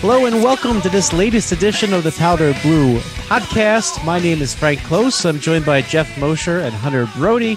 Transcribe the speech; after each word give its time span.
Hello 0.00 0.26
and 0.26 0.42
welcome 0.42 0.80
to 0.82 0.88
this 0.88 1.12
latest 1.12 1.52
edition 1.52 1.92
of 1.92 2.04
the 2.04 2.12
Powder 2.12 2.54
Blue 2.62 2.98
podcast. 3.28 4.04
My 4.04 4.18
name 4.18 4.42
is 4.42 4.54
Frank 4.54 4.80
Close. 4.80 5.24
I'm 5.24 5.40
joined 5.40 5.64
by 5.64 5.82
Jeff 5.82 6.18
Mosher 6.18 6.60
and 6.60 6.74
Hunter 6.74 7.06
Brody. 7.16 7.56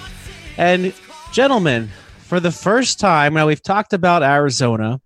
And 0.56 0.94
gentlemen, 1.32 1.90
for 2.18 2.40
the 2.40 2.50
first 2.50 2.98
time, 2.98 3.34
now 3.34 3.46
we've 3.46 3.62
talked 3.62 3.92
about 3.92 4.22
Arizona, 4.22 5.00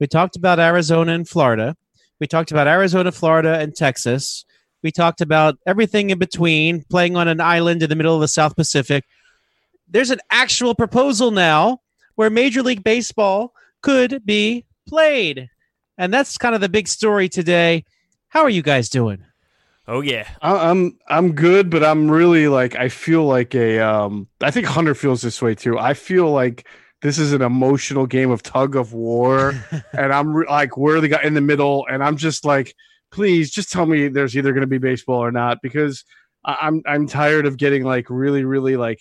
we 0.00 0.06
talked 0.06 0.36
about 0.36 0.58
Arizona 0.58 1.12
and 1.12 1.28
Florida, 1.28 1.76
we 2.20 2.26
talked 2.26 2.50
about 2.50 2.66
Arizona, 2.66 3.12
Florida, 3.12 3.58
and 3.58 3.74
Texas. 3.74 4.44
We 4.82 4.90
talked 4.90 5.20
about 5.20 5.56
everything 5.66 6.10
in 6.10 6.18
between, 6.18 6.84
playing 6.84 7.16
on 7.16 7.28
an 7.28 7.40
island 7.40 7.82
in 7.82 7.88
the 7.88 7.96
middle 7.96 8.14
of 8.14 8.20
the 8.20 8.28
South 8.28 8.56
Pacific. 8.56 9.04
There's 9.88 10.10
an 10.10 10.20
actual 10.30 10.74
proposal 10.74 11.30
now 11.30 11.78
where 12.14 12.30
Major 12.30 12.62
League 12.62 12.84
Baseball 12.84 13.52
could 13.82 14.24
be 14.24 14.64
played. 14.88 15.48
And 15.98 16.14
that's 16.14 16.38
kind 16.38 16.54
of 16.54 16.60
the 16.60 16.68
big 16.68 16.88
story 16.88 17.28
today. 17.28 17.84
How 18.28 18.42
are 18.42 18.50
you 18.50 18.62
guys 18.62 18.88
doing? 18.88 19.24
Oh 19.86 20.00
yeah, 20.00 20.28
I- 20.42 20.70
I'm 20.70 20.98
I'm 21.08 21.32
good, 21.32 21.70
but 21.70 21.82
I'm 21.82 22.10
really 22.10 22.46
like 22.48 22.76
I 22.76 22.88
feel 22.88 23.24
like 23.24 23.54
a 23.54 23.78
um 23.80 24.28
I 24.40 24.50
think 24.50 24.66
Hunter 24.66 24.94
feels 24.94 25.22
this 25.22 25.40
way 25.42 25.54
too. 25.54 25.78
I 25.78 25.94
feel 25.94 26.30
like 26.30 26.66
this 27.00 27.18
is 27.18 27.32
an 27.32 27.42
emotional 27.42 28.06
game 28.06 28.30
of 28.30 28.42
tug 28.42 28.76
of 28.76 28.92
war, 28.92 29.54
and 29.92 30.12
I'm 30.12 30.34
re- 30.36 30.46
like 30.48 30.76
we're 30.76 31.00
the 31.00 31.08
guy 31.08 31.22
in 31.22 31.34
the 31.34 31.40
middle, 31.40 31.86
and 31.90 32.04
I'm 32.04 32.16
just 32.18 32.44
like, 32.44 32.74
please 33.10 33.50
just 33.50 33.72
tell 33.72 33.86
me 33.86 34.08
there's 34.08 34.36
either 34.36 34.52
going 34.52 34.60
to 34.60 34.66
be 34.66 34.78
baseball 34.78 35.24
or 35.24 35.32
not 35.32 35.58
because 35.62 36.04
I- 36.44 36.58
I'm 36.60 36.82
I'm 36.86 37.06
tired 37.08 37.46
of 37.46 37.56
getting 37.56 37.82
like 37.84 38.06
really 38.10 38.44
really 38.44 38.76
like 38.76 39.00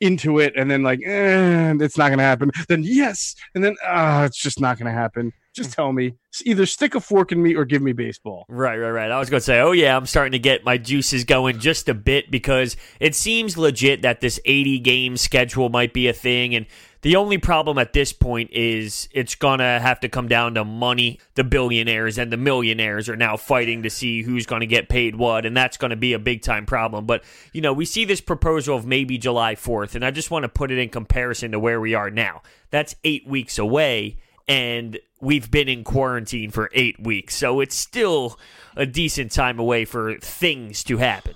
into 0.00 0.40
it 0.40 0.52
and 0.56 0.70
then 0.70 0.82
like 0.82 1.00
eh, 1.06 1.72
it's 1.80 1.96
not 1.96 2.08
going 2.08 2.18
to 2.18 2.24
happen. 2.24 2.50
Then 2.68 2.82
yes, 2.82 3.36
and 3.54 3.62
then 3.62 3.76
ah, 3.86 4.24
it's 4.24 4.38
just 4.42 4.60
not 4.60 4.76
going 4.76 4.86
to 4.92 4.98
happen. 4.98 5.32
Just 5.56 5.72
tell 5.72 5.92
me 5.92 6.12
either 6.44 6.66
stick 6.66 6.94
a 6.94 7.00
fork 7.00 7.32
in 7.32 7.42
me 7.42 7.54
or 7.54 7.64
give 7.64 7.80
me 7.80 7.92
baseball. 7.92 8.44
right, 8.48 8.76
right, 8.76 8.90
right. 8.90 9.10
I 9.10 9.18
was 9.18 9.30
going 9.30 9.40
to 9.40 9.44
say, 9.44 9.60
oh 9.60 9.72
yeah, 9.72 9.96
I'm 9.96 10.06
starting 10.06 10.32
to 10.32 10.38
get 10.38 10.64
my 10.64 10.76
juices 10.76 11.24
going 11.24 11.58
just 11.58 11.88
a 11.88 11.94
bit 11.94 12.30
because 12.30 12.76
it 13.00 13.14
seems 13.14 13.56
legit 13.56 14.02
that 14.02 14.20
this 14.20 14.38
80 14.44 14.78
game 14.80 15.16
schedule 15.16 15.70
might 15.70 15.94
be 15.94 16.08
a 16.08 16.12
thing, 16.12 16.54
and 16.54 16.66
the 17.02 17.16
only 17.16 17.38
problem 17.38 17.78
at 17.78 17.92
this 17.92 18.12
point 18.12 18.50
is 18.52 19.08
it's 19.12 19.36
gonna 19.36 19.78
have 19.78 20.00
to 20.00 20.08
come 20.08 20.26
down 20.26 20.54
to 20.54 20.64
money. 20.64 21.20
The 21.36 21.44
billionaires 21.44 22.18
and 22.18 22.32
the 22.32 22.36
millionaires 22.36 23.08
are 23.08 23.16
now 23.16 23.36
fighting 23.36 23.84
to 23.84 23.90
see 23.90 24.22
who's 24.22 24.44
going 24.44 24.60
to 24.60 24.66
get 24.66 24.88
paid 24.88 25.14
what, 25.14 25.46
and 25.46 25.56
that's 25.56 25.76
going 25.76 25.90
to 25.90 25.96
be 25.96 26.14
a 26.14 26.18
big 26.18 26.42
time 26.42 26.66
problem. 26.66 27.06
But 27.06 27.22
you 27.52 27.60
know, 27.60 27.72
we 27.72 27.84
see 27.84 28.04
this 28.04 28.20
proposal 28.20 28.76
of 28.76 28.86
maybe 28.86 29.18
July 29.18 29.54
4th, 29.54 29.94
and 29.94 30.04
I 30.04 30.10
just 30.10 30.30
want 30.30 30.42
to 30.42 30.48
put 30.48 30.70
it 30.70 30.78
in 30.78 30.88
comparison 30.88 31.52
to 31.52 31.60
where 31.60 31.80
we 31.80 31.94
are 31.94 32.10
now. 32.10 32.42
That's 32.70 32.96
eight 33.04 33.26
weeks 33.26 33.58
away, 33.58 34.16
and 34.48 34.98
we've 35.20 35.50
been 35.50 35.68
in 35.68 35.84
quarantine 35.84 36.50
for 36.50 36.70
eight 36.72 37.00
weeks, 37.00 37.34
so 37.34 37.60
it's 37.60 37.76
still 37.76 38.38
a 38.76 38.86
decent 38.86 39.32
time 39.32 39.58
away 39.58 39.84
for 39.84 40.18
things 40.18 40.84
to 40.84 40.98
happen. 40.98 41.34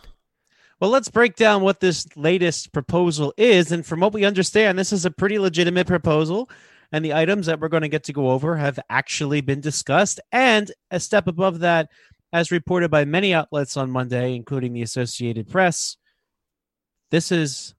Well, 0.81 0.91
let's 0.91 1.11
break 1.11 1.37
down 1.37 1.63
what 1.63 1.81
this 1.81 2.07
latest 2.17 2.73
proposal 2.73 3.35
is. 3.37 3.71
And 3.71 3.85
from 3.85 4.01
what 4.01 4.15
we 4.15 4.25
understand, 4.25 4.79
this 4.79 4.95
is 4.95 5.05
a 5.05 5.11
pretty 5.11 5.39
legitimate 5.39 5.87
proposal. 5.87 6.49
And 6.91 7.05
the 7.05 7.13
items 7.13 7.47
that 7.47 7.61
we're 7.61 7.69
going 7.69 7.83
to 7.83 7.89
get 7.89 8.05
to 8.05 8.15
go 8.15 8.31
over 8.31 8.57
have 8.57 8.79
actually 8.89 9.43
been 9.43 9.61
discussed. 9.61 10.21
And 10.33 10.73
a 10.91 10.99
step 10.99 11.27
above 11.27 11.61
that, 11.61 11.91
as 12.33 12.51
reported 12.51 12.91
by 12.91 13.05
many 13.05 13.35
outlets 13.35 13.77
on 13.77 13.91
Monday, 13.91 14.35
including 14.35 14.73
the 14.73 14.83
Associated 14.83 15.51
Press, 15.51 15.99
this 17.11 17.31
is 17.31 17.75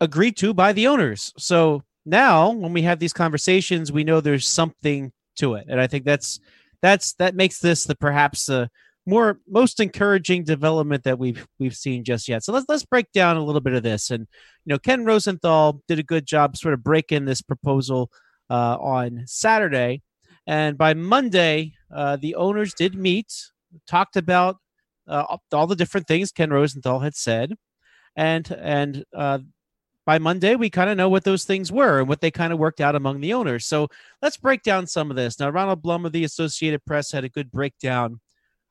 agreed 0.00 0.36
to 0.36 0.54
by 0.54 0.72
the 0.72 0.86
owners. 0.86 1.32
So 1.36 1.82
now 2.08 2.50
when 2.50 2.72
we 2.72 2.82
have 2.82 2.98
these 2.98 3.12
conversations, 3.12 3.92
we 3.92 4.04
know 4.04 4.20
there's 4.20 4.46
something 4.46 5.12
to 5.36 5.54
it. 5.54 5.66
And 5.68 5.80
I 5.80 5.86
think 5.86 6.04
that's 6.04 6.40
that's 6.82 7.14
that 7.14 7.34
makes 7.34 7.60
this 7.60 7.84
the 7.84 7.94
perhaps 7.94 8.46
the 8.46 8.70
more 9.06 9.40
most 9.48 9.80
encouraging 9.80 10.44
development 10.44 11.04
that 11.04 11.18
we've 11.18 11.46
we've 11.58 11.76
seen 11.76 12.04
just 12.04 12.28
yet. 12.28 12.44
So 12.44 12.52
let's 12.52 12.66
let's 12.68 12.84
break 12.84 13.10
down 13.12 13.36
a 13.36 13.44
little 13.44 13.60
bit 13.60 13.72
of 13.72 13.82
this. 13.82 14.10
And 14.10 14.26
you 14.64 14.70
know, 14.70 14.78
Ken 14.78 15.04
Rosenthal 15.04 15.82
did 15.88 15.98
a 15.98 16.02
good 16.02 16.26
job 16.26 16.56
sort 16.56 16.74
of 16.74 16.84
breaking 16.84 17.24
this 17.24 17.42
proposal 17.42 18.10
uh, 18.50 18.76
on 18.78 19.22
Saturday, 19.26 20.02
and 20.46 20.76
by 20.76 20.94
Monday, 20.94 21.74
uh, 21.94 22.16
the 22.16 22.34
owners 22.34 22.74
did 22.74 22.94
meet, 22.94 23.32
talked 23.86 24.16
about 24.16 24.56
uh, 25.06 25.36
all 25.52 25.66
the 25.66 25.76
different 25.76 26.06
things 26.06 26.32
Ken 26.32 26.50
Rosenthal 26.50 27.00
had 27.00 27.14
said, 27.14 27.54
and 28.16 28.50
and 28.50 29.04
uh, 29.14 29.38
by 30.08 30.18
Monday 30.18 30.56
we 30.56 30.70
kind 30.70 30.88
of 30.88 30.96
know 30.96 31.10
what 31.10 31.24
those 31.24 31.44
things 31.44 31.70
were 31.70 31.98
and 31.98 32.08
what 32.08 32.22
they 32.22 32.30
kind 32.30 32.50
of 32.50 32.58
worked 32.58 32.80
out 32.80 32.94
among 32.94 33.20
the 33.20 33.34
owners. 33.34 33.66
So 33.66 33.88
let's 34.22 34.38
break 34.38 34.62
down 34.62 34.86
some 34.86 35.10
of 35.10 35.16
this. 35.16 35.38
Now, 35.38 35.50
Ronald 35.50 35.82
Blum 35.82 36.06
of 36.06 36.12
the 36.12 36.24
Associated 36.24 36.82
Press 36.86 37.12
had 37.12 37.24
a 37.24 37.28
good 37.28 37.50
breakdown 37.50 38.18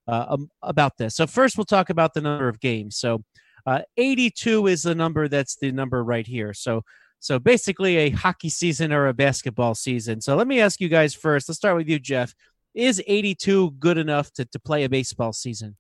uh, 0.07 0.25
um, 0.29 0.49
about 0.63 0.97
this. 0.97 1.15
So 1.15 1.27
first, 1.27 1.55
we'll 1.55 1.65
talk 1.65 1.91
about 1.91 2.15
the 2.15 2.21
number 2.21 2.47
of 2.47 2.59
games. 2.59 2.97
So 2.97 3.23
uh, 3.67 3.81
82 3.97 4.65
is 4.65 4.81
the 4.81 4.95
number 4.95 5.27
that's 5.27 5.57
the 5.57 5.71
number 5.71 6.03
right 6.03 6.25
here. 6.25 6.55
So 6.55 6.81
so 7.19 7.37
basically 7.37 7.97
a 7.97 8.09
hockey 8.09 8.49
season 8.49 8.91
or 8.91 9.05
a 9.05 9.13
basketball 9.13 9.75
season. 9.75 10.21
So 10.21 10.35
let 10.35 10.47
me 10.47 10.59
ask 10.59 10.81
you 10.81 10.89
guys 10.89 11.13
first. 11.13 11.47
Let's 11.47 11.59
start 11.59 11.77
with 11.77 11.87
you, 11.87 11.99
Jeff. 11.99 12.33
Is 12.73 12.99
82 13.05 13.75
good 13.77 13.99
enough 13.99 14.33
to, 14.33 14.45
to 14.45 14.59
play 14.59 14.85
a 14.85 14.89
baseball 14.89 15.33
season? 15.33 15.77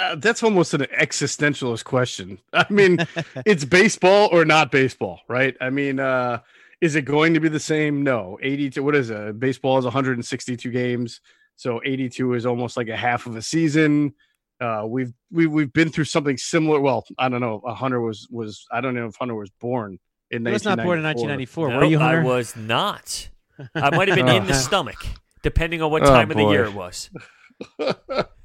Uh, 0.00 0.14
that's 0.16 0.42
almost 0.42 0.72
an 0.72 0.80
existentialist 0.98 1.84
question. 1.84 2.38
I 2.52 2.64
mean, 2.70 2.98
it's 3.46 3.64
baseball 3.64 4.28
or 4.32 4.44
not 4.44 4.70
baseball, 4.72 5.20
right? 5.28 5.54
I 5.60 5.68
mean, 5.70 6.00
uh, 6.00 6.40
is 6.80 6.94
it 6.96 7.02
going 7.02 7.34
to 7.34 7.40
be 7.40 7.48
the 7.50 7.60
same? 7.60 8.02
No. 8.02 8.38
82, 8.42 8.82
what 8.82 8.96
is 8.96 9.10
it? 9.10 9.38
Baseball 9.38 9.76
is 9.78 9.84
162 9.84 10.70
games. 10.70 11.20
So 11.56 11.80
82 11.84 12.32
is 12.34 12.46
almost 12.46 12.76
like 12.78 12.88
a 12.88 12.96
half 12.96 13.26
of 13.26 13.36
a 13.36 13.42
season. 13.42 14.14
Uh, 14.60 14.84
we've 14.86 15.12
we, 15.30 15.46
we've 15.46 15.72
been 15.72 15.90
through 15.90 16.04
something 16.04 16.36
similar. 16.38 16.80
Well, 16.80 17.04
I 17.18 17.28
don't 17.28 17.40
know. 17.40 17.62
Hunter 17.66 18.00
was 18.00 18.26
was 18.30 18.66
I 18.72 18.80
don't 18.80 18.94
know 18.94 19.06
if 19.06 19.16
Hunter 19.16 19.34
was 19.34 19.50
born 19.60 19.98
in. 20.30 20.44
He 20.46 20.52
was 20.52 20.64
not 20.64 20.78
born 20.78 20.98
in 20.98 21.04
1994. 21.04 21.68
Were 21.68 21.84
you, 21.84 21.98
Hunter? 21.98 22.20
I 22.20 22.24
was 22.24 22.56
not. 22.56 23.28
I 23.74 23.90
might 23.94 24.08
have 24.08 24.16
been 24.16 24.28
in 24.36 24.46
the 24.46 24.52
Oh. 24.52 24.56
stomach, 24.56 25.04
depending 25.42 25.82
on 25.82 25.90
what 25.90 26.02
Oh, 26.02 26.06
time 26.06 26.30
of 26.30 26.36
the 26.36 26.44
year 26.44 26.64
it 26.64 26.74
was. 26.74 27.10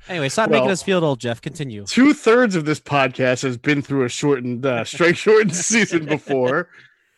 Anyway, 0.07 0.29
stop 0.29 0.49
making 0.49 0.69
us 0.69 0.83
feel 0.83 1.03
old, 1.03 1.19
Jeff. 1.19 1.41
Continue. 1.41 1.85
Two 1.85 2.13
thirds 2.13 2.55
of 2.55 2.65
this 2.65 2.79
podcast 2.79 3.41
has 3.41 3.57
been 3.57 3.81
through 3.81 4.05
a 4.05 4.09
shortened 4.09 4.65
uh, 4.65 4.83
strike 4.83 5.17
shortened 5.17 5.55
season 5.55 6.05
before. 6.05 6.69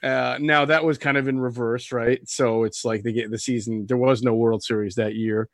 Uh, 0.01 0.37
now 0.39 0.63
that 0.65 0.83
was 0.85 0.97
kind 0.97 1.17
of 1.17 1.27
in 1.27 1.39
reverse, 1.39 1.91
right? 1.91 2.19
So 2.29 2.63
it's 2.63 2.85
like 2.85 3.03
they 3.03 3.11
get 3.11 3.29
the 3.29 3.39
season. 3.39 3.85
There 3.87 3.97
was 3.97 4.21
no 4.21 4.33
World 4.35 4.63
Series 4.63 4.95
that 4.95 5.15
year, 5.15 5.49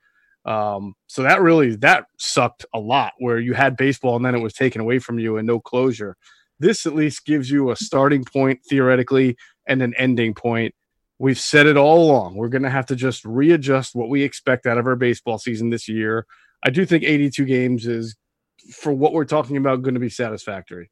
um, 0.45 0.93
so 1.07 1.23
that 1.23 1.41
really 1.41 1.75
that 1.77 2.05
sucked 2.19 2.65
a 2.73 2.79
lot. 2.79 3.13
Where 3.17 3.39
you 3.39 3.53
had 3.53 3.77
baseball 3.77 4.15
and 4.15 4.25
then 4.25 4.35
it 4.35 4.41
was 4.41 4.53
taken 4.53 4.81
away 4.81 4.99
from 4.99 5.17
you 5.17 5.37
and 5.37 5.47
no 5.47 5.59
closure. 5.59 6.17
This 6.59 6.85
at 6.85 6.95
least 6.95 7.25
gives 7.25 7.49
you 7.49 7.71
a 7.71 7.75
starting 7.75 8.23
point 8.23 8.59
theoretically 8.69 9.37
and 9.67 9.81
an 9.81 9.93
ending 9.97 10.33
point. 10.33 10.75
We've 11.17 11.39
said 11.39 11.65
it 11.65 11.77
all 11.77 12.05
along. 12.05 12.35
We're 12.35 12.49
going 12.49 12.63
to 12.63 12.69
have 12.69 12.87
to 12.87 12.95
just 12.95 13.23
readjust 13.25 13.95
what 13.95 14.09
we 14.09 14.23
expect 14.23 14.65
out 14.65 14.77
of 14.77 14.87
our 14.87 14.95
baseball 14.95 15.39
season 15.39 15.69
this 15.69 15.87
year. 15.87 16.25
I 16.63 16.69
do 16.69 16.85
think 16.85 17.03
82 17.03 17.45
games 17.45 17.85
is 17.85 18.15
for 18.71 18.93
what 18.93 19.13
we're 19.13 19.25
talking 19.25 19.57
about 19.57 19.81
going 19.81 19.95
to 19.95 19.99
be 19.99 20.09
satisfactory. 20.09 20.89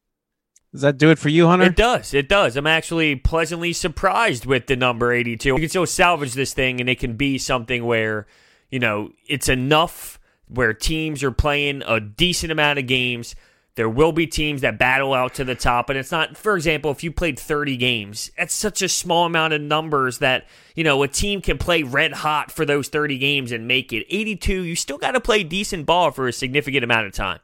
Does 0.72 0.82
that 0.82 0.98
do 0.98 1.10
it 1.10 1.18
for 1.18 1.28
you, 1.28 1.46
Hunter? 1.48 1.66
It 1.66 1.76
does. 1.76 2.14
It 2.14 2.28
does. 2.28 2.56
I'm 2.56 2.66
actually 2.66 3.16
pleasantly 3.16 3.72
surprised 3.72 4.46
with 4.46 4.66
the 4.66 4.76
number 4.76 5.12
82. 5.12 5.54
We 5.54 5.60
can 5.60 5.68
still 5.68 5.86
salvage 5.86 6.32
this 6.32 6.54
thing, 6.54 6.80
and 6.80 6.88
it 6.88 6.98
can 6.98 7.16
be 7.16 7.36
something 7.36 7.84
where, 7.84 8.26
you 8.70 8.78
know, 8.78 9.10
it's 9.28 9.50
enough 9.50 10.18
where 10.48 10.72
teams 10.72 11.22
are 11.22 11.30
playing 11.30 11.82
a 11.86 12.00
decent 12.00 12.52
amount 12.52 12.78
of 12.78 12.86
games. 12.86 13.34
There 13.74 13.88
will 13.88 14.12
be 14.12 14.26
teams 14.26 14.60
that 14.60 14.78
battle 14.78 15.14
out 15.14 15.34
to 15.34 15.44
the 15.44 15.54
top, 15.54 15.88
and 15.88 15.98
it's 15.98 16.10
not, 16.10 16.36
for 16.36 16.56
example, 16.56 16.90
if 16.90 17.02
you 17.02 17.10
played 17.10 17.38
30 17.38 17.78
games, 17.78 18.30
that's 18.36 18.52
such 18.52 18.82
a 18.82 18.88
small 18.88 19.24
amount 19.24 19.54
of 19.54 19.62
numbers 19.62 20.18
that, 20.18 20.46
you 20.74 20.84
know, 20.84 21.02
a 21.02 21.08
team 21.08 21.40
can 21.40 21.56
play 21.56 21.82
red 21.82 22.12
hot 22.12 22.52
for 22.52 22.66
those 22.66 22.88
30 22.88 23.16
games 23.16 23.50
and 23.50 23.66
make 23.66 23.90
it. 23.90 24.04
82, 24.10 24.64
you 24.64 24.76
still 24.76 24.98
got 24.98 25.12
to 25.12 25.20
play 25.20 25.42
decent 25.42 25.86
ball 25.86 26.10
for 26.10 26.28
a 26.28 26.32
significant 26.34 26.84
amount 26.84 27.06
of 27.06 27.14
time. 27.14 27.40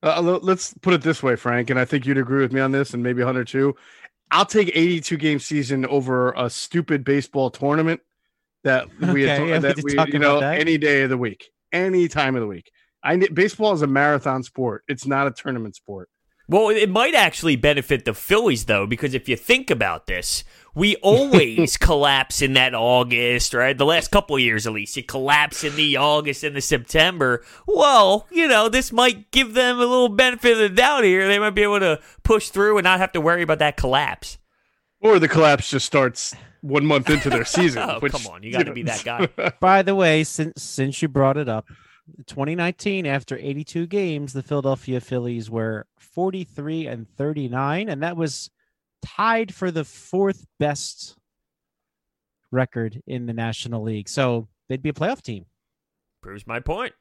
Uh, 0.00 0.20
let's 0.20 0.74
put 0.74 0.94
it 0.94 1.02
this 1.02 1.22
way, 1.22 1.34
Frank, 1.34 1.70
and 1.70 1.78
I 1.78 1.84
think 1.84 2.06
you'd 2.06 2.18
agree 2.18 2.40
with 2.40 2.52
me 2.52 2.60
on 2.60 2.70
this, 2.70 2.94
and 2.94 3.02
maybe 3.02 3.22
Hunter 3.22 3.44
too. 3.44 3.74
I'll 4.30 4.46
take 4.46 4.68
82 4.68 5.16
game 5.16 5.38
season 5.38 5.86
over 5.86 6.32
a 6.32 6.48
stupid 6.48 7.04
baseball 7.04 7.50
tournament 7.50 8.00
that 8.64 8.86
we 9.12 9.22
had 9.22 9.46
yeah, 9.48 9.58
that 9.58 9.76
did 9.76 9.84
we, 9.84 10.12
you 10.12 10.18
know 10.18 10.38
any 10.38 10.78
day 10.78 11.02
of 11.02 11.10
the 11.10 11.18
week, 11.18 11.50
any 11.72 12.08
time 12.08 12.34
of 12.34 12.40
the 12.40 12.46
week. 12.46 12.70
I 13.02 13.16
ne- 13.16 13.28
baseball 13.28 13.72
is 13.72 13.82
a 13.82 13.86
marathon 13.86 14.42
sport. 14.42 14.84
It's 14.88 15.06
not 15.06 15.26
a 15.26 15.30
tournament 15.30 15.76
sport. 15.76 16.08
Well, 16.48 16.68
it 16.68 16.90
might 16.90 17.14
actually 17.14 17.56
benefit 17.56 18.04
the 18.04 18.14
Phillies 18.14 18.66
though, 18.66 18.86
because 18.86 19.14
if 19.14 19.28
you 19.28 19.36
think 19.36 19.70
about 19.70 20.06
this, 20.06 20.44
we 20.74 20.96
always 20.96 21.76
collapse 21.78 22.42
in 22.42 22.54
that 22.54 22.74
August, 22.74 23.54
right? 23.54 23.76
The 23.76 23.86
last 23.86 24.10
couple 24.10 24.36
of 24.36 24.42
years, 24.42 24.66
at 24.66 24.72
least, 24.72 24.96
you 24.96 25.02
collapse 25.02 25.64
in 25.64 25.76
the 25.76 25.96
August 25.96 26.44
and 26.44 26.56
the 26.56 26.60
September. 26.60 27.44
Well, 27.66 28.26
you 28.30 28.48
know, 28.48 28.68
this 28.68 28.92
might 28.92 29.30
give 29.30 29.54
them 29.54 29.76
a 29.76 29.80
little 29.80 30.08
benefit 30.08 30.52
of 30.52 30.58
the 30.58 30.68
doubt 30.68 31.04
here. 31.04 31.26
They 31.28 31.38
might 31.38 31.50
be 31.50 31.62
able 31.62 31.80
to 31.80 32.00
push 32.22 32.48
through 32.48 32.78
and 32.78 32.84
not 32.84 33.00
have 33.00 33.12
to 33.12 33.20
worry 33.20 33.42
about 33.42 33.60
that 33.60 33.76
collapse. 33.76 34.38
Or 35.00 35.18
the 35.18 35.28
collapse 35.28 35.70
just 35.70 35.86
starts 35.86 36.34
one 36.60 36.86
month 36.86 37.10
into 37.10 37.28
their 37.28 37.44
season. 37.44 37.82
oh, 37.88 37.98
which, 38.00 38.12
come 38.12 38.26
on, 38.26 38.42
you 38.42 38.52
got 38.52 38.60
to 38.60 38.64
know, 38.66 38.72
be 38.72 38.82
that 38.84 39.04
guy. 39.04 39.28
By 39.60 39.82
the 39.82 39.94
way, 39.94 40.24
since 40.24 40.62
since 40.62 41.02
you 41.02 41.08
brought 41.08 41.36
it 41.36 41.48
up, 41.48 41.66
2019 42.26 43.06
after 43.06 43.36
82 43.36 43.86
games, 43.86 44.32
the 44.32 44.42
Philadelphia 44.42 45.00
Phillies 45.00 45.50
were 45.50 45.86
43 45.98 46.86
and 46.86 47.08
39 47.16 47.88
and 47.88 48.02
that 48.02 48.16
was 48.16 48.50
tied 49.04 49.54
for 49.54 49.70
the 49.70 49.84
fourth 49.84 50.46
best 50.58 51.16
record 52.50 53.02
in 53.06 53.26
the 53.26 53.32
National 53.32 53.82
League. 53.82 54.08
So, 54.08 54.48
they'd 54.68 54.82
be 54.82 54.90
a 54.90 54.94
playoff 54.94 55.22
team. 55.22 55.46
Proves 56.22 56.46
my 56.46 56.60
point. 56.60 56.94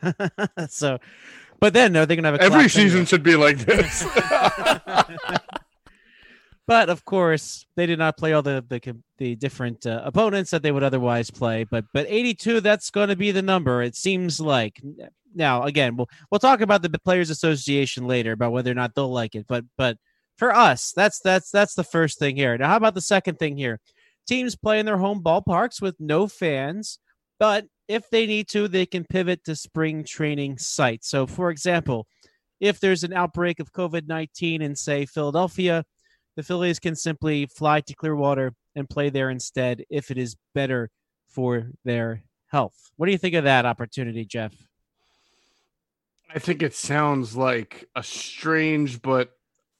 so, 0.68 0.98
but 1.58 1.72
then 1.74 1.96
are 1.96 2.06
they 2.06 2.16
going 2.16 2.24
to 2.24 2.30
have 2.30 2.40
a 2.40 2.42
Every 2.42 2.68
season 2.68 2.98
anyway? 2.98 3.04
should 3.06 3.22
be 3.22 3.36
like 3.36 3.58
this. 3.58 4.04
but 6.70 6.88
of 6.88 7.04
course, 7.04 7.66
they 7.74 7.84
did 7.84 7.98
not 7.98 8.16
play 8.16 8.32
all 8.32 8.42
the 8.42 8.64
the, 8.68 8.96
the 9.18 9.34
different 9.34 9.84
uh, 9.86 10.02
opponents 10.04 10.52
that 10.52 10.62
they 10.62 10.70
would 10.70 10.84
otherwise 10.84 11.28
play. 11.28 11.64
But 11.64 11.84
but 11.92 12.06
82, 12.08 12.60
that's 12.60 12.90
going 12.90 13.08
to 13.08 13.16
be 13.16 13.32
the 13.32 13.42
number. 13.42 13.82
It 13.82 13.96
seems 13.96 14.38
like. 14.38 14.80
Now, 15.34 15.64
again, 15.64 15.96
we'll 15.96 16.08
we'll 16.30 16.38
talk 16.38 16.60
about 16.60 16.82
the 16.82 16.96
Players 17.00 17.28
Association 17.28 18.06
later 18.06 18.30
about 18.30 18.52
whether 18.52 18.70
or 18.70 18.74
not 18.74 18.94
they'll 18.94 19.12
like 19.12 19.34
it. 19.34 19.46
But 19.48 19.64
but 19.76 19.98
for 20.38 20.54
us, 20.54 20.92
that's 20.92 21.18
that's 21.18 21.50
that's 21.50 21.74
the 21.74 21.82
first 21.82 22.20
thing 22.20 22.36
here. 22.36 22.56
Now, 22.56 22.68
how 22.68 22.76
about 22.76 22.94
the 22.94 23.00
second 23.00 23.40
thing 23.40 23.56
here? 23.56 23.80
Teams 24.28 24.54
play 24.54 24.78
in 24.78 24.86
their 24.86 24.96
home 24.96 25.24
ballparks 25.24 25.82
with 25.82 25.96
no 25.98 26.28
fans, 26.28 27.00
but 27.40 27.66
if 27.88 28.08
they 28.10 28.26
need 28.26 28.46
to, 28.50 28.68
they 28.68 28.86
can 28.86 29.04
pivot 29.04 29.42
to 29.46 29.56
spring 29.56 30.04
training 30.04 30.58
sites. 30.58 31.08
So, 31.08 31.26
for 31.26 31.50
example, 31.50 32.06
if 32.60 32.78
there's 32.78 33.02
an 33.02 33.12
outbreak 33.12 33.58
of 33.58 33.72
COVID 33.72 34.06
19 34.06 34.62
in, 34.62 34.76
say, 34.76 35.04
Philadelphia, 35.04 35.84
the 36.36 36.42
Phillies 36.42 36.78
can 36.78 36.96
simply 36.96 37.46
fly 37.46 37.80
to 37.80 37.94
Clearwater 37.94 38.54
and 38.74 38.88
play 38.88 39.10
there 39.10 39.30
instead 39.30 39.84
if 39.90 40.10
it 40.10 40.18
is 40.18 40.36
better 40.54 40.90
for 41.28 41.70
their 41.84 42.22
health. 42.48 42.90
What 42.96 43.06
do 43.06 43.12
you 43.12 43.18
think 43.18 43.34
of 43.34 43.44
that 43.44 43.66
opportunity, 43.66 44.24
Jeff? 44.24 44.54
I 46.32 46.38
think 46.38 46.62
it 46.62 46.74
sounds 46.74 47.36
like 47.36 47.88
a 47.96 48.02
strange 48.02 49.02
but 49.02 49.32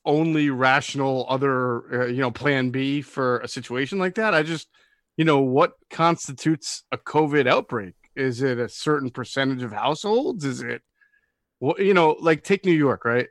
only 0.05 0.51
rational 0.51 1.27
other 1.29 2.03
uh, 2.03 2.07
you 2.07 2.21
know 2.21 2.31
plan 2.31 2.71
B 2.71 3.03
for 3.03 3.39
a 3.41 3.49
situation 3.49 3.99
like 3.99 4.17
that. 4.17 4.35
I 4.35 4.43
just 4.43 4.69
you 5.17 5.25
know 5.25 5.41
what 5.41 5.75
constitutes 5.91 6.83
a 6.91 6.99
COVID 6.99 7.47
outbreak? 7.47 7.95
Is 8.17 8.43
it 8.43 8.59
a 8.59 8.69
certain 8.69 9.11
percentage 9.11 9.63
of 9.63 9.73
households? 9.73 10.45
Is 10.45 10.63
it 10.63 10.83
well, 11.61 11.75
you 11.79 11.95
know, 11.95 12.17
like 12.21 12.43
take 12.43 12.65
New 12.65 12.73
York, 12.73 13.05
right? 13.05 13.29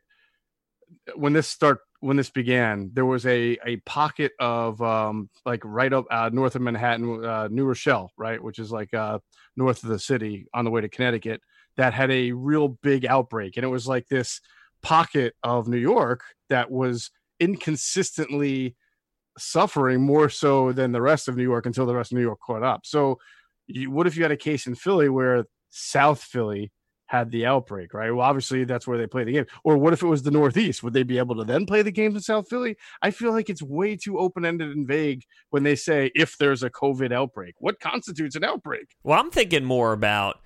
When 1.15 1.33
this 1.33 1.47
start 1.47 1.79
when 2.01 2.17
this 2.17 2.29
began, 2.29 2.91
there 2.93 3.05
was 3.05 3.25
a 3.25 3.57
a 3.65 3.77
pocket 3.85 4.31
of 4.39 4.81
um 4.81 5.29
like 5.45 5.61
right 5.65 5.91
up 5.91 6.05
uh, 6.09 6.29
north 6.31 6.55
of 6.55 6.61
Manhattan, 6.61 7.23
uh, 7.23 7.47
New 7.49 7.65
Rochelle, 7.65 8.11
right, 8.17 8.41
which 8.41 8.59
is 8.59 8.71
like 8.71 8.93
uh 8.93 9.19
north 9.55 9.83
of 9.83 9.89
the 9.89 9.99
city 9.99 10.47
on 10.53 10.65
the 10.65 10.71
way 10.71 10.81
to 10.81 10.89
Connecticut 10.89 11.41
that 11.77 11.93
had 11.93 12.11
a 12.11 12.31
real 12.31 12.67
big 12.67 13.05
outbreak 13.05 13.55
and 13.55 13.63
it 13.63 13.69
was 13.69 13.87
like 13.87 14.07
this 14.07 14.41
pocket 14.81 15.33
of 15.43 15.67
New 15.67 15.77
York 15.77 16.23
that 16.49 16.71
was 16.71 17.11
inconsistently 17.39 18.75
suffering 19.37 20.01
more 20.01 20.29
so 20.29 20.71
than 20.71 20.91
the 20.91 21.01
rest 21.01 21.27
of 21.27 21.37
New 21.37 21.43
York 21.43 21.65
until 21.65 21.85
the 21.85 21.95
rest 21.95 22.11
of 22.11 22.17
New 22.17 22.23
York 22.23 22.39
caught 22.45 22.63
up. 22.63 22.81
So, 22.85 23.17
you, 23.67 23.91
what 23.91 24.07
if 24.07 24.17
you 24.17 24.23
had 24.23 24.31
a 24.31 24.37
case 24.37 24.67
in 24.67 24.75
Philly 24.75 25.09
where 25.09 25.45
South 25.69 26.21
Philly 26.21 26.71
had 27.09 27.31
the 27.31 27.43
outbreak, 27.43 27.91
right? 27.95 28.11
Well, 28.11 28.25
obviously 28.25 28.65
that's 28.65 28.85
where 28.85 28.97
they 28.97 29.07
play 29.07 29.23
the 29.23 29.31
game. 29.31 29.45
Or 29.63 29.77
what 29.77 29.93
if 29.93 30.03
it 30.03 30.07
was 30.07 30.21
the 30.21 30.29
Northeast? 30.29 30.83
Would 30.83 30.93
they 30.93 31.01
be 31.01 31.17
able 31.17 31.35
to 31.37 31.43
then 31.43 31.65
play 31.65 31.81
the 31.81 31.91
games 31.91 32.13
in 32.13 32.21
South 32.21 32.47
Philly? 32.47 32.77
I 33.01 33.09
feel 33.09 33.31
like 33.31 33.49
it's 33.49 33.63
way 33.63 33.95
too 33.95 34.19
open 34.19 34.45
ended 34.45 34.75
and 34.75 34.87
vague 34.87 35.25
when 35.49 35.63
they 35.63 35.75
say 35.75 36.11
if 36.13 36.37
there's 36.37 36.61
a 36.61 36.69
COVID 36.69 37.11
outbreak. 37.11 37.55
What 37.57 37.79
constitutes 37.79 38.35
an 38.35 38.43
outbreak? 38.43 38.95
Well, 39.01 39.19
I'm 39.19 39.31
thinking 39.31 39.65
more 39.65 39.91
about 39.91 40.39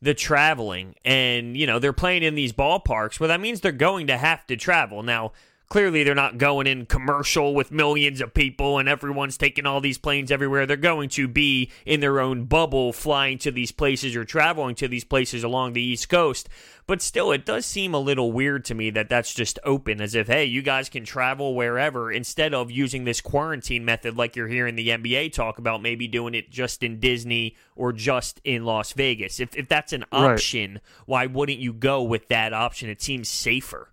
the 0.00 0.14
traveling 0.14 0.94
and 1.04 1.56
you 1.56 1.66
know 1.66 1.78
they're 1.78 1.92
playing 1.92 2.22
in 2.22 2.34
these 2.34 2.52
ballparks 2.52 3.18
well 3.18 3.28
that 3.28 3.40
means 3.40 3.62
they're 3.62 3.72
going 3.72 4.06
to 4.06 4.16
have 4.18 4.46
to 4.46 4.54
travel 4.54 5.02
now 5.02 5.32
clearly 5.68 6.04
they're 6.04 6.14
not 6.14 6.38
going 6.38 6.66
in 6.66 6.86
commercial 6.86 7.54
with 7.54 7.72
millions 7.72 8.20
of 8.20 8.32
people 8.34 8.78
and 8.78 8.88
everyone's 8.88 9.36
taking 9.36 9.66
all 9.66 9.80
these 9.80 9.98
planes 9.98 10.30
everywhere. 10.30 10.66
They're 10.66 10.76
going 10.76 11.08
to 11.10 11.26
be 11.26 11.70
in 11.84 12.00
their 12.00 12.20
own 12.20 12.44
bubble 12.44 12.92
flying 12.92 13.38
to 13.38 13.50
these 13.50 13.72
places 13.72 14.14
or 14.14 14.24
traveling 14.24 14.74
to 14.76 14.88
these 14.88 15.04
places 15.04 15.42
along 15.42 15.72
the 15.72 15.82
east 15.82 16.08
coast. 16.08 16.48
But 16.86 17.02
still 17.02 17.32
it 17.32 17.44
does 17.44 17.66
seem 17.66 17.94
a 17.94 17.98
little 17.98 18.30
weird 18.30 18.64
to 18.66 18.74
me 18.74 18.90
that 18.90 19.08
that's 19.08 19.34
just 19.34 19.58
open 19.64 20.00
as 20.00 20.14
if 20.14 20.28
hey 20.28 20.44
you 20.44 20.62
guys 20.62 20.88
can 20.88 21.04
travel 21.04 21.54
wherever 21.56 22.12
instead 22.12 22.54
of 22.54 22.70
using 22.70 23.04
this 23.04 23.20
quarantine 23.20 23.84
method 23.84 24.16
like 24.16 24.36
you're 24.36 24.46
hearing 24.46 24.76
the 24.76 24.88
nba 24.90 25.32
talk 25.32 25.58
about 25.58 25.82
maybe 25.82 26.06
doing 26.06 26.34
it 26.34 26.48
just 26.48 26.84
in 26.84 27.00
disney 27.00 27.56
or 27.74 27.92
just 27.92 28.40
in 28.44 28.64
las 28.64 28.92
vegas. 28.92 29.40
If, 29.40 29.56
if 29.56 29.66
that's 29.68 29.92
an 29.92 30.04
Right. 30.12 30.34
option 30.34 30.80
why 31.06 31.26
wouldn't 31.26 31.58
you 31.58 31.72
go 31.72 32.04
with 32.04 32.28
that 32.28 32.52
option? 32.52 32.88
It 32.88 33.02
seems 33.02 33.28
safer 33.28 33.88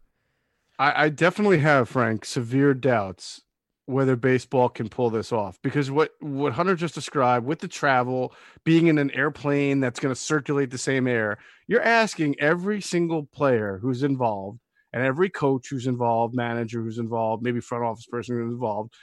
I, 0.79 1.05
I 1.05 1.09
definitely 1.09 1.59
have, 1.59 1.89
Frank, 1.89 2.25
severe 2.25 2.73
doubts 2.73 3.41
whether 3.85 4.15
baseball 4.15 4.69
can 4.69 4.87
pull 4.87 5.09
this 5.09 5.33
off 5.33 5.59
because 5.61 5.91
what 5.91 6.11
what 6.21 6.53
Hunter 6.53 6.75
just 6.75 6.95
described 6.95 7.45
with 7.45 7.59
the 7.59 7.67
travel, 7.67 8.33
being 8.63 8.87
in 8.87 8.97
an 8.97 9.11
airplane 9.11 9.79
that's 9.79 9.99
going 9.99 10.13
to 10.13 10.19
circulate 10.19 10.71
the 10.71 10.77
same 10.77 11.07
air, 11.07 11.37
you're 11.67 11.81
asking 11.81 12.39
every 12.39 12.79
single 12.79 13.25
player 13.25 13.79
who's 13.81 14.03
involved 14.03 14.59
and 14.93 15.03
every 15.03 15.29
coach 15.29 15.67
who's 15.69 15.87
involved, 15.87 16.33
manager 16.33 16.81
who's 16.81 16.97
involved, 16.99 17.43
maybe 17.43 17.59
front 17.59 17.83
office 17.83 18.05
person 18.05 18.37
who's 18.37 18.53
involved 18.53 18.93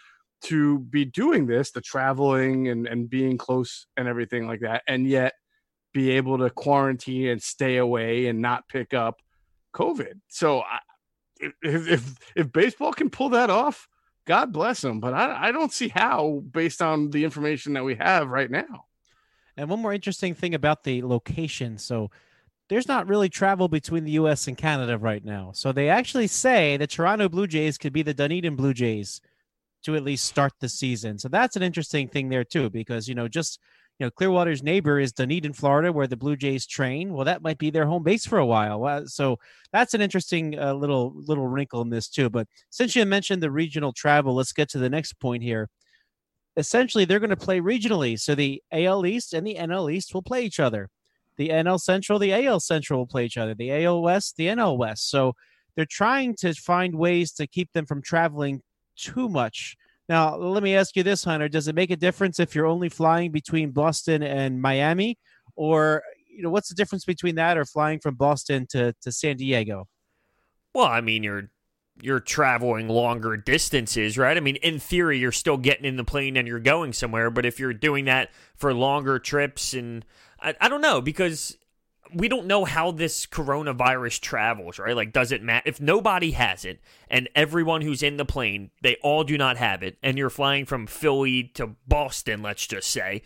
to 0.43 0.79
be 0.79 1.05
doing 1.05 1.47
this, 1.47 1.71
the 1.71 1.83
traveling 1.83 2.69
and 2.69 2.87
and 2.87 3.11
being 3.11 3.37
close 3.37 3.87
and 3.99 4.09
everything 4.09 4.47
like 4.47 4.61
that, 4.61 4.83
and 4.87 5.07
yet 5.07 5.35
be 5.93 6.13
able 6.13 6.39
to 6.39 6.49
quarantine 6.49 7.29
and 7.29 7.43
stay 7.43 7.77
away 7.77 8.29
and 8.29 8.41
not 8.41 8.67
pick 8.69 8.95
up 8.95 9.21
COVID. 9.75 10.21
So 10.29 10.61
I, 10.61 10.79
if, 11.41 11.89
if 11.89 12.33
if 12.37 12.53
baseball 12.53 12.93
can 12.93 13.11
pull 13.11 13.31
that 13.31 13.51
off, 13.51 13.89
God 14.25 14.53
bless 14.53 14.81
them. 14.81 15.01
But 15.01 15.15
I, 15.15 15.49
I 15.49 15.53
don't 15.53 15.73
see 15.73 15.89
how, 15.89 16.43
based 16.51 16.83
on 16.83 17.11
the 17.11 17.25
information 17.25 17.73
that 17.75 17.85
we 17.85 17.97
have 17.97 18.29
right 18.29 18.51
now. 18.51 18.87
And 19.57 19.69
one 19.69 19.81
more 19.81 19.93
interesting 19.93 20.35
thing 20.35 20.55
about 20.55 20.85
the 20.85 21.03
location. 21.03 21.79
So 21.79 22.11
there's 22.69 22.89
not 22.89 23.09
really 23.09 23.29
travel 23.29 23.69
between 23.69 24.05
the 24.05 24.13
US 24.13 24.47
and 24.47 24.57
Canada 24.57 24.97
right 24.97 25.25
now. 25.25 25.51
So 25.53 25.73
they 25.73 25.89
actually 25.89 26.29
say 26.29 26.77
the 26.77 26.87
Toronto 26.87 27.29
Blue 27.29 27.47
Jays 27.47 27.77
could 27.77 27.93
be 27.93 28.03
the 28.03 28.15
Dunedin 28.15 28.57
Blue 28.57 28.73
Jays 28.73 29.21
to 29.83 29.97
at 29.97 30.05
least 30.05 30.27
start 30.27 30.53
the 30.61 30.69
season. 30.69 31.19
So 31.19 31.29
that's 31.29 31.57
an 31.57 31.63
interesting 31.63 32.07
thing 32.07 32.29
there 32.29 32.45
too, 32.45 32.71
because 32.71 33.09
you 33.09 33.15
know, 33.15 33.29
just 33.29 33.59
you 34.01 34.07
know, 34.07 34.11
Clearwater's 34.11 34.63
neighbor 34.63 34.99
is 34.99 35.13
Dunedin, 35.13 35.53
Florida, 35.53 35.93
where 35.93 36.09
the 36.09 36.17
Blue 36.17 36.35
Jays 36.35 36.67
train. 36.67 37.13
Well, 37.13 37.27
that 37.27 37.43
might 37.43 37.59
be 37.59 37.71
their 37.71 37.87
home 37.87 38.03
base 38.03 38.27
for 38.27 38.39
a 38.39 38.47
while. 38.47 39.07
So 39.07 39.39
that's 39.73 39.95
an 39.95 40.01
interesting 40.01 40.59
uh, 40.59 40.75
little 40.75 41.13
little 41.15 41.47
wrinkle 41.47 41.83
in 41.83 41.91
this 41.91 42.09
too. 42.09 42.31
But 42.31 42.49
since 42.71 42.97
you 42.97 43.05
mentioned 43.05 43.43
the 43.43 43.51
regional 43.51 43.93
travel, 43.93 44.35
let's 44.35 44.53
get 44.53 44.71
to 44.71 44.79
the 44.79 44.91
next 44.91 45.21
point 45.21 45.43
here 45.43 45.69
essentially 46.57 47.05
they're 47.05 47.21
going 47.21 47.31
to 47.31 47.37
play 47.37 47.61
regionally. 47.61 48.19
So 48.19 48.35
the 48.35 48.63
AL 48.73 49.07
East 49.07 49.35
and 49.35 49.47
the 49.47 49.57
NL 49.57 49.93
East 49.93 50.15
will 50.15 50.23
play 50.23 50.45
each 50.45 50.61
other. 50.61 50.89
The 51.37 51.49
NL 51.49 51.81
Central, 51.81 52.19
the 52.19 52.33
AL 52.33 52.61
Central 52.61 53.01
will 53.01 53.07
play 53.07 53.25
each 53.25 53.39
other. 53.39 53.55
The 53.55 53.85
AL 53.85 54.03
West, 54.03 54.37
the 54.37 54.49
NL 54.49 54.77
West. 54.77 55.11
So 55.11 55.35
they're 55.75 55.87
trying 55.87 56.37
to 56.41 56.53
find 56.55 56.95
ways 56.95 57.33
to 57.33 57.47
keep 57.47 57.73
them 57.73 57.87
from 57.87 58.03
traveling 58.03 58.63
too 58.97 59.29
much. 59.29 59.77
Now, 60.11 60.35
let 60.37 60.65
me 60.65 60.75
ask 60.75 60.97
you 60.97 61.05
this, 61.05 61.23
Hunter. 61.23 61.49
Does 61.49 61.69
it 61.69 61.77
make 61.77 61.93
a 61.93 61.97
difference 61.97 62.41
if 62.41 62.53
you're 62.53 62.67
only 62.67 62.89
flying 62.89 63.31
between 63.31 63.71
Boston 63.71 64.25
and 64.25 64.61
Miami? 64.61 65.17
Or, 65.55 66.03
you 66.29 66.43
know, 66.43 66.51
what's 66.51 66.69
the 66.69 66.75
difference 66.75 67.05
between 67.05 67.37
that 67.37 67.57
or 67.57 67.65
flying 67.65 68.01
from 68.01 68.17
Boston 68.17 68.67
to, 68.71 68.93
to 69.03 69.13
San 69.13 69.37
Diego? 69.37 69.87
Well, 70.75 70.87
I 70.87 71.01
mean, 71.01 71.23
you're 71.23 71.53
you're 72.03 72.19
traveling 72.19 72.89
longer 72.89 73.37
distances, 73.37 74.19
right? 74.19 74.37
I 74.37 74.41
mean, 74.41 74.57
in 74.57 74.81
theory, 74.81 75.19
you're 75.19 75.31
still 75.31 75.59
getting 75.59 75.85
in 75.85 75.97
the 75.97 76.03
plane 76.03 76.37
and 76.37 76.49
you're 76.49 76.59
going 76.59 76.93
somewhere. 76.93 77.31
But 77.31 77.47
if 77.47 77.61
you're 77.61 77.73
doing 77.73 78.07
that 78.07 78.31
for 78.57 78.75
longer 78.75 79.21
trips, 79.21 79.75
and 79.75 80.05
I, 80.41 80.57
I 80.61 80.69
don't 80.69 80.81
know 80.81 81.01
because 81.01 81.57
we 82.15 82.29
don't 82.29 82.47
know 82.47 82.65
how 82.65 82.91
this 82.91 83.27
coronavirus 83.27 84.21
travels, 84.21 84.79
right? 84.79 84.97
Like, 84.97 85.13
does 85.13 85.33
it 85.33 85.43
matter 85.43 85.69
if 85.69 85.81
nobody 85.81 86.33
has 86.33 86.65
it 86.65 86.81
and 87.09 87.29
everyone 87.35 87.81
who's 87.81 88.03
in 88.03 88.17
the 88.17 88.25
plane 88.25 88.71
they 88.83 88.97
all 89.03 89.25
do 89.25 89.37
not 89.37 89.57
have 89.57 89.83
it, 89.83 89.99
and 90.03 90.19
you're 90.19 90.31
flying 90.31 90.65
from 90.65 90.87
Philly 90.87 91.45
to 91.55 91.77
Boston, 91.87 92.43
let's 92.43 92.67
just 92.67 92.91
say. 92.91 93.23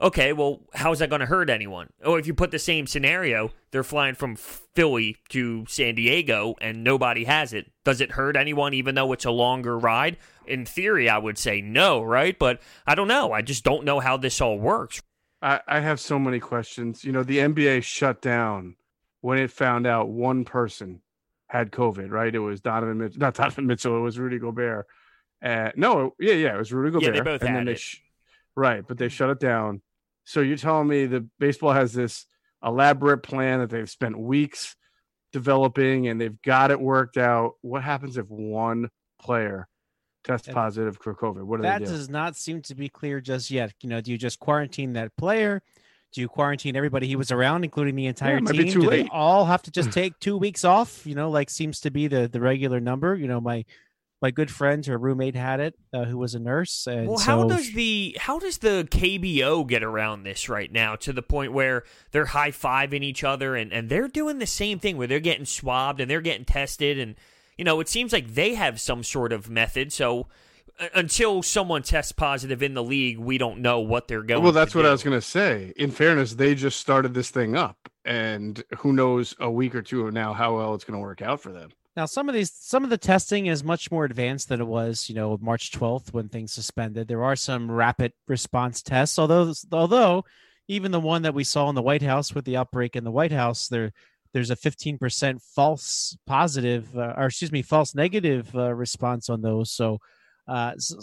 Okay, 0.00 0.32
well, 0.32 0.60
how's 0.74 0.98
that 0.98 1.08
going 1.08 1.20
to 1.20 1.26
hurt 1.26 1.48
anyone? 1.48 1.88
Or 2.04 2.18
if 2.18 2.26
you 2.26 2.34
put 2.34 2.50
the 2.50 2.58
same 2.58 2.86
scenario, 2.86 3.52
they're 3.70 3.84
flying 3.84 4.16
from 4.16 4.34
Philly 4.34 5.16
to 5.28 5.64
San 5.68 5.94
Diego 5.94 6.56
and 6.60 6.82
nobody 6.82 7.24
has 7.24 7.52
it. 7.52 7.70
Does 7.84 8.00
it 8.00 8.12
hurt 8.12 8.36
anyone 8.36 8.74
even 8.74 8.96
though 8.96 9.12
it's 9.12 9.24
a 9.24 9.30
longer 9.30 9.78
ride? 9.78 10.16
In 10.46 10.66
theory, 10.66 11.08
I 11.08 11.18
would 11.18 11.38
say 11.38 11.60
no, 11.60 12.02
right? 12.02 12.36
But 12.36 12.60
I 12.86 12.96
don't 12.96 13.08
know. 13.08 13.32
I 13.32 13.42
just 13.42 13.62
don't 13.62 13.84
know 13.84 14.00
how 14.00 14.16
this 14.16 14.40
all 14.40 14.58
works. 14.58 15.00
I, 15.44 15.60
I 15.68 15.80
have 15.80 16.00
so 16.00 16.18
many 16.18 16.40
questions. 16.40 17.04
You 17.04 17.12
know, 17.12 17.22
the 17.22 17.38
NBA 17.38 17.82
shut 17.82 18.22
down 18.22 18.76
when 19.20 19.38
it 19.38 19.50
found 19.50 19.86
out 19.86 20.08
one 20.08 20.44
person 20.46 21.02
had 21.48 21.70
COVID, 21.70 22.10
right? 22.10 22.34
It 22.34 22.38
was 22.38 22.62
Donovan 22.62 22.98
Mitchell, 22.98 23.20
not 23.20 23.34
Donovan 23.36 23.66
Mitchell, 23.66 23.96
it 23.96 24.00
was 24.00 24.18
Rudy 24.18 24.38
Gobert. 24.38 24.86
Uh, 25.44 25.70
no, 25.76 26.14
yeah, 26.18 26.32
yeah, 26.32 26.54
it 26.54 26.58
was 26.58 26.72
Rudy 26.72 26.92
Gobert. 26.92 27.14
Yeah, 27.14 27.20
they 27.20 27.24
both 27.24 27.42
and 27.42 27.50
had 27.50 27.58
then 27.58 27.64
they 27.66 27.72
it. 27.72 27.78
sh- 27.78 28.00
right, 28.56 28.82
but 28.88 28.96
they 28.96 29.10
shut 29.10 29.28
it 29.28 29.38
down. 29.38 29.82
So 30.24 30.40
you're 30.40 30.56
telling 30.56 30.88
me 30.88 31.04
the 31.04 31.28
baseball 31.38 31.72
has 31.74 31.92
this 31.92 32.24
elaborate 32.64 33.18
plan 33.18 33.60
that 33.60 33.68
they've 33.68 33.90
spent 33.90 34.18
weeks 34.18 34.74
developing 35.32 36.08
and 36.08 36.18
they've 36.18 36.40
got 36.40 36.70
it 36.70 36.80
worked 36.80 37.18
out. 37.18 37.56
What 37.60 37.82
happens 37.82 38.16
if 38.16 38.26
one 38.28 38.88
player 39.20 39.68
tests 40.24 40.48
And 40.48 40.54
positive 40.54 40.98
for 41.00 41.14
COVID? 41.14 41.42
What 41.44 41.58
do 41.58 41.62
that 41.62 41.80
they 41.80 41.84
do? 41.84 41.90
does 41.92 42.08
not 42.08 42.36
seem 42.36 42.62
to 42.62 42.74
be 42.74 42.88
clear 42.88 43.20
just 43.20 43.50
yet. 43.50 43.72
You 43.82 43.88
know, 43.88 44.00
do 44.00 44.10
you 44.10 44.18
just 44.18 44.40
quarantine 44.40 44.94
that 44.94 45.16
player? 45.16 45.62
Do 46.12 46.20
you 46.20 46.28
quarantine 46.28 46.76
everybody 46.76 47.06
he 47.08 47.16
was 47.16 47.30
around, 47.32 47.64
including 47.64 47.96
the 47.96 48.06
entire 48.06 48.36
it 48.38 48.42
might 48.44 48.52
team? 48.52 48.62
be 48.64 48.70
too 48.70 48.80
they 48.82 48.86
late. 49.02 49.08
all 49.12 49.44
have 49.46 49.62
to 49.62 49.70
just 49.70 49.92
take 49.92 50.18
two 50.20 50.36
weeks 50.36 50.64
off? 50.64 51.06
You 51.06 51.14
know, 51.14 51.30
like 51.30 51.50
seems 51.50 51.80
to 51.80 51.90
be 51.90 52.06
the 52.08 52.28
the 52.28 52.40
regular 52.40 52.80
number. 52.80 53.14
You 53.16 53.26
know, 53.28 53.40
my 53.40 53.64
my 54.22 54.30
good 54.30 54.50
friend, 54.50 54.86
her 54.86 54.96
roommate 54.96 55.34
had 55.34 55.60
it, 55.60 55.74
uh, 55.92 56.04
who 56.04 56.16
was 56.16 56.34
a 56.34 56.38
nurse. 56.38 56.86
And 56.86 57.08
Well, 57.08 57.18
how 57.18 57.42
so- 57.42 57.48
does 57.56 57.72
the 57.74 58.16
how 58.18 58.38
does 58.38 58.58
the 58.58 58.86
KBO 58.90 59.66
get 59.66 59.82
around 59.82 60.22
this 60.22 60.48
right 60.48 60.70
now 60.72 60.94
to 60.96 61.12
the 61.12 61.20
point 61.20 61.52
where 61.52 61.82
they're 62.12 62.26
high 62.26 62.52
fiving 62.52 63.02
each 63.02 63.22
other 63.24 63.54
and, 63.56 63.72
and 63.72 63.88
they're 63.90 64.08
doing 64.08 64.38
the 64.38 64.46
same 64.46 64.78
thing 64.78 64.96
where 64.96 65.08
they're 65.08 65.20
getting 65.20 65.44
swabbed 65.44 66.00
and 66.00 66.10
they're 66.10 66.20
getting 66.22 66.44
tested 66.46 66.98
and 66.98 67.16
you 67.56 67.64
know 67.64 67.80
it 67.80 67.88
seems 67.88 68.12
like 68.12 68.34
they 68.34 68.54
have 68.54 68.80
some 68.80 69.02
sort 69.02 69.32
of 69.32 69.50
method. 69.50 69.92
So 69.92 70.28
uh, 70.78 70.88
until 70.94 71.42
someone 71.42 71.82
tests 71.82 72.12
positive 72.12 72.62
in 72.62 72.74
the 72.74 72.82
league, 72.82 73.18
we 73.18 73.38
don't 73.38 73.60
know 73.60 73.80
what 73.80 74.08
they're 74.08 74.22
going. 74.22 74.42
well, 74.42 74.52
that's 74.52 74.72
to 74.72 74.78
what 74.78 74.86
I 74.86 74.90
was 74.90 75.02
going 75.02 75.16
to 75.16 75.26
say. 75.26 75.72
In 75.76 75.90
fairness, 75.90 76.34
they 76.34 76.54
just 76.54 76.80
started 76.80 77.14
this 77.14 77.30
thing 77.30 77.56
up, 77.56 77.88
and 78.04 78.62
who 78.78 78.92
knows 78.92 79.34
a 79.38 79.50
week 79.50 79.74
or 79.74 79.82
two 79.82 80.06
of 80.06 80.12
now 80.12 80.32
how 80.32 80.56
well 80.56 80.74
it's 80.74 80.84
going 80.84 80.98
to 80.98 81.02
work 81.02 81.22
out 81.22 81.40
for 81.40 81.52
them. 81.52 81.70
Now, 81.96 82.06
some 82.06 82.28
of 82.28 82.34
these, 82.34 82.50
some 82.52 82.82
of 82.82 82.90
the 82.90 82.98
testing 82.98 83.46
is 83.46 83.62
much 83.62 83.92
more 83.92 84.04
advanced 84.04 84.48
than 84.48 84.60
it 84.60 84.66
was, 84.66 85.08
you 85.08 85.14
know, 85.14 85.38
March 85.40 85.70
12th 85.70 86.12
when 86.12 86.28
things 86.28 86.52
suspended. 86.52 87.06
There 87.06 87.22
are 87.22 87.36
some 87.36 87.70
rapid 87.70 88.12
response 88.26 88.82
tests, 88.82 89.16
although, 89.16 89.52
although 89.70 90.24
even 90.66 90.90
the 90.90 91.00
one 91.00 91.22
that 91.22 91.34
we 91.34 91.44
saw 91.44 91.68
in 91.68 91.76
the 91.76 91.82
White 91.82 92.02
House 92.02 92.34
with 92.34 92.46
the 92.46 92.56
outbreak 92.56 92.96
in 92.96 93.04
the 93.04 93.12
White 93.12 93.30
House, 93.30 93.68
there, 93.68 93.92
there's 94.34 94.50
a 94.50 94.56
15% 94.56 95.40
false 95.54 96.16
positive, 96.26 96.94
uh, 96.96 97.14
or 97.16 97.26
excuse 97.26 97.52
me, 97.52 97.62
false 97.62 97.94
negative 97.94 98.54
uh, 98.54 98.74
response 98.74 99.30
on 99.30 99.40
those. 99.40 99.70
So, 99.70 99.98
uh, 100.48 100.72
so, 100.76 100.98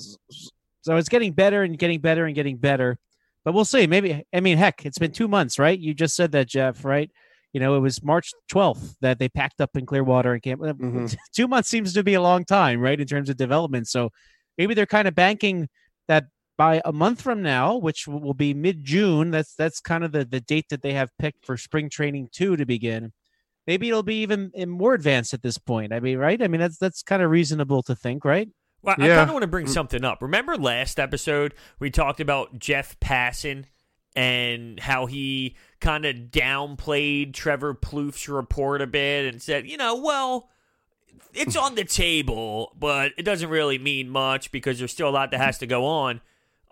so 0.82 0.98
it's 0.98 1.10
getting 1.10 1.32
better 1.32 1.64
and 1.64 1.80
getting 1.80 2.02
better 2.02 2.26
and 2.26 2.36
getting 2.36 2.58
better. 2.58 3.00
But 3.44 3.54
we'll 3.54 3.66
see. 3.66 3.88
Maybe, 3.88 4.24
I 4.34 4.40
mean, 4.42 4.58
heck, 4.58 4.86
it's 4.86 5.00
been 5.00 5.14
two 5.14 5.28
months, 5.28 5.58
right? 5.58 5.80
You 5.80 5.94
just 5.94 6.16
said 6.16 6.34
that, 6.34 6.48
Jeff, 6.48 6.86
right? 6.86 7.10
You 7.54 7.60
know, 7.60 7.76
it 7.76 7.80
was 7.80 8.04
March 8.04 8.32
12th 8.52 8.96
that 9.02 9.18
they 9.18 9.30
packed 9.30 9.62
up 9.62 9.72
in 9.76 9.86
Clearwater 9.86 10.34
and 10.34 10.42
came. 10.42 10.60
Mhm. 10.60 11.16
Two 11.36 11.48
months 11.48 11.70
seems 11.70 11.94
to 11.94 12.04
be 12.04 12.14
a 12.14 12.22
long 12.22 12.46
time, 12.46 12.80
right, 12.80 13.00
in 13.00 13.08
terms 13.08 13.30
of 13.30 13.36
development. 13.36 13.88
So 13.88 14.12
maybe 14.58 14.74
they're 14.74 14.86
kind 14.86 15.08
of 15.08 15.16
banking 15.16 15.68
that 16.08 16.28
by 16.58 16.82
a 16.86 16.94
month 16.94 17.22
from 17.22 17.42
now, 17.42 17.76
which 17.76 18.08
will 18.08 18.20
will 18.20 18.36
be 18.36 18.54
mid 18.54 18.84
June, 18.84 19.32
that's 19.32 19.56
that's 19.56 19.80
kind 19.80 20.04
of 20.04 20.12
the, 20.12 20.24
the 20.24 20.40
date 20.40 20.68
that 20.70 20.82
they 20.84 20.94
have 20.94 21.10
picked 21.18 21.44
for 21.44 21.58
spring 21.58 21.90
training 21.90 22.30
two 22.32 22.56
to 22.56 22.66
begin. 22.66 23.12
Maybe 23.68 23.90
it'll 23.90 24.04
be 24.04 24.22
even 24.22 24.52
more 24.68 24.94
advanced 24.94 25.34
at 25.34 25.42
this 25.44 25.58
point. 25.58 25.94
I 25.94 26.00
mean, 26.00 26.18
right? 26.18 26.42
I 26.42 26.48
mean, 26.48 26.60
that's 26.62 26.78
that's 26.78 27.04
kind 27.04 27.22
of 27.22 27.30
reasonable 27.30 27.84
to 27.84 27.96
think, 27.96 28.26
right? 28.26 28.50
Well, 28.82 28.96
I 28.98 29.08
kind 29.08 29.30
of 29.30 29.34
want 29.34 29.44
to 29.44 29.48
bring 29.48 29.68
Mm. 29.68 29.74
something 29.74 30.04
up. 30.04 30.22
Remember 30.22 30.58
last 30.58 31.00
episode 31.00 31.54
we 31.80 31.92
talked 31.92 32.20
about 32.20 32.58
Jeff 32.58 33.00
Passan 33.00 33.66
and 34.16 34.80
how 34.80 35.06
he 35.06 35.56
kind 35.80 36.06
of 36.06 36.16
downplayed 36.32 37.34
Trevor 37.34 37.74
Plouffe's 37.76 38.28
report 38.28 38.82
a 38.82 38.88
bit 38.88 39.26
and 39.32 39.42
said, 39.42 39.68
you 39.70 39.78
know, 39.78 39.96
well, 39.96 40.50
it's 41.34 41.56
on 41.56 41.76
the 41.76 41.86
table, 41.86 42.76
but 42.78 43.12
it 43.18 43.24
doesn't 43.24 43.50
really 43.50 43.78
mean 43.78 44.10
much 44.10 44.52
because 44.52 44.80
there's 44.80 44.92
still 44.92 45.10
a 45.10 45.12
lot 45.12 45.32
that 45.32 45.40
has 45.40 45.60
to 45.60 45.68
go 45.68 45.86
on. 45.86 46.20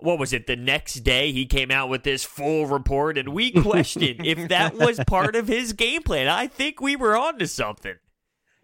What 0.01 0.19
was 0.19 0.33
it? 0.33 0.47
The 0.47 0.55
next 0.55 0.95
day 0.95 1.31
he 1.31 1.45
came 1.45 1.71
out 1.71 1.89
with 1.89 2.03
this 2.03 2.23
full 2.23 2.65
report, 2.65 3.17
and 3.17 3.29
we 3.29 3.51
questioned 3.51 4.21
if 4.25 4.49
that 4.49 4.75
was 4.75 4.99
part 5.07 5.35
of 5.35 5.47
his 5.47 5.73
game 5.73 6.03
plan. 6.03 6.27
I 6.27 6.47
think 6.47 6.81
we 6.81 6.95
were 6.95 7.17
on 7.17 7.39
to 7.39 7.47
something. 7.47 7.95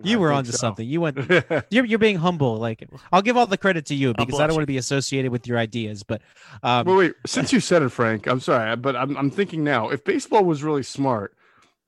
You 0.04 0.18
I 0.18 0.20
were 0.20 0.27
think 0.30 0.38
onto 0.39 0.51
so. 0.51 0.58
something. 0.58 0.88
You 0.88 1.01
went. 1.01 1.18
You're 1.70 1.86
you're 1.86 2.00
being 2.00 2.18
humble. 2.18 2.58
Like 2.58 2.86
I'll 3.13 3.22
give 3.22 3.38
all 3.38 3.48
the 3.48 3.58
credit 3.58 3.86
to 3.88 3.96
you 3.96 4.13
because 4.13 4.39
I 4.42 4.48
don't 4.48 4.56
want 4.56 4.63
to 4.63 4.68
be 4.68 4.77
associated 4.77 5.32
with 5.32 5.48
your 5.48 5.58
ideas. 5.58 6.04
But 6.04 6.22
um, 6.63 6.86
well, 6.86 6.98
wait. 6.98 7.13
Since 7.25 7.54
you 7.54 7.62
said 7.62 7.82
it, 7.82 7.89
Frank, 7.89 8.27
I'm 8.27 8.42
sorry, 8.42 8.75
but 8.75 8.96
I'm 8.96 9.15
I'm 9.15 9.32
thinking 9.32 9.63
now. 9.63 9.89
If 9.89 10.04
baseball 10.04 10.44
was 10.44 10.63
really 10.63 10.84
smart, 10.84 11.34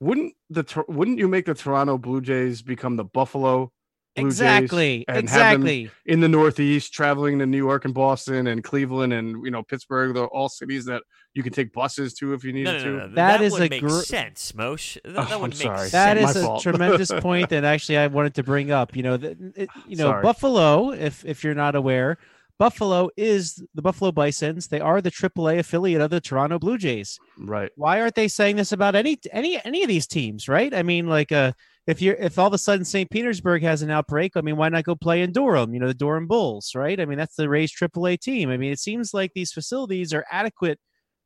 wouldn't 0.00 0.34
the 0.48 0.84
wouldn't 0.88 1.18
you 1.18 1.28
make 1.28 1.44
the 1.44 1.54
Toronto 1.54 1.98
Blue 1.98 2.22
Jays 2.22 2.62
become 2.62 2.96
the 2.96 3.04
Buffalo 3.04 3.72
Blue 4.20 4.30
Jays 4.30 4.40
exactly, 4.40 5.04
and 5.08 5.16
exactly. 5.18 5.90
in 6.06 6.20
the 6.20 6.28
Northeast, 6.28 6.92
traveling 6.92 7.38
to 7.38 7.46
New 7.46 7.56
York 7.58 7.84
and 7.84 7.94
Boston 7.94 8.46
and 8.46 8.62
Cleveland 8.64 9.12
and 9.12 9.44
you 9.44 9.50
know 9.50 9.62
Pittsburgh? 9.62 10.14
They're 10.14 10.26
all 10.26 10.48
cities 10.48 10.84
that 10.86 11.02
you 11.34 11.42
can 11.42 11.52
take 11.52 11.72
buses 11.72 12.14
to 12.14 12.32
if 12.34 12.44
you 12.44 12.52
needed 12.52 12.72
No, 12.72 12.78
no, 12.78 12.84
to. 12.84 12.90
no, 12.90 12.98
no. 12.98 13.14
That 13.14 13.38
That, 13.38 13.42
is 13.42 13.52
would 13.52 13.62
a 13.62 13.68
make 13.70 13.80
gr- 13.82 14.00
sense, 14.00 14.54
Mosh. 14.54 14.96
That, 15.04 15.14
that 15.14 15.32
Oh, 15.32 15.38
would 15.40 15.44
I'm 15.44 15.50
make 15.50 15.54
sorry. 15.58 15.88
sense. 15.88 15.92
That 15.92 16.20
My 16.22 16.30
a 16.30 16.34
fault. 16.44 16.62
tremendous 16.62 17.10
point 17.20 17.48
that 17.50 17.64
actually 17.64 17.98
I 17.98 18.06
wanted 18.08 18.34
to 18.34 18.42
bring 18.42 18.70
up. 18.70 18.96
You 18.96 19.02
know, 19.02 19.16
the, 19.16 19.52
it, 19.56 19.68
you 19.86 19.96
know, 19.96 20.04
Sorry. 20.10 20.22
Buffalo. 20.22 20.90
If 20.92 21.24
if 21.24 21.44
you're 21.44 21.54
not 21.54 21.74
aware, 21.74 22.18
Buffalo 22.58 23.08
is 23.16 23.62
the 23.74 23.82
Buffalo 23.82 24.10
Bisons. 24.10 24.66
They 24.66 24.80
are 24.80 25.00
the 25.00 25.12
AAA 25.12 25.60
affiliate 25.60 26.00
of 26.00 26.10
the 26.10 26.20
Toronto 26.20 26.58
Blue 26.58 26.76
Jays. 26.76 27.18
Right. 27.38 27.70
Why 27.76 28.00
aren't 28.00 28.16
they 28.16 28.26
saying 28.26 28.56
this 28.56 28.72
about 28.72 28.96
any 28.96 29.16
any 29.30 29.60
any 29.64 29.82
of 29.84 29.88
these 29.88 30.08
teams? 30.08 30.48
Right? 30.48 30.74
I 30.74 30.82
mean, 30.82 31.06
like, 31.06 31.30
uh, 31.30 31.52
if 31.88 32.00
you're 32.02 32.14
if 32.16 32.38
all 32.38 32.46
of 32.46 32.52
a 32.52 32.58
sudden 32.58 32.84
St. 32.84 33.10
Petersburg 33.10 33.62
has 33.62 33.82
an 33.82 33.90
outbreak, 33.90 34.36
I 34.36 34.42
mean, 34.42 34.56
why 34.56 34.68
not 34.68 34.84
go 34.84 34.94
play 34.94 35.22
in 35.22 35.32
Durham? 35.32 35.72
You 35.74 35.80
know, 35.80 35.88
the 35.88 35.94
Durham 35.94 36.26
Bulls, 36.28 36.72
right? 36.76 37.00
I 37.00 37.04
mean, 37.06 37.18
that's 37.18 37.34
the 37.34 37.48
Rays 37.48 37.72
AAA 37.72 38.20
team. 38.20 38.50
I 38.50 38.56
mean, 38.58 38.70
it 38.72 38.78
seems 38.78 39.12
like 39.14 39.32
these 39.34 39.52
facilities 39.52 40.12
are 40.14 40.24
adequate 40.30 40.78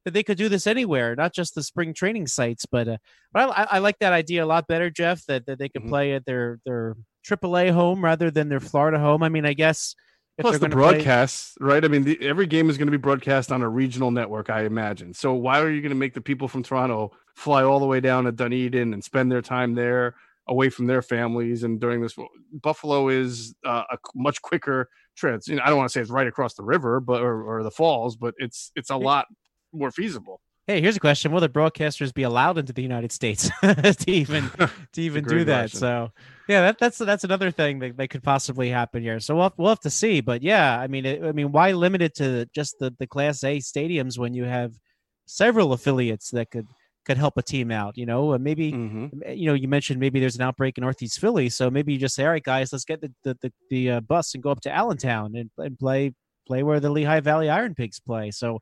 that 0.04 0.14
they 0.14 0.22
could 0.22 0.38
do 0.38 0.48
this 0.48 0.66
anywhere, 0.66 1.14
not 1.14 1.34
just 1.34 1.54
the 1.54 1.62
spring 1.62 1.92
training 1.92 2.28
sites. 2.28 2.64
But 2.64 2.88
uh, 2.88 2.96
but 3.32 3.50
I, 3.50 3.66
I 3.72 3.78
like 3.80 3.98
that 3.98 4.12
idea 4.12 4.44
a 4.44 4.46
lot 4.46 4.66
better, 4.68 4.88
Jeff. 4.88 5.24
That 5.26 5.46
that 5.46 5.58
they 5.58 5.68
could 5.68 5.82
Mhm. 5.82 5.88
play 5.88 6.12
at 6.14 6.24
their 6.24 6.60
their 6.64 6.96
AAA 7.28 7.72
home 7.72 8.02
rather 8.02 8.30
than 8.30 8.48
their 8.48 8.60
Florida 8.60 8.98
home. 9.00 9.22
I 9.22 9.28
mean, 9.28 9.44
I 9.44 9.52
guess 9.54 9.94
if 10.38 10.44
Plus 10.44 10.54
the 10.58 10.68
gonna 10.68 10.74
play- 10.80 10.92
broadcasts, 10.94 11.54
right? 11.60 11.84
I 11.84 11.88
mean, 11.88 12.04
the, 12.04 12.18
every 12.26 12.46
game 12.46 12.70
is 12.70 12.78
going 12.78 12.86
to 12.86 12.90
be 12.92 12.96
broadcast 12.96 13.52
on 13.52 13.62
a 13.62 13.68
regional 13.68 14.10
network, 14.10 14.48
I 14.48 14.62
imagine. 14.62 15.12
So 15.12 15.34
why 15.34 15.60
are 15.60 15.68
you 15.70 15.82
going 15.82 15.90
to 15.90 15.96
make 15.96 16.14
the 16.14 16.20
people 16.22 16.48
from 16.48 16.62
Toronto 16.62 17.12
fly 17.36 17.62
all 17.64 17.78
the 17.80 17.86
way 17.86 18.00
down 18.00 18.24
to 18.24 18.32
Dunedin 18.32 18.94
and 18.94 19.04
spend 19.04 19.30
their 19.30 19.42
time 19.42 19.74
there, 19.74 20.14
away 20.52 20.70
from 20.70 20.86
their 20.86 21.02
families? 21.02 21.64
And 21.64 21.80
during 21.80 22.00
this, 22.00 22.14
Buffalo 22.52 23.08
is 23.08 23.54
uh, 23.66 23.82
a 23.90 23.98
much 24.14 24.40
quicker. 24.42 24.88
You 25.22 25.56
know, 25.56 25.62
I 25.64 25.68
don't 25.68 25.78
want 25.78 25.90
to 25.90 25.92
say 25.92 26.00
it's 26.00 26.10
right 26.10 26.26
across 26.26 26.54
the 26.54 26.62
river, 26.62 27.00
but 27.00 27.22
or, 27.22 27.42
or 27.42 27.62
the 27.62 27.70
falls, 27.70 28.16
but 28.16 28.34
it's 28.38 28.70
it's 28.76 28.90
a 28.90 28.96
lot 28.96 29.26
more 29.72 29.90
feasible. 29.90 30.40
Hey, 30.68 30.80
here's 30.80 30.96
a 30.96 31.00
question: 31.00 31.32
Will 31.32 31.40
the 31.40 31.48
broadcasters 31.48 32.14
be 32.14 32.22
allowed 32.22 32.56
into 32.56 32.72
the 32.72 32.82
United 32.82 33.10
States 33.10 33.50
to 33.62 34.04
even 34.06 34.48
to 34.92 35.02
even 35.02 35.24
do 35.24 35.44
that? 35.44 35.62
question. 35.64 35.80
So, 35.80 36.10
yeah, 36.48 36.62
that, 36.62 36.78
that's 36.78 36.98
that's 36.98 37.24
another 37.24 37.50
thing 37.50 37.80
that, 37.80 37.96
that 37.96 38.08
could 38.10 38.22
possibly 38.22 38.70
happen 38.70 39.02
here. 39.02 39.18
So 39.18 39.34
we'll 39.34 39.44
have, 39.44 39.52
we'll 39.56 39.68
have 39.70 39.80
to 39.80 39.90
see. 39.90 40.20
But 40.20 40.42
yeah, 40.42 40.78
I 40.78 40.86
mean, 40.86 41.04
it, 41.04 41.24
I 41.24 41.32
mean, 41.32 41.50
why 41.50 41.72
limit 41.72 42.00
it 42.00 42.14
to 42.16 42.48
just 42.54 42.78
the 42.78 42.94
the 42.98 43.08
Class 43.08 43.42
A 43.42 43.58
stadiums 43.58 44.18
when 44.18 44.34
you 44.34 44.44
have 44.44 44.72
several 45.26 45.72
affiliates 45.72 46.30
that 46.30 46.50
could 46.50 46.68
could 47.04 47.18
help 47.18 47.36
a 47.36 47.42
team 47.42 47.70
out? 47.70 47.96
You 47.96 48.06
know, 48.06 48.32
Uh, 48.32 48.38
maybe 48.38 48.70
hmm 48.72 49.06
you 49.28 49.46
know 49.46 49.54
you 49.54 49.68
mentioned 49.68 50.00
maybe 50.00 50.20
there's 50.20 50.36
an 50.36 50.42
outbreak 50.42 50.78
in 50.78 50.82
Northeast 50.82 51.20
Philly, 51.20 51.48
so 51.48 51.70
maybe 51.70 51.92
you 51.92 51.98
just 51.98 52.14
say, 52.14 52.24
all 52.24 52.30
right, 52.30 52.42
guys, 52.42 52.72
let's 52.72 52.84
get 52.84 53.00
the 53.00 53.12
the 53.22 53.36
the, 53.42 53.52
the 53.70 53.90
uh, 53.90 54.00
bus 54.00 54.34
and 54.34 54.42
go 54.42 54.50
up 54.50 54.60
to 54.62 54.70
Allentown 54.70 55.36
and 55.36 55.50
and 55.58 55.78
play 55.78 56.12
play 56.46 56.62
where 56.62 56.80
the 56.80 56.90
Lehigh 56.90 57.20
Valley 57.20 57.48
Iron 57.50 57.74
Pigs 57.74 58.00
play. 58.00 58.30
So. 58.30 58.60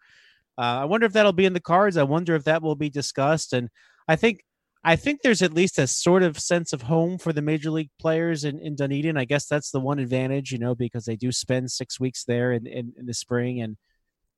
Uh, 0.59 0.82
I 0.82 0.85
wonder 0.85 1.06
if 1.06 1.14
that'll 1.14 1.32
be 1.32 1.47
in 1.47 1.54
the 1.54 1.61
cards. 1.61 1.97
I 1.97 2.02
wonder 2.02 2.35
if 2.35 2.44
that 2.44 2.61
will 2.61 2.75
be 2.75 2.90
discussed. 2.90 3.54
And 3.54 3.70
I 4.06 4.16
think 4.16 4.44
I 4.85 4.94
think 4.94 5.23
there's 5.23 5.40
at 5.40 5.54
least 5.54 5.78
a 5.78 5.87
sort 5.87 6.23
of 6.23 6.38
sense 6.38 6.75
of 6.75 6.82
home 6.82 7.16
for 7.16 7.32
the 7.32 7.40
major 7.40 7.70
league 7.70 7.90
players 7.99 8.44
in, 8.44 8.59
in 8.59 8.75
Dunedin. 8.76 9.16
I 9.16 9.25
guess 9.25 9.47
that's 9.47 9.70
the 9.70 9.80
one 9.80 9.99
advantage, 9.99 10.52
you 10.52 10.59
know, 10.59 10.75
because 10.75 11.06
they 11.06 11.16
do 11.16 11.32
spend 11.32 11.70
six 11.70 11.99
weeks 11.99 12.25
there 12.25 12.52
in, 12.52 12.66
in, 12.66 12.92
in 12.99 13.06
the 13.06 13.14
spring 13.14 13.62
and 13.62 13.78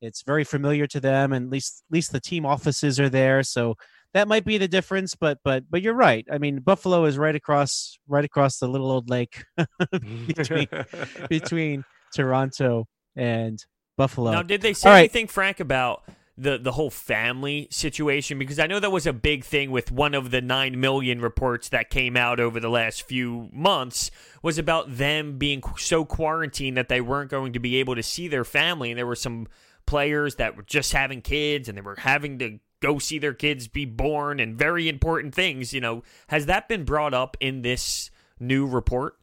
it's 0.03 0.23
very 0.23 0.45
familiar 0.45 0.87
to 0.89 1.01
them 1.01 1.33
and 1.33 1.47
at 1.47 1.51
least 1.51 1.85
at 1.89 1.95
least 1.95 2.13
the 2.13 2.21
team 2.21 2.45
offices 2.45 3.01
are 3.01 3.09
there. 3.09 3.43
So 3.43 3.77
that 4.15 4.29
might 4.29 4.45
be 4.45 4.59
the 4.59 4.69
difference, 4.69 5.15
but 5.15 5.39
but 5.45 5.65
but 5.71 5.83
you're 5.83 5.95
right. 5.95 6.27
I 6.31 6.39
mean 6.39 6.61
Buffalo 6.61 7.05
is 7.05 7.17
right 7.17 7.35
across 7.35 7.99
right 8.07 8.25
across 8.25 8.59
the 8.59 8.69
little 8.69 8.91
old 8.91 9.09
lake 9.09 9.45
mm-hmm. 9.59 10.27
between 10.27 10.69
between 11.29 11.85
Toronto 12.13 12.87
and 13.17 13.65
Buffalo. 13.97 14.33
Now, 14.33 14.43
did 14.43 14.63
they 14.63 14.73
say 14.73 14.89
All 14.89 14.95
right. 14.95 15.01
anything, 15.01 15.27
Frank, 15.27 15.61
about 15.61 16.03
the 16.37 16.59
the 16.59 16.73
whole 16.73 16.91
family 16.91 17.69
situation? 17.71 18.39
Because 18.39 18.59
I 18.59 18.67
know 18.67 18.81
that 18.81 18.93
was 18.93 19.07
a 19.07 19.13
big 19.13 19.45
thing 19.45 19.71
with 19.71 19.91
one 19.91 20.15
of 20.15 20.31
the 20.31 20.41
nine 20.41 20.81
million 20.81 21.21
reports 21.21 21.69
that 21.71 21.91
came 21.91 22.17
out 22.17 22.41
over 22.41 22.61
the 22.61 22.71
last 22.71 23.03
few 23.03 23.49
months 23.53 24.11
was 24.43 24.59
about 24.59 24.97
them 24.97 25.39
being 25.39 25.63
so 25.79 26.05
quarantined 26.05 26.77
that 26.77 26.89
they 26.89 27.01
weren't 27.01 27.31
going 27.31 27.53
to 27.53 27.59
be 27.59 27.77
able 27.77 27.95
to 27.95 28.03
see 28.03 28.29
their 28.29 28.45
family, 28.45 28.91
and 28.91 28.99
there 28.99 29.07
were 29.07 29.15
some 29.15 29.47
players 29.87 30.37
that 30.37 30.57
were 30.57 30.63
just 30.63 30.93
having 30.93 31.21
kids 31.21 31.69
and 31.69 31.77
they 31.77 31.83
were 31.83 31.97
having 31.97 32.39
to 32.39 32.59
go 32.81 32.99
see 32.99 33.19
their 33.19 33.33
kids 33.35 33.69
be 33.69 33.85
born 33.85 34.41
and 34.41 34.59
very 34.59 34.89
important 34.89 35.35
things. 35.35 35.73
You 35.73 35.81
know, 35.81 36.03
has 36.29 36.47
that 36.47 36.69
been 36.69 36.85
brought 36.85 37.15
up 37.15 37.37
in 37.41 37.63
this 37.63 38.11
new 38.39 38.67
report? 38.67 39.15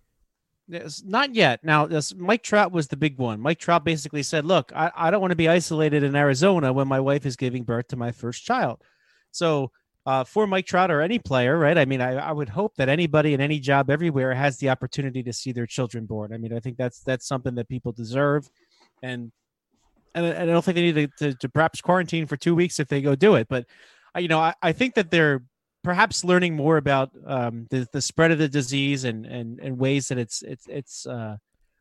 Not 1.03 1.33
yet. 1.33 1.63
Now, 1.63 1.87
this 1.87 2.13
Mike 2.13 2.43
Trout 2.43 2.71
was 2.71 2.87
the 2.87 2.97
big 2.97 3.17
one. 3.17 3.39
Mike 3.41 3.57
Trout 3.57 3.83
basically 3.83 4.21
said, 4.21 4.45
"Look, 4.45 4.71
I, 4.75 4.91
I 4.95 5.11
don't 5.11 5.21
want 5.21 5.31
to 5.31 5.35
be 5.35 5.49
isolated 5.49 6.03
in 6.03 6.15
Arizona 6.15 6.71
when 6.71 6.87
my 6.87 6.99
wife 6.99 7.25
is 7.25 7.35
giving 7.35 7.63
birth 7.63 7.87
to 7.87 7.95
my 7.95 8.11
first 8.11 8.45
child." 8.45 8.83
So, 9.31 9.71
uh, 10.05 10.23
for 10.23 10.45
Mike 10.45 10.67
Trout 10.67 10.91
or 10.91 11.01
any 11.01 11.17
player, 11.17 11.57
right? 11.57 11.77
I 11.77 11.85
mean, 11.85 12.01
I, 12.01 12.17
I 12.17 12.31
would 12.31 12.49
hope 12.49 12.75
that 12.75 12.87
anybody 12.87 13.33
in 13.33 13.41
any 13.41 13.59
job 13.59 13.89
everywhere 13.89 14.33
has 14.35 14.57
the 14.57 14.69
opportunity 14.69 15.23
to 15.23 15.33
see 15.33 15.51
their 15.51 15.65
children 15.65 16.05
born. 16.05 16.33
I 16.33 16.37
mean, 16.37 16.53
I 16.53 16.59
think 16.59 16.77
that's 16.77 16.99
that's 16.99 17.27
something 17.27 17.55
that 17.55 17.67
people 17.67 17.91
deserve, 17.91 18.47
and 19.01 19.31
and 20.15 20.25
I 20.25 20.45
don't 20.45 20.63
think 20.63 20.75
they 20.75 20.91
need 20.91 21.11
to, 21.17 21.31
to, 21.31 21.37
to 21.37 21.49
perhaps 21.49 21.81
quarantine 21.81 22.25
for 22.25 22.37
two 22.37 22.55
weeks 22.55 22.79
if 22.79 22.87
they 22.87 23.01
go 23.01 23.15
do 23.15 23.35
it. 23.35 23.47
But 23.49 23.65
you 24.17 24.27
know, 24.27 24.39
I, 24.39 24.53
I 24.61 24.71
think 24.71 24.95
that 24.95 25.11
they're 25.11 25.43
perhaps 25.83 26.23
learning 26.23 26.55
more 26.55 26.77
about 26.77 27.11
um, 27.25 27.67
the, 27.69 27.87
the 27.93 28.01
spread 28.01 28.31
of 28.31 28.37
the 28.37 28.49
disease 28.49 29.03
and, 29.03 29.25
and, 29.25 29.59
and 29.59 29.77
ways 29.77 30.07
that 30.09 30.17
it's 30.17 30.41
it's 30.41 30.65
it's 30.67 31.05
uh, 31.05 31.37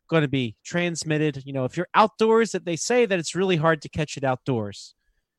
going 0.09 0.21
to 0.21 0.29
be 0.29 0.55
transmitted. 0.63 1.43
You 1.45 1.53
know, 1.53 1.65
if 1.65 1.77
you're 1.77 1.87
outdoors, 1.95 2.51
that 2.51 2.65
they 2.65 2.75
say 2.75 3.05
that 3.05 3.19
it's 3.19 3.35
really 3.35 3.55
hard 3.55 3.81
to 3.83 3.89
catch 3.89 4.17
it 4.17 4.23
outdoors. 4.23 4.95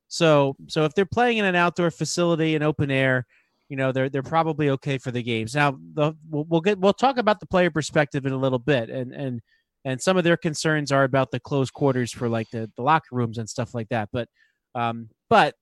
So 0.09 0.57
so 0.69 0.85
if 0.85 0.95
they're 0.95 1.07
playing 1.07 1.39
in 1.39 1.45
an 1.45 1.55
outdoor 1.55 1.91
facility 1.91 2.55
in 2.55 2.63
open 2.63 2.91
air, 2.91 3.27
you 3.69 3.77
know 3.77 3.93
they're 3.93 4.09
they're 4.09 4.23
probably 4.23 4.71
okay 4.71 4.99
for 4.99 5.11
the 5.11 5.23
games. 5.23 5.55
Now 5.55 5.79
the, 5.95 6.15
we'll, 6.29 6.45
we'll 6.49 6.61
get 6.61 6.79
we'll 6.79 6.93
talk 6.93 7.17
about 7.19 7.41
the 7.41 7.47
player 7.47 7.71
perspective 7.71 8.27
in 8.27 8.33
a 8.33 8.39
little 8.39 8.59
bit, 8.59 8.91
and 8.91 9.13
and 9.13 9.41
and 9.85 10.01
some 10.01 10.17
of 10.17 10.25
their 10.25 10.37
concerns 10.37 10.93
are 10.93 11.05
about 11.05 11.31
the 11.31 11.41
closed 11.41 11.73
quarters 11.73 12.13
for 12.13 12.29
like 12.29 12.51
the, 12.51 12.71
the 12.77 12.83
locker 12.83 13.15
rooms 13.15 13.39
and 13.39 13.49
stuff 13.49 13.75
like 13.75 13.89
that. 13.89 14.09
But 14.13 14.29
um, 14.75 15.09
but 15.29 15.55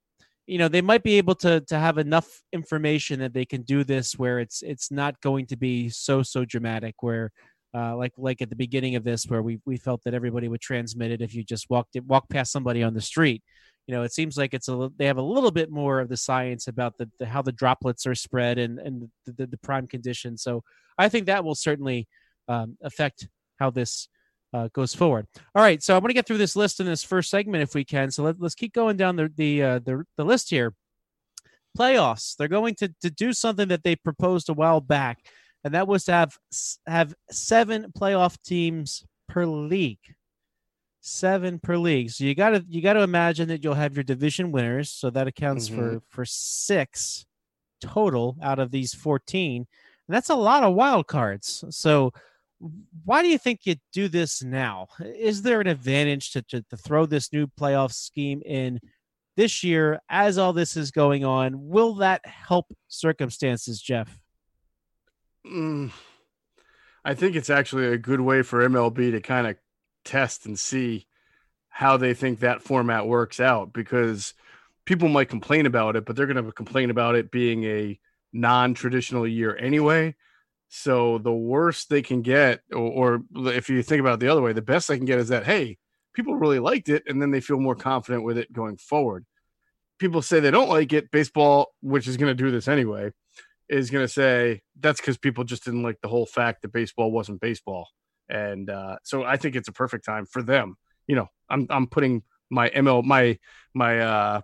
you 0.46 0.58
know 0.58 0.68
they 0.68 0.80
might 0.80 1.02
be 1.02 1.18
able 1.18 1.34
to 1.36 1.60
to 1.60 1.78
have 1.78 1.98
enough 1.98 2.42
information 2.52 3.20
that 3.20 3.34
they 3.34 3.44
can 3.44 3.62
do 3.62 3.84
this 3.84 4.18
where 4.18 4.40
it's 4.40 4.62
it's 4.62 4.90
not 4.90 5.20
going 5.20 5.46
to 5.46 5.56
be 5.56 5.88
so 5.90 6.22
so 6.22 6.44
dramatic 6.44 6.94
where 7.02 7.30
uh, 7.74 7.94
like 7.96 8.12
like 8.16 8.40
at 8.40 8.48
the 8.48 8.56
beginning 8.56 8.96
of 8.96 9.04
this 9.04 9.26
where 9.26 9.42
we 9.42 9.60
we 9.66 9.76
felt 9.76 10.02
that 10.04 10.14
everybody 10.14 10.48
would 10.48 10.60
transmit 10.60 11.10
it 11.10 11.20
if 11.20 11.34
you 11.34 11.44
just 11.44 11.68
walked 11.68 11.96
it 11.96 12.04
walk 12.06 12.28
past 12.30 12.50
somebody 12.50 12.82
on 12.82 12.94
the 12.94 13.00
street 13.00 13.42
you 13.86 13.94
know 13.94 14.02
it 14.02 14.12
seems 14.12 14.38
like 14.38 14.54
it's 14.54 14.68
a 14.68 14.90
they 14.96 15.04
have 15.04 15.18
a 15.18 15.22
little 15.22 15.50
bit 15.50 15.70
more 15.70 16.00
of 16.00 16.08
the 16.08 16.16
science 16.16 16.66
about 16.66 16.96
the, 16.96 17.10
the 17.18 17.26
how 17.26 17.42
the 17.42 17.52
droplets 17.52 18.06
are 18.06 18.14
spread 18.14 18.58
and 18.58 18.78
and 18.78 19.08
the, 19.26 19.32
the, 19.32 19.46
the 19.46 19.58
prime 19.58 19.86
conditions 19.86 20.42
so 20.42 20.64
i 20.96 21.10
think 21.10 21.26
that 21.26 21.44
will 21.44 21.54
certainly 21.54 22.08
um, 22.48 22.78
affect 22.82 23.28
how 23.58 23.70
this 23.70 24.08
uh, 24.52 24.68
goes 24.72 24.94
forward. 24.94 25.26
All 25.54 25.62
right, 25.62 25.82
so 25.82 25.94
I'm 25.94 26.00
going 26.00 26.10
to 26.10 26.14
get 26.14 26.26
through 26.26 26.38
this 26.38 26.56
list 26.56 26.80
in 26.80 26.86
this 26.86 27.02
first 27.02 27.30
segment 27.30 27.62
if 27.62 27.74
we 27.74 27.84
can. 27.84 28.10
So 28.10 28.22
let, 28.22 28.40
us 28.42 28.54
keep 28.54 28.72
going 28.72 28.96
down 28.96 29.16
the 29.16 29.30
the, 29.36 29.62
uh, 29.62 29.78
the 29.80 30.04
the 30.16 30.24
list 30.24 30.50
here. 30.50 30.74
Playoffs. 31.76 32.36
They're 32.36 32.48
going 32.48 32.74
to 32.76 32.88
to 33.02 33.10
do 33.10 33.32
something 33.32 33.68
that 33.68 33.84
they 33.84 33.96
proposed 33.96 34.48
a 34.48 34.54
while 34.54 34.80
back, 34.80 35.18
and 35.64 35.74
that 35.74 35.86
was 35.86 36.04
to 36.04 36.12
have 36.12 36.38
have 36.86 37.14
seven 37.30 37.92
playoff 37.96 38.38
teams 38.42 39.04
per 39.28 39.44
league. 39.44 39.98
Seven 41.00 41.58
per 41.58 41.76
league. 41.76 42.10
So 42.10 42.24
you 42.24 42.34
got 42.34 42.50
to 42.50 42.64
you 42.68 42.82
got 42.82 42.94
to 42.94 43.02
imagine 43.02 43.48
that 43.48 43.62
you'll 43.62 43.74
have 43.74 43.96
your 43.96 44.04
division 44.04 44.50
winners. 44.50 44.90
So 44.90 45.10
that 45.10 45.28
accounts 45.28 45.68
mm-hmm. 45.68 45.78
for 45.78 46.02
for 46.08 46.24
six 46.24 47.26
total 47.80 48.36
out 48.42 48.58
of 48.58 48.70
these 48.70 48.94
14 48.94 49.66
and 50.08 50.14
that's 50.14 50.30
a 50.30 50.34
lot 50.34 50.64
of 50.64 50.74
wild 50.74 51.06
cards 51.06 51.64
so 51.70 52.12
why 53.04 53.22
do 53.22 53.28
you 53.28 53.38
think 53.38 53.60
you 53.64 53.76
do 53.92 54.08
this 54.08 54.42
now? 54.42 54.88
Is 55.00 55.42
there 55.42 55.60
an 55.60 55.66
advantage 55.66 56.32
to, 56.32 56.42
to, 56.42 56.62
to, 56.62 56.76
throw 56.76 57.06
this 57.06 57.32
new 57.32 57.46
playoff 57.46 57.92
scheme 57.92 58.42
in 58.44 58.80
this 59.36 59.62
year 59.62 60.00
as 60.08 60.38
all 60.38 60.52
this 60.52 60.76
is 60.76 60.90
going 60.90 61.24
on? 61.24 61.68
Will 61.68 61.94
that 61.96 62.26
help 62.26 62.66
circumstances, 62.88 63.80
Jeff? 63.80 64.18
Mm, 65.46 65.92
I 67.04 67.14
think 67.14 67.36
it's 67.36 67.50
actually 67.50 67.86
a 67.86 67.98
good 67.98 68.20
way 68.20 68.42
for 68.42 68.68
MLB 68.68 69.12
to 69.12 69.20
kind 69.20 69.46
of 69.46 69.56
test 70.04 70.46
and 70.46 70.58
see 70.58 71.06
how 71.68 71.96
they 71.96 72.12
think 72.12 72.40
that 72.40 72.62
format 72.62 73.06
works 73.06 73.38
out 73.38 73.72
because 73.72 74.34
people 74.84 75.08
might 75.08 75.28
complain 75.28 75.64
about 75.64 75.94
it, 75.94 76.04
but 76.04 76.16
they're 76.16 76.26
going 76.26 76.44
to 76.44 76.52
complain 76.52 76.90
about 76.90 77.14
it 77.14 77.30
being 77.30 77.62
a 77.64 78.00
non 78.32 78.74
traditional 78.74 79.26
year 79.26 79.56
anyway 79.56 80.16
so 80.68 81.18
the 81.18 81.32
worst 81.32 81.88
they 81.88 82.02
can 82.02 82.22
get, 82.22 82.60
or, 82.72 83.22
or, 83.36 83.48
if 83.52 83.70
you 83.70 83.82
think 83.82 84.00
about 84.00 84.14
it 84.14 84.20
the 84.20 84.28
other 84.28 84.42
way, 84.42 84.52
the 84.52 84.62
best 84.62 84.88
they 84.88 84.96
can 84.96 85.06
get 85.06 85.18
is 85.18 85.28
that 85.28 85.46
hey, 85.46 85.78
people 86.14 86.36
really 86.36 86.58
liked 86.58 86.88
it, 86.88 87.04
and 87.06 87.20
then 87.20 87.30
they 87.30 87.40
feel 87.40 87.58
more 87.58 87.74
confident 87.74 88.24
with 88.24 88.36
it 88.36 88.52
going 88.52 88.76
forward. 88.76 89.24
People 89.98 90.20
say 90.20 90.40
they 90.40 90.50
don't 90.50 90.68
like 90.68 90.92
it. 90.92 91.10
Baseball, 91.10 91.72
which 91.80 92.06
is 92.06 92.16
going 92.16 92.30
to 92.30 92.42
do 92.42 92.50
this 92.50 92.68
anyway, 92.68 93.10
is 93.68 93.90
going 93.90 94.04
to 94.04 94.12
say 94.12 94.60
that's 94.78 95.00
because 95.00 95.16
people 95.16 95.44
just 95.44 95.64
didn't 95.64 95.82
like 95.82 96.00
the 96.02 96.08
whole 96.08 96.26
fact 96.26 96.62
that 96.62 96.72
baseball 96.72 97.10
wasn't 97.10 97.40
baseball, 97.40 97.88
and 98.28 98.68
uh, 98.68 98.96
so 99.02 99.24
I 99.24 99.38
think 99.38 99.56
it's 99.56 99.68
a 99.68 99.72
perfect 99.72 100.04
time 100.04 100.26
for 100.26 100.42
them. 100.42 100.76
You 101.06 101.16
know, 101.16 101.28
I'm 101.48 101.66
I'm 101.70 101.86
putting 101.86 102.22
my 102.50 102.68
ML 102.68 103.04
my 103.04 103.38
my 103.72 104.00
uh, 104.00 104.40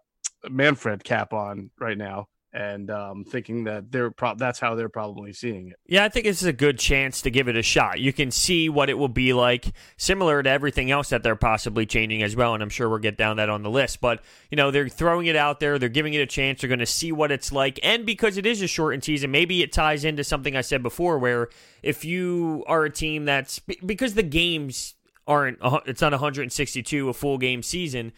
Manfred 0.49 1.05
cap 1.05 1.35
on 1.35 1.71
right 1.79 1.99
now 1.99 2.29
and 2.55 2.89
um, 2.89 3.25
thinking 3.25 3.65
that 3.65 3.91
they're 3.91 4.13
pro- 4.13 4.37
that's 4.37 4.61
how 4.61 4.77
they're 4.77 4.89
probably 4.89 5.33
seeing 5.33 5.69
it. 5.69 5.79
Yeah, 5.87 6.05
I 6.05 6.09
think 6.09 6.25
this 6.25 6.41
is 6.41 6.47
a 6.47 6.53
good 6.53 6.79
chance 6.79 7.21
to 7.23 7.31
give 7.31 7.49
it 7.49 7.57
a 7.57 7.63
shot. 7.63 7.99
You 7.99 8.13
can 8.13 8.31
see 8.31 8.69
what 8.69 8.89
it 8.89 8.95
will 8.95 9.09
be 9.09 9.33
like, 9.33 9.67
similar 9.97 10.41
to 10.41 10.49
everything 10.49 10.93
else 10.93 11.09
that 11.09 11.25
they're 11.25 11.35
possibly 11.35 11.85
changing 11.85 12.23
as 12.23 12.37
well. 12.37 12.55
And 12.55 12.63
I'm 12.63 12.71
sure 12.71 12.89
we'll 12.89 13.01
get 13.01 13.19
down 13.19 13.39
that 13.39 13.51
on 13.51 13.65
the 13.65 13.71
list. 13.71 14.01
But 14.01 14.23
you 14.51 14.57
know, 14.57 14.71
they're 14.71 14.89
throwing 14.89 15.27
it 15.27 15.35
out 15.35 15.59
there. 15.59 15.81
They're 15.81 15.89
giving 15.89 16.15
it 16.15 16.21
a 16.21 16.27
chance. 16.27 16.61
They're 16.61 16.69
going 16.69 16.79
to 16.79 16.87
see 16.87 17.11
what 17.11 17.33
it's 17.33 17.51
like. 17.51 17.81
And 17.83 18.07
because 18.07 18.39
it 18.39 18.47
is 18.47 18.63
a 18.63 18.69
shortened 18.69 19.03
season, 19.03 19.33
maybe 19.33 19.63
it 19.63 19.73
ties 19.73 20.05
into 20.05 20.23
something 20.23 20.55
I 20.55 20.61
said 20.61 20.83
before, 20.83 21.19
where 21.19 21.49
if 21.83 22.05
you 22.05 22.63
are 22.69 22.85
a 22.85 22.91
team 22.91 23.25
that's 23.25 23.59
because 23.59 24.15
the 24.15 24.23
games 24.23 24.95
aren't 25.27 25.59
it's 25.87 26.03
not 26.03 26.13
162 26.13 27.09
a 27.09 27.13
full 27.15 27.39
game 27.39 27.63
season 27.63 28.13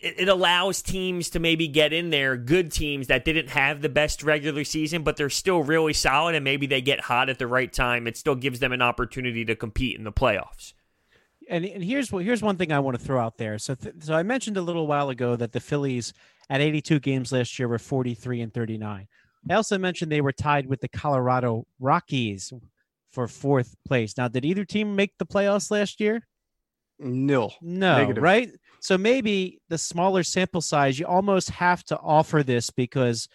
it, 0.00 0.20
it 0.20 0.28
allows 0.28 0.82
teams 0.82 1.30
to 1.30 1.38
maybe 1.38 1.68
get 1.68 1.92
in 1.92 2.10
there, 2.10 2.36
good 2.36 2.72
teams 2.72 3.06
that 3.08 3.24
didn't 3.24 3.50
have 3.50 3.82
the 3.82 3.88
best 3.88 4.22
regular 4.22 4.64
season, 4.64 5.02
but 5.02 5.16
they're 5.16 5.30
still 5.30 5.62
really 5.62 5.92
solid, 5.92 6.34
and 6.34 6.44
maybe 6.44 6.66
they 6.66 6.80
get 6.80 7.00
hot 7.00 7.28
at 7.28 7.38
the 7.38 7.46
right 7.46 7.72
time. 7.72 8.06
It 8.06 8.16
still 8.16 8.34
gives 8.34 8.60
them 8.60 8.72
an 8.72 8.82
opportunity 8.82 9.44
to 9.44 9.54
compete 9.54 9.96
in 9.96 10.04
the 10.04 10.12
playoffs. 10.12 10.72
And, 11.48 11.64
and 11.64 11.82
here's 11.82 12.12
what 12.12 12.24
here's 12.24 12.42
one 12.42 12.56
thing 12.56 12.70
I 12.72 12.78
want 12.78 12.98
to 12.98 13.04
throw 13.04 13.20
out 13.20 13.36
there. 13.36 13.58
So 13.58 13.74
th- 13.74 13.96
so 14.00 14.14
I 14.14 14.22
mentioned 14.22 14.56
a 14.56 14.62
little 14.62 14.86
while 14.86 15.10
ago 15.10 15.34
that 15.36 15.52
the 15.52 15.58
Phillies 15.60 16.12
at 16.48 16.60
82 16.60 17.00
games 17.00 17.32
last 17.32 17.58
year 17.58 17.66
were 17.66 17.78
43 17.78 18.40
and 18.40 18.54
39. 18.54 19.08
I 19.48 19.54
also 19.54 19.78
mentioned 19.78 20.12
they 20.12 20.20
were 20.20 20.32
tied 20.32 20.66
with 20.66 20.80
the 20.80 20.88
Colorado 20.88 21.66
Rockies 21.80 22.52
for 23.10 23.26
fourth 23.26 23.74
place. 23.86 24.16
Now, 24.16 24.28
did 24.28 24.44
either 24.44 24.64
team 24.64 24.94
make 24.94 25.18
the 25.18 25.26
playoffs 25.26 25.70
last 25.70 25.98
year? 25.98 26.26
Nil. 26.98 27.52
No, 27.62 27.98
Negative. 27.98 28.22
right? 28.22 28.50
So 28.80 28.96
maybe 28.96 29.60
the 29.68 29.78
smaller 29.78 30.22
sample 30.22 30.62
size, 30.62 30.98
you 30.98 31.06
almost 31.06 31.50
have 31.50 31.84
to 31.84 31.98
offer 31.98 32.42
this 32.42 32.70
because 32.70 33.28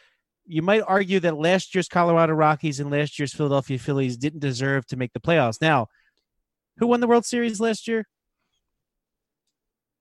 you 0.46 0.62
might 0.62 0.82
argue 0.82 1.20
that 1.22 1.38
last 1.38 1.74
year's 1.74 1.88
Colorado 1.88 2.34
Rockies 2.34 2.80
and 2.80 2.92
last 2.92 3.20
year's 3.20 3.34
Philadelphia 3.34 3.78
Phillies 3.78 4.18
didn't 4.18 4.40
deserve 4.40 4.86
to 4.88 4.98
make 4.98 5.14
the 5.14 5.20
playoffs. 5.20 5.62
Now, 5.62 5.88
who 6.78 6.88
won 6.88 7.00
the 7.00 7.08
World 7.08 7.26
Series 7.26 7.60
last 7.60 7.88
year? 7.88 8.06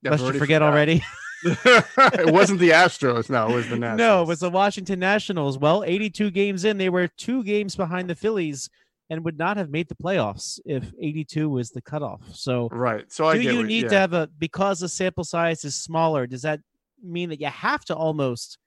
Let's 0.02 0.22
you 0.22 0.32
forget 0.32 0.60
forgot. 0.60 0.72
already. 0.72 1.04
it 1.44 2.32
wasn't 2.32 2.58
the 2.58 2.70
Astros. 2.70 3.28
No, 3.28 3.50
it 3.50 3.54
was 3.54 3.68
the 3.68 3.76
Nationals. 3.76 3.98
No, 3.98 4.22
it 4.22 4.28
was 4.28 4.40
the 4.40 4.50
Washington 4.50 4.98
Nationals. 4.98 5.58
Well, 5.58 5.84
82 5.84 6.30
games 6.30 6.64
in, 6.64 6.78
they 6.78 6.88
were 6.88 7.08
two 7.08 7.44
games 7.44 7.76
behind 7.76 8.08
the 8.08 8.14
Phillies 8.14 8.70
and 9.10 9.24
would 9.24 9.38
not 9.38 9.56
have 9.56 9.70
made 9.70 9.88
the 9.88 9.94
playoffs 9.94 10.58
if 10.64 10.92
82 11.00 11.48
was 11.48 11.70
the 11.70 11.82
cutoff. 11.82 12.22
So 12.32 12.68
right. 12.70 13.10
So 13.12 13.32
do 13.32 13.40
you 13.40 13.62
need 13.62 13.84
yeah. 13.84 13.88
to 13.88 13.98
have 13.98 14.12
a 14.12 14.28
because 14.38 14.80
the 14.80 14.88
sample 14.88 15.24
size 15.24 15.64
is 15.64 15.74
smaller? 15.74 16.26
Does 16.26 16.42
that 16.42 16.60
mean 17.02 17.28
that 17.28 17.40
you 17.40 17.48
have 17.48 17.84
to 17.86 17.96
almost 17.96 18.58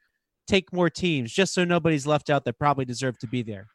take 0.47 0.71
more 0.71 0.89
teams 0.89 1.32
just 1.32 1.54
so 1.54 1.63
nobody's 1.65 2.08
left 2.08 2.30
out 2.30 2.45
that 2.45 2.60
probably 2.60 2.86
deserve 2.86 3.17
to 3.19 3.28
be 3.28 3.41
there? 3.41 3.67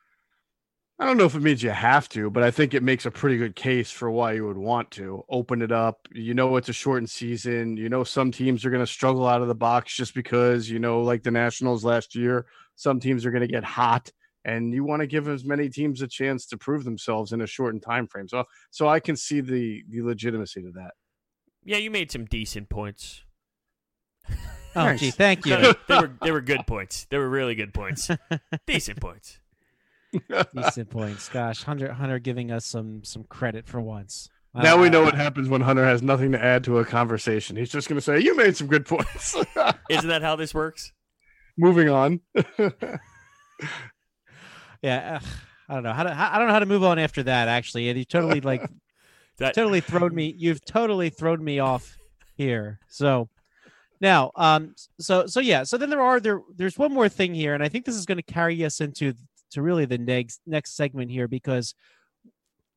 I 0.98 1.07
don't 1.07 1.16
know 1.16 1.25
if 1.25 1.35
it 1.35 1.42
means 1.42 1.64
you 1.64 1.70
have 1.70 2.09
to, 2.11 2.31
but 2.31 2.44
I 2.44 2.53
think 2.53 2.75
it 2.75 2.83
makes 2.83 3.07
a 3.07 3.11
pretty 3.11 3.37
good 3.37 3.57
case 3.57 3.90
for 3.90 4.09
why 4.09 4.35
you 4.35 4.46
would 4.46 4.59
want 4.59 4.88
to 4.92 5.25
open 5.29 5.61
it 5.61 5.72
up. 5.72 6.07
You 6.12 6.33
know, 6.33 6.57
it's 6.57 6.68
a 6.68 6.72
shortened 6.72 7.11
season. 7.11 7.77
You 7.77 7.88
know, 7.88 8.05
some 8.05 8.31
teams 8.31 8.64
are 8.64 8.70
going 8.70 8.85
to 8.85 8.87
struggle 8.87 9.27
out 9.27 9.42
of 9.42 9.48
the 9.48 9.55
box 9.55 9.96
just 9.96 10.14
because, 10.14 10.70
you 10.70 10.79
know, 10.79 11.03
like 11.03 11.25
the 11.25 11.33
Nationals 11.33 11.85
last 11.85 12.14
year, 12.14 12.46
some 12.77 13.01
teams 13.01 13.27
are 13.27 13.33
going 13.33 13.40
to 13.40 13.48
get 13.48 13.64
hot 13.64 14.12
and 14.44 14.72
you 14.72 14.85
want 14.85 15.00
to 15.00 15.07
give 15.07 15.28
as 15.28 15.44
many 15.44 15.68
teams 15.68 16.02
a 16.02 16.09
chance 16.09 16.46
to 16.46 16.57
prove 16.57 16.85
themselves 16.85 17.33
in 17.33 17.40
a 17.40 17.46
shortened 17.46 17.83
time 17.83 18.07
frame. 18.07 18.28
So, 18.28 18.44
so 18.70 18.88
I 18.88 19.00
can 19.00 19.16
see 19.16 19.40
the 19.40 19.83
the 19.88 20.02
legitimacy 20.02 20.62
to 20.62 20.70
that. 20.72 20.92
Yeah, 21.64 21.76
you 21.76 21.90
made 21.90 22.11
some 22.11 22.24
decent 22.24 22.68
points. 22.68 23.24
Oh, 24.74 24.85
nice. 24.85 25.00
gee, 25.00 25.11
thank 25.11 25.44
you. 25.44 25.74
they 25.87 25.98
were 25.98 26.12
they 26.22 26.31
were 26.31 26.40
good 26.40 26.66
points. 26.66 27.07
They 27.11 27.18
were 27.18 27.28
really 27.28 27.55
good 27.55 27.74
points. 27.74 28.11
decent 28.66 29.02
points. 29.02 29.38
decent 30.55 30.88
points. 30.88 31.28
Gosh, 31.28 31.62
Hunter 31.64 31.92
Hunter 31.92 32.18
giving 32.18 32.50
us 32.50 32.64
some 32.64 33.05
some 33.05 33.24
credit 33.24 33.68
for 33.68 33.83
once. 33.83 34.31
Now 34.55 34.78
uh, 34.78 34.81
we 34.81 34.88
know 34.88 35.02
what 35.02 35.14
happens 35.14 35.50
when 35.50 35.61
Hunter 35.61 35.85
has 35.85 36.02
nothing 36.02 36.33
to 36.33 36.42
add 36.42 36.64
to 36.64 36.78
a 36.78 36.87
conversation. 36.87 37.55
He's 37.57 37.68
just 37.68 37.87
going 37.87 37.98
to 37.98 38.00
say, 38.00 38.20
"You 38.20 38.35
made 38.35 38.57
some 38.57 38.66
good 38.66 38.87
points." 38.87 39.37
Isn't 39.90 40.09
that 40.09 40.22
how 40.22 40.37
this 40.37 40.55
works? 40.55 40.94
Moving 41.59 41.90
on 41.90 42.20
yeah, 44.83 45.21
I 45.68 45.75
don't 45.75 45.83
know 45.83 45.92
how 45.92 46.03
to. 46.03 46.12
I 46.12 46.38
don't 46.38 46.49
know 46.49 46.53
how 46.53 46.59
to 46.59 46.66
move 46.66 46.85
on 46.85 46.99
after 46.99 47.23
that. 47.25 47.49
Actually, 47.49 47.88
and 47.88 47.99
you 47.99 48.05
totally 48.05 48.40
like 48.42 48.68
That 49.38 49.55
totally 49.55 49.81
thrown 49.81 50.14
me. 50.14 50.35
You've 50.37 50.64
totally 50.64 51.11
thrown 51.11 51.42
me 51.42 51.59
off 51.59 51.97
here. 52.37 52.79
So 52.88 53.29
now, 54.01 54.33
um, 54.35 54.75
so 54.99 55.27
so 55.27 55.40
yeah. 55.40 55.62
So 55.62 55.77
then 55.79 55.90
there 55.90 56.03
are 56.03 56.21
there. 56.21 56.42
There's 56.55 56.77
one 56.77 56.92
more 56.92 57.09
thing 57.09 57.35
here, 57.35 57.55
and 57.55 57.62
I 57.62 57.68
think 57.68 57.85
this 57.85 57.97
is 57.97 58.07
going 58.07 58.18
to 58.18 58.23
carry 58.23 58.64
us 58.64 58.81
into 58.81 59.14
to 59.53 59.62
really 59.62 59.85
the 59.85 59.99
next 59.99 60.40
next 60.47 60.77
segment 60.77 61.11
here 61.11 61.29
because 61.29 61.75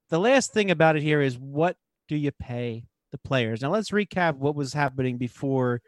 the 0.10 0.20
last 0.20 0.54
thing 0.54 0.72
about 0.72 0.96
it 0.96 1.02
here 1.02 1.22
is 1.22 1.38
what 1.38 1.78
do 2.08 2.16
you 2.16 2.32
pay 2.32 2.86
the 3.12 3.18
players? 3.18 3.62
Now 3.62 3.72
let's 3.72 3.92
recap 3.92 4.36
what 4.36 4.56
was 4.56 4.74
happening 4.74 5.18
before 5.18 5.82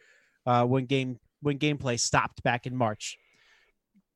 uh, 0.45 0.65
when 0.65 0.85
game 0.85 1.19
when 1.41 1.59
gameplay 1.59 1.99
stopped 1.99 2.41
back 2.43 2.65
in 2.65 2.75
March. 2.75 3.17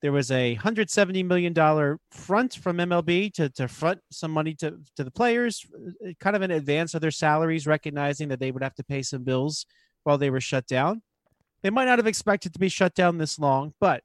There 0.01 0.11
was 0.11 0.31
a 0.31 0.55
hundred 0.55 0.89
seventy 0.89 1.21
million 1.21 1.53
dollar 1.53 1.99
front 2.11 2.55
from 2.55 2.77
MLB 2.77 3.33
to, 3.33 3.49
to 3.49 3.67
front 3.67 3.99
some 4.11 4.31
money 4.31 4.55
to, 4.55 4.79
to 4.95 5.03
the 5.03 5.11
players, 5.11 5.65
uh, 6.05 6.11
kind 6.19 6.35
of 6.35 6.41
in 6.41 6.51
advance 6.51 6.93
of 6.93 7.01
their 7.01 7.11
salaries, 7.11 7.67
recognizing 7.67 8.29
that 8.29 8.39
they 8.39 8.51
would 8.51 8.63
have 8.63 8.75
to 8.75 8.83
pay 8.83 9.03
some 9.03 9.23
bills 9.23 9.65
while 10.03 10.17
they 10.17 10.31
were 10.31 10.41
shut 10.41 10.65
down. 10.65 11.01
They 11.61 11.69
might 11.69 11.85
not 11.85 11.99
have 11.99 12.07
expected 12.07 12.53
to 12.53 12.59
be 12.59 12.69
shut 12.69 12.95
down 12.95 13.19
this 13.19 13.37
long, 13.37 13.73
but 13.79 14.03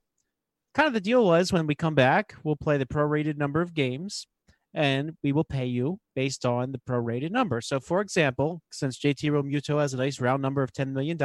kind 0.74 0.86
of 0.86 0.92
the 0.92 1.00
deal 1.00 1.24
was 1.24 1.52
when 1.52 1.66
we 1.66 1.74
come 1.74 1.94
back, 1.94 2.34
we'll 2.44 2.56
play 2.56 2.76
the 2.76 2.84
prorated 2.84 3.38
number 3.38 3.62
of 3.62 3.72
games 3.72 4.26
and 4.74 5.16
we 5.22 5.32
will 5.32 5.44
pay 5.44 5.64
you 5.64 5.98
based 6.14 6.44
on 6.44 6.70
the 6.70 6.78
prorated 6.78 7.30
number. 7.30 7.62
So, 7.62 7.80
for 7.80 8.02
example, 8.02 8.60
since 8.70 8.98
JT 8.98 9.30
Realmuto 9.30 9.80
has 9.80 9.94
a 9.94 9.96
nice 9.96 10.20
round 10.20 10.42
number 10.42 10.62
of 10.62 10.74
$10 10.74 10.92
million, 10.92 11.16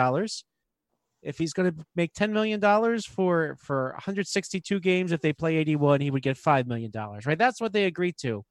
if 1.21 1.37
he's 1.37 1.53
going 1.53 1.71
to 1.71 1.85
make 1.95 2.13
$10 2.13 2.31
million 2.31 2.59
for, 3.01 3.55
for 3.59 3.91
162 3.93 4.79
games, 4.79 5.11
if 5.11 5.21
they 5.21 5.33
play 5.33 5.57
81, 5.57 6.01
he 6.01 6.11
would 6.11 6.23
get 6.23 6.37
$5 6.37 6.65
million, 6.65 6.91
right? 7.25 7.37
That's 7.37 7.61
what 7.61 7.73
they 7.73 7.85
agreed 7.85 8.17
to. 8.21 8.43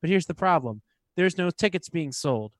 But 0.00 0.10
here's 0.10 0.26
the 0.26 0.34
problem 0.34 0.82
there's 1.16 1.38
no 1.38 1.50
tickets 1.50 1.88
being 1.88 2.12
sold. 2.12 2.52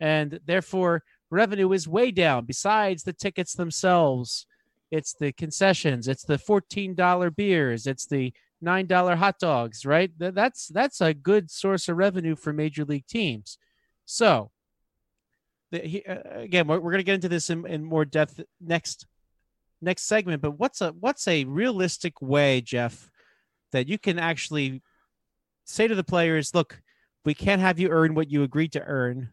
And 0.00 0.40
therefore, 0.44 1.02
revenue 1.30 1.72
is 1.72 1.88
way 1.88 2.10
down. 2.10 2.44
Besides 2.44 3.04
the 3.04 3.12
tickets 3.12 3.54
themselves, 3.54 4.46
it's 4.90 5.14
the 5.14 5.32
concessions, 5.32 6.08
it's 6.08 6.24
the 6.24 6.36
$14 6.36 7.34
beers, 7.34 7.86
it's 7.86 8.06
the 8.06 8.32
$9 8.62 9.16
hot 9.16 9.38
dogs, 9.38 9.86
right? 9.86 10.10
That's 10.18 10.68
that's 10.68 11.00
a 11.00 11.14
good 11.14 11.50
source 11.50 11.88
of 11.88 11.96
revenue 11.96 12.36
for 12.36 12.52
major 12.52 12.84
league 12.84 13.06
teams. 13.06 13.58
So, 14.04 14.50
he, 15.82 16.04
uh, 16.04 16.18
again, 16.40 16.66
we're, 16.66 16.78
we're 16.78 16.90
going 16.90 17.00
to 17.00 17.04
get 17.04 17.14
into 17.14 17.28
this 17.28 17.50
in, 17.50 17.66
in 17.66 17.84
more 17.84 18.04
depth 18.04 18.40
next 18.60 19.06
next 19.80 20.02
segment. 20.02 20.42
But 20.42 20.58
what's 20.58 20.80
a 20.80 20.90
what's 20.92 21.28
a 21.28 21.44
realistic 21.44 22.20
way, 22.20 22.60
Jeff, 22.60 23.10
that 23.72 23.88
you 23.88 23.98
can 23.98 24.18
actually 24.18 24.82
say 25.64 25.86
to 25.86 25.94
the 25.94 26.04
players, 26.04 26.54
"Look, 26.54 26.82
we 27.24 27.34
can't 27.34 27.60
have 27.60 27.78
you 27.78 27.90
earn 27.90 28.14
what 28.14 28.30
you 28.30 28.42
agreed 28.42 28.72
to 28.72 28.82
earn, 28.82 29.30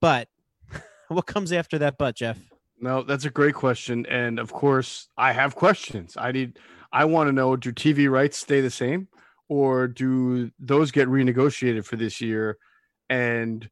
but 0.00 0.28
what 1.08 1.26
comes 1.26 1.52
after 1.52 1.78
that?" 1.78 1.98
But 1.98 2.16
Jeff. 2.16 2.38
No, 2.80 3.02
that's 3.02 3.24
a 3.24 3.30
great 3.30 3.54
question, 3.54 4.04
and 4.06 4.38
of 4.38 4.52
course, 4.52 5.08
I 5.16 5.32
have 5.32 5.54
questions. 5.54 6.16
I 6.18 6.32
need, 6.32 6.58
I 6.92 7.04
want 7.04 7.28
to 7.28 7.32
know: 7.32 7.56
Do 7.56 7.72
TV 7.72 8.10
rights 8.10 8.36
stay 8.36 8.60
the 8.60 8.70
same, 8.70 9.08
or 9.48 9.86
do 9.86 10.50
those 10.58 10.90
get 10.90 11.08
renegotiated 11.08 11.84
for 11.84 11.96
this 11.96 12.20
year? 12.20 12.58
And 13.08 13.68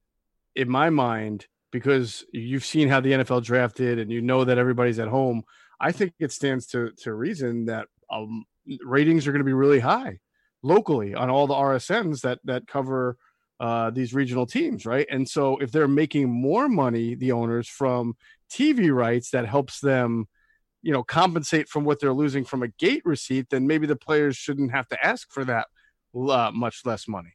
in 0.54 0.68
my 0.68 0.90
mind, 0.90 1.46
because 1.72 2.24
you've 2.32 2.64
seen 2.64 2.88
how 2.88 3.00
the 3.00 3.12
NFL 3.12 3.42
drafted 3.42 3.98
and 3.98 4.10
you 4.10 4.20
know 4.20 4.44
that 4.44 4.58
everybody's 4.58 4.98
at 5.00 5.08
home, 5.08 5.42
I 5.80 5.90
think 5.90 6.12
it 6.20 6.30
stands 6.30 6.66
to 6.68 6.92
to 6.98 7.12
reason 7.12 7.66
that 7.66 7.88
um, 8.10 8.44
ratings 8.84 9.26
are 9.26 9.32
going 9.32 9.40
to 9.40 9.44
be 9.44 9.52
really 9.52 9.80
high 9.80 10.18
locally 10.62 11.14
on 11.14 11.30
all 11.30 11.46
the 11.46 11.54
RSNs 11.54 12.20
that 12.20 12.38
that 12.44 12.68
cover 12.68 13.16
uh, 13.58 13.90
these 13.90 14.12
regional 14.12 14.46
teams, 14.46 14.86
right? 14.86 15.06
And 15.10 15.28
so 15.28 15.56
if 15.58 15.70
they're 15.70 15.88
making 15.88 16.28
more 16.28 16.68
money, 16.68 17.14
the 17.14 17.32
owners 17.32 17.68
from 17.68 18.16
TV 18.50 18.92
rights, 18.92 19.30
that 19.30 19.46
helps 19.46 19.80
them, 19.80 20.26
you 20.82 20.92
know, 20.92 21.04
compensate 21.04 21.68
from 21.68 21.84
what 21.84 22.00
they're 22.00 22.12
losing 22.12 22.44
from 22.44 22.64
a 22.64 22.68
gate 22.68 23.02
receipt. 23.04 23.48
Then 23.50 23.68
maybe 23.68 23.86
the 23.86 23.96
players 23.96 24.36
shouldn't 24.36 24.72
have 24.72 24.88
to 24.88 25.06
ask 25.06 25.32
for 25.32 25.44
that 25.44 25.68
uh, 26.14 26.50
much 26.52 26.82
less 26.84 27.06
money. 27.06 27.34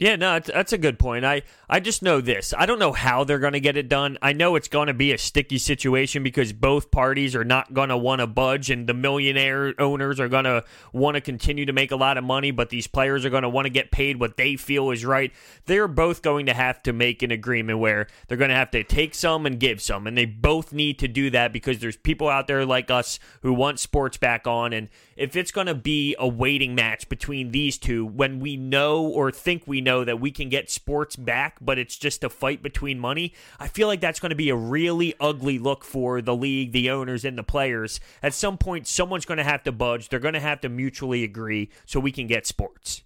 Yeah, 0.00 0.14
no, 0.14 0.38
that's 0.38 0.72
a 0.72 0.78
good 0.78 0.96
point. 0.96 1.24
I, 1.24 1.42
I 1.68 1.80
just 1.80 2.04
know 2.04 2.20
this. 2.20 2.54
I 2.56 2.66
don't 2.66 2.78
know 2.78 2.92
how 2.92 3.24
they're 3.24 3.40
going 3.40 3.54
to 3.54 3.60
get 3.60 3.76
it 3.76 3.88
done. 3.88 4.16
I 4.22 4.32
know 4.32 4.54
it's 4.54 4.68
going 4.68 4.86
to 4.86 4.94
be 4.94 5.10
a 5.10 5.18
sticky 5.18 5.58
situation 5.58 6.22
because 6.22 6.52
both 6.52 6.92
parties 6.92 7.34
are 7.34 7.44
not 7.44 7.74
going 7.74 7.88
to 7.88 7.96
want 7.96 8.20
to 8.20 8.28
budge, 8.28 8.70
and 8.70 8.86
the 8.86 8.94
millionaire 8.94 9.74
owners 9.80 10.20
are 10.20 10.28
going 10.28 10.44
to 10.44 10.62
want 10.92 11.16
to 11.16 11.20
continue 11.20 11.66
to 11.66 11.72
make 11.72 11.90
a 11.90 11.96
lot 11.96 12.16
of 12.16 12.22
money, 12.22 12.52
but 12.52 12.70
these 12.70 12.86
players 12.86 13.24
are 13.24 13.30
going 13.30 13.42
to 13.42 13.48
want 13.48 13.66
to 13.66 13.70
get 13.70 13.90
paid 13.90 14.20
what 14.20 14.36
they 14.36 14.54
feel 14.54 14.92
is 14.92 15.04
right. 15.04 15.32
They're 15.66 15.88
both 15.88 16.22
going 16.22 16.46
to 16.46 16.54
have 16.54 16.80
to 16.84 16.92
make 16.92 17.24
an 17.24 17.32
agreement 17.32 17.80
where 17.80 18.06
they're 18.28 18.38
going 18.38 18.50
to 18.50 18.54
have 18.54 18.70
to 18.70 18.84
take 18.84 19.16
some 19.16 19.46
and 19.46 19.58
give 19.58 19.82
some, 19.82 20.06
and 20.06 20.16
they 20.16 20.26
both 20.26 20.72
need 20.72 21.00
to 21.00 21.08
do 21.08 21.28
that 21.30 21.52
because 21.52 21.80
there's 21.80 21.96
people 21.96 22.28
out 22.28 22.46
there 22.46 22.64
like 22.64 22.88
us 22.88 23.18
who 23.42 23.52
want 23.52 23.80
sports 23.80 24.16
back 24.16 24.46
on, 24.46 24.72
and 24.72 24.90
if 25.16 25.34
it's 25.34 25.50
going 25.50 25.66
to 25.66 25.74
be 25.74 26.14
a 26.20 26.28
waiting 26.28 26.76
match 26.76 27.08
between 27.08 27.50
these 27.50 27.76
two 27.76 28.06
when 28.06 28.38
we 28.38 28.56
know 28.56 29.02
or 29.02 29.32
think 29.32 29.64
we 29.66 29.80
know 29.88 30.04
that 30.04 30.20
we 30.20 30.30
can 30.30 30.48
get 30.48 30.70
sports 30.70 31.16
back, 31.16 31.56
but 31.60 31.78
it's 31.78 31.96
just 31.96 32.22
a 32.22 32.28
fight 32.28 32.62
between 32.62 32.98
money, 32.98 33.32
I 33.58 33.68
feel 33.68 33.88
like 33.88 34.00
that's 34.00 34.20
going 34.20 34.30
to 34.30 34.36
be 34.36 34.50
a 34.50 34.56
really 34.56 35.14
ugly 35.18 35.58
look 35.58 35.82
for 35.82 36.20
the 36.20 36.36
league, 36.36 36.72
the 36.72 36.90
owners, 36.90 37.24
and 37.24 37.38
the 37.38 37.42
players. 37.42 37.98
At 38.22 38.34
some 38.34 38.58
point, 38.58 38.86
someone's 38.86 39.24
going 39.24 39.38
to 39.38 39.44
have 39.44 39.62
to 39.64 39.72
budge. 39.72 40.08
They're 40.08 40.20
going 40.20 40.34
to 40.34 40.40
have 40.40 40.60
to 40.60 40.68
mutually 40.68 41.24
agree 41.24 41.70
so 41.86 42.00
we 42.00 42.12
can 42.12 42.26
get 42.26 42.46
sports. 42.46 43.02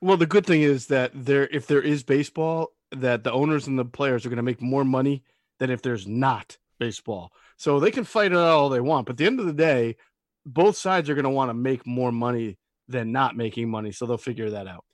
Well, 0.00 0.16
the 0.16 0.26
good 0.26 0.44
thing 0.44 0.62
is 0.62 0.88
that 0.88 1.12
there, 1.14 1.46
if 1.46 1.66
there 1.66 1.80
is 1.80 2.02
baseball, 2.02 2.72
that 2.90 3.24
the 3.24 3.32
owners 3.32 3.66
and 3.66 3.78
the 3.78 3.84
players 3.84 4.26
are 4.26 4.28
going 4.28 4.36
to 4.36 4.42
make 4.42 4.60
more 4.60 4.84
money 4.84 5.22
than 5.58 5.70
if 5.70 5.82
there's 5.82 6.06
not 6.06 6.58
baseball. 6.78 7.32
So 7.56 7.80
they 7.80 7.90
can 7.90 8.04
fight 8.04 8.32
it 8.32 8.38
all 8.38 8.68
they 8.68 8.80
want, 8.80 9.06
but 9.06 9.12
at 9.12 9.16
the 9.16 9.26
end 9.26 9.40
of 9.40 9.46
the 9.46 9.52
day, 9.52 9.96
both 10.44 10.76
sides 10.76 11.08
are 11.08 11.14
going 11.14 11.24
to 11.24 11.30
want 11.30 11.50
to 11.50 11.54
make 11.54 11.86
more 11.86 12.12
money 12.12 12.58
than 12.88 13.10
not 13.12 13.36
making 13.36 13.68
money. 13.68 13.92
So 13.92 14.06
they'll 14.06 14.18
figure 14.18 14.50
that 14.50 14.68
out. 14.68 14.84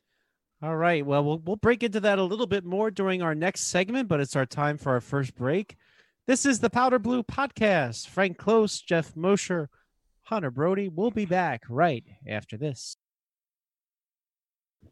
All 0.62 0.76
right. 0.76 1.04
Well, 1.04 1.24
we'll 1.24 1.38
we'll 1.38 1.56
break 1.56 1.82
into 1.82 1.98
that 2.00 2.20
a 2.20 2.22
little 2.22 2.46
bit 2.46 2.64
more 2.64 2.88
during 2.88 3.20
our 3.20 3.34
next 3.34 3.62
segment, 3.62 4.08
but 4.08 4.20
it's 4.20 4.36
our 4.36 4.46
time 4.46 4.78
for 4.78 4.92
our 4.92 5.00
first 5.00 5.34
break. 5.34 5.76
This 6.28 6.46
is 6.46 6.60
the 6.60 6.70
Powder 6.70 7.00
Blue 7.00 7.24
Podcast. 7.24 8.06
Frank 8.06 8.38
Close, 8.38 8.80
Jeff 8.80 9.16
Mosher, 9.16 9.68
Hunter 10.22 10.52
Brody. 10.52 10.88
We'll 10.88 11.10
be 11.10 11.24
back 11.24 11.62
right 11.68 12.04
after 12.28 12.56
this. 12.56 12.96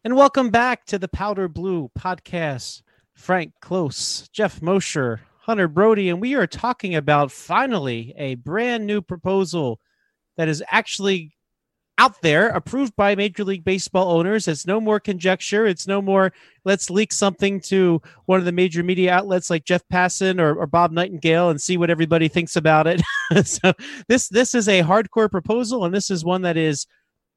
And 0.03 0.17
welcome 0.17 0.49
back 0.49 0.83
to 0.87 0.99
the 0.99 1.07
Powder 1.07 1.47
Blue 1.47 1.89
Podcast. 1.97 2.81
Frank 3.15 3.53
Close, 3.61 4.27
Jeff 4.33 4.61
Mosher, 4.61 5.21
Hunter 5.39 5.69
Brody, 5.69 6.09
and 6.09 6.19
we 6.19 6.35
are 6.35 6.47
talking 6.47 6.95
about 6.95 7.31
finally 7.31 8.13
a 8.17 8.35
brand 8.35 8.85
new 8.85 9.01
proposal 9.01 9.79
that 10.35 10.49
is 10.49 10.61
actually 10.69 11.33
out 11.97 12.21
there, 12.21 12.49
approved 12.49 12.95
by 12.95 13.15
Major 13.15 13.43
League 13.43 13.63
Baseball 13.63 14.11
owners. 14.17 14.47
It's 14.47 14.65
no 14.65 14.81
more 14.81 14.99
conjecture. 14.99 15.65
It's 15.65 15.87
no 15.87 16.01
more 16.01 16.33
let's 16.65 16.89
leak 16.89 17.11
something 17.11 17.59
to 17.61 18.01
one 18.25 18.39
of 18.39 18.45
the 18.45 18.51
major 18.51 18.83
media 18.83 19.13
outlets 19.13 19.49
like 19.49 19.65
Jeff 19.65 19.83
Passan 19.91 20.39
or, 20.39 20.55
or 20.55 20.67
Bob 20.67 20.91
Nightingale 20.91 21.49
and 21.49 21.61
see 21.61 21.77
what 21.77 21.89
everybody 21.89 22.27
thinks 22.27 22.55
about 22.55 22.87
it. 22.87 23.01
so 23.45 23.73
this 24.07 24.29
this 24.29 24.55
is 24.55 24.67
a 24.67 24.81
hardcore 24.81 25.29
proposal, 25.29 25.85
and 25.85 25.93
this 25.93 26.09
is 26.09 26.25
one 26.25 26.41
that 26.41 26.57
is 26.57 26.87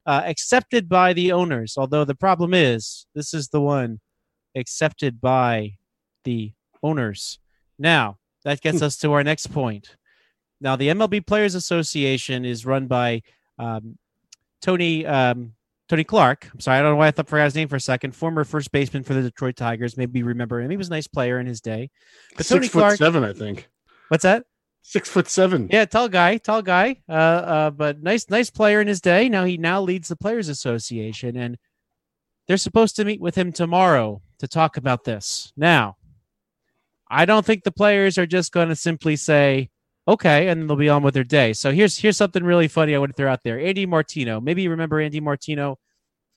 uh, 0.05 0.21
accepted 0.25 0.89
by 0.89 1.13
the 1.13 1.31
owners. 1.31 1.75
Although 1.77 2.05
the 2.05 2.15
problem 2.15 2.53
is, 2.53 3.05
this 3.13 3.33
is 3.33 3.49
the 3.49 3.61
one 3.61 3.99
accepted 4.55 5.21
by 5.21 5.75
the 6.23 6.53
owners. 6.81 7.39
Now 7.77 8.17
that 8.45 8.61
gets 8.61 8.81
us 8.81 8.97
to 8.97 9.11
our 9.13 9.23
next 9.23 9.47
point. 9.47 9.95
Now, 10.61 10.75
the 10.75 10.87
MLB 10.89 11.25
Players 11.25 11.55
Association 11.55 12.45
is 12.45 12.65
run 12.65 12.87
by 12.87 13.23
um, 13.59 13.97
Tony 14.65 15.05
um, 15.05 15.53
Tony 15.87 16.03
Clark. 16.03 16.49
I'm 16.51 16.59
sorry, 16.59 16.79
I 16.79 16.81
don't 16.81 16.93
know 16.93 16.97
why 16.97 17.07
I 17.07 17.11
thought 17.11 17.29
forgot 17.29 17.45
his 17.45 17.55
name 17.55 17.67
for 17.67 17.75
a 17.75 17.79
second. 17.79 18.15
Former 18.15 18.43
first 18.43 18.71
baseman 18.71 19.03
for 19.03 19.13
the 19.13 19.21
Detroit 19.21 19.55
Tigers. 19.55 19.95
Maybe 19.95 20.19
you 20.19 20.25
remember 20.25 20.59
him. 20.59 20.71
He 20.71 20.77
was 20.77 20.87
a 20.87 20.91
nice 20.91 21.05
player 21.05 21.39
in 21.39 21.45
his 21.45 21.61
day. 21.61 21.91
But 22.35 22.47
Six 22.47 22.49
Tony 22.49 22.67
foot 22.67 22.79
Clark, 22.79 22.97
seven, 22.97 23.23
I 23.23 23.33
think. 23.33 23.69
What's 24.07 24.23
that? 24.23 24.45
Six 24.81 25.07
foot 25.07 25.27
seven. 25.27 25.69
Yeah, 25.71 25.85
tall 25.85 26.09
guy, 26.09 26.37
tall 26.37 26.63
guy. 26.63 27.01
Uh, 27.07 27.11
uh, 27.11 27.69
but 27.69 28.01
nice, 28.01 28.27
nice 28.29 28.49
player 28.49 28.81
in 28.81 28.87
his 28.87 29.01
day. 29.01 29.29
Now 29.29 29.45
he 29.45 29.57
now 29.57 29.81
leads 29.81 30.07
the 30.07 30.15
Players 30.15 30.49
Association, 30.49 31.37
and 31.37 31.57
they're 32.47 32.57
supposed 32.57 32.95
to 32.95 33.05
meet 33.05 33.21
with 33.21 33.35
him 33.35 33.51
tomorrow 33.51 34.21
to 34.39 34.47
talk 34.47 34.77
about 34.77 35.03
this. 35.03 35.53
Now, 35.55 35.97
I 37.07 37.25
don't 37.25 37.45
think 37.45 37.63
the 37.63 37.71
players 37.71 38.17
are 38.17 38.25
just 38.25 38.51
going 38.51 38.69
to 38.69 38.75
simply 38.75 39.15
say, 39.15 39.69
okay, 40.07 40.47
and 40.47 40.69
they'll 40.69 40.75
be 40.77 40.89
on 40.89 41.03
with 41.03 41.13
their 41.13 41.23
day. 41.23 41.53
So 41.53 41.71
here's 41.71 41.97
here's 41.97 42.17
something 42.17 42.43
really 42.43 42.67
funny 42.67 42.95
I 42.95 42.99
want 42.99 43.11
to 43.11 43.15
throw 43.15 43.31
out 43.31 43.43
there. 43.43 43.59
Andy 43.59 43.85
Martino. 43.85 44.39
Maybe 44.41 44.61
you 44.63 44.69
remember 44.69 44.99
Andy 44.99 45.19
Martino. 45.19 45.77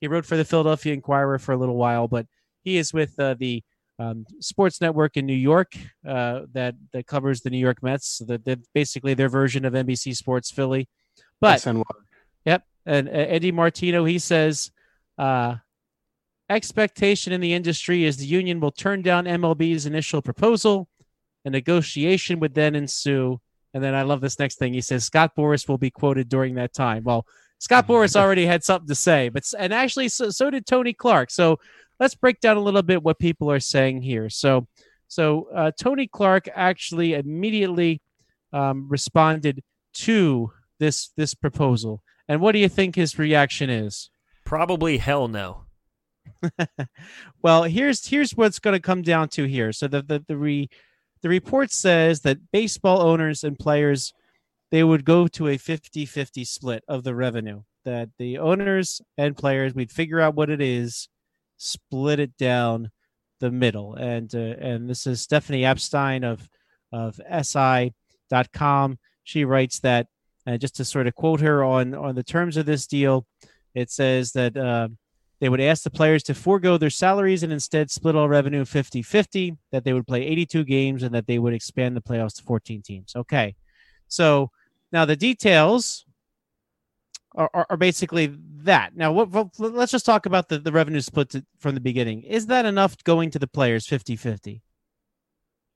He 0.00 0.08
wrote 0.08 0.26
for 0.26 0.36
the 0.36 0.44
Philadelphia 0.44 0.92
Inquirer 0.94 1.38
for 1.38 1.52
a 1.52 1.56
little 1.56 1.76
while, 1.76 2.08
but 2.08 2.26
he 2.62 2.76
is 2.78 2.92
with 2.92 3.18
uh, 3.18 3.34
the 3.38 3.62
um, 3.98 4.24
sports 4.40 4.80
network 4.80 5.16
in 5.16 5.26
New 5.26 5.34
York 5.34 5.72
uh, 6.06 6.42
that 6.52 6.74
that 6.92 7.06
covers 7.06 7.40
the 7.40 7.50
New 7.50 7.58
York 7.58 7.82
Mets. 7.82 8.06
So 8.18 8.24
that 8.26 8.60
basically 8.74 9.14
their 9.14 9.28
version 9.28 9.64
of 9.64 9.72
NBC 9.72 10.14
Sports 10.16 10.50
Philly. 10.50 10.88
But 11.40 11.60
yep, 12.44 12.64
and 12.86 13.08
uh, 13.08 13.12
Andy 13.12 13.52
Martino 13.52 14.04
he 14.04 14.18
says 14.18 14.70
Uh, 15.18 15.56
expectation 16.48 17.32
in 17.32 17.40
the 17.40 17.52
industry 17.52 18.04
is 18.04 18.16
the 18.16 18.26
union 18.26 18.60
will 18.60 18.70
turn 18.70 19.02
down 19.02 19.24
MLB's 19.26 19.84
initial 19.84 20.22
proposal. 20.22 20.88
A 21.44 21.50
negotiation 21.50 22.40
would 22.40 22.54
then 22.54 22.74
ensue. 22.74 23.40
And 23.74 23.82
then 23.82 23.94
I 23.94 24.02
love 24.02 24.20
this 24.20 24.38
next 24.38 24.58
thing. 24.58 24.72
He 24.72 24.80
says 24.80 25.04
Scott 25.04 25.32
Boras 25.36 25.68
will 25.68 25.78
be 25.78 25.90
quoted 25.90 26.28
during 26.28 26.54
that 26.54 26.72
time. 26.72 27.04
Well, 27.04 27.26
Scott 27.58 27.86
Boras 27.86 28.16
already 28.20 28.46
had 28.46 28.64
something 28.64 28.88
to 28.88 28.94
say, 28.94 29.28
but 29.28 29.44
and 29.58 29.72
actually 29.72 30.08
so, 30.08 30.30
so 30.30 30.50
did 30.50 30.66
Tony 30.66 30.92
Clark. 30.92 31.30
So 31.30 31.58
let's 32.00 32.14
break 32.14 32.40
down 32.40 32.56
a 32.56 32.62
little 32.62 32.82
bit 32.82 33.02
what 33.02 33.18
people 33.18 33.50
are 33.50 33.60
saying 33.60 34.02
here. 34.02 34.30
So 34.30 34.66
so 35.08 35.48
uh, 35.54 35.72
Tony 35.78 36.06
Clark 36.06 36.48
actually 36.54 37.14
immediately 37.14 38.00
um, 38.52 38.86
responded 38.88 39.62
to 39.94 40.52
this 40.78 41.10
this 41.16 41.34
proposal. 41.34 42.02
And 42.28 42.40
what 42.40 42.52
do 42.52 42.58
you 42.58 42.68
think 42.68 42.94
his 42.94 43.18
reaction 43.18 43.70
is? 43.70 44.10
Probably 44.44 44.98
hell 44.98 45.28
no. 45.28 45.64
well, 47.42 47.64
here's 47.64 48.06
here's 48.06 48.32
what's 48.32 48.58
going 48.58 48.74
to 48.74 48.80
come 48.80 49.02
down 49.02 49.28
to 49.30 49.44
here. 49.44 49.72
So 49.72 49.88
the 49.88 50.02
the 50.02 50.24
the, 50.28 50.36
re, 50.36 50.68
the 51.22 51.28
report 51.28 51.70
says 51.70 52.20
that 52.20 52.50
baseball 52.52 53.02
owners 53.02 53.44
and 53.44 53.58
players 53.58 54.12
they 54.70 54.84
would 54.84 55.04
go 55.04 55.26
to 55.26 55.48
a 55.48 55.56
50-50 55.56 56.46
split 56.46 56.84
of 56.88 57.04
the 57.04 57.14
revenue. 57.14 57.62
That 57.84 58.10
the 58.18 58.38
owners 58.38 59.00
and 59.16 59.36
players 59.36 59.74
we'd 59.74 59.90
figure 59.90 60.20
out 60.20 60.34
what 60.34 60.50
it 60.50 60.60
is, 60.60 61.08
split 61.56 62.20
it 62.20 62.36
down 62.36 62.90
the 63.40 63.50
middle. 63.50 63.94
And 63.94 64.32
uh, 64.34 64.38
and 64.38 64.90
this 64.90 65.06
is 65.06 65.22
Stephanie 65.22 65.62
Apstein 65.62 66.24
of 66.24 66.48
of 66.92 67.20
SI.com. 67.42 68.98
She 69.24 69.44
writes 69.44 69.80
that 69.80 70.08
uh, 70.46 70.58
just 70.58 70.76
to 70.76 70.84
sort 70.84 71.06
of 71.06 71.14
quote 71.14 71.40
her 71.40 71.64
on 71.64 71.94
on 71.94 72.14
the 72.14 72.22
terms 72.22 72.56
of 72.56 72.66
this 72.66 72.86
deal, 72.86 73.26
it 73.74 73.90
says 73.90 74.32
that 74.32 74.56
uh, 74.56 74.88
they 75.40 75.48
would 75.48 75.60
ask 75.60 75.82
the 75.84 75.90
players 75.90 76.22
to 76.24 76.34
forego 76.34 76.78
their 76.78 76.90
salaries 76.90 77.42
and 77.42 77.52
instead 77.52 77.90
split 77.90 78.16
all 78.16 78.28
revenue 78.28 78.64
50 78.64 79.02
50, 79.02 79.56
that 79.70 79.84
they 79.84 79.92
would 79.92 80.06
play 80.06 80.24
82 80.26 80.64
games 80.64 81.02
and 81.02 81.14
that 81.14 81.26
they 81.26 81.38
would 81.38 81.54
expand 81.54 81.96
the 81.96 82.00
playoffs 82.00 82.36
to 82.36 82.42
14 82.42 82.82
teams. 82.82 83.14
Okay. 83.14 83.54
So 84.08 84.50
now 84.90 85.04
the 85.04 85.16
details 85.16 86.04
are, 87.34 87.50
are, 87.54 87.66
are 87.70 87.76
basically 87.76 88.34
that. 88.62 88.96
Now, 88.96 89.12
what, 89.12 89.28
what, 89.30 89.48
let's 89.58 89.92
just 89.92 90.06
talk 90.06 90.26
about 90.26 90.48
the, 90.48 90.58
the 90.58 90.72
revenue 90.72 91.00
split 91.00 91.30
to, 91.30 91.44
from 91.58 91.74
the 91.74 91.80
beginning. 91.80 92.22
Is 92.22 92.46
that 92.46 92.66
enough 92.66 93.02
going 93.04 93.30
to 93.30 93.38
the 93.38 93.46
players 93.46 93.86
50 93.86 94.16
50? 94.16 94.62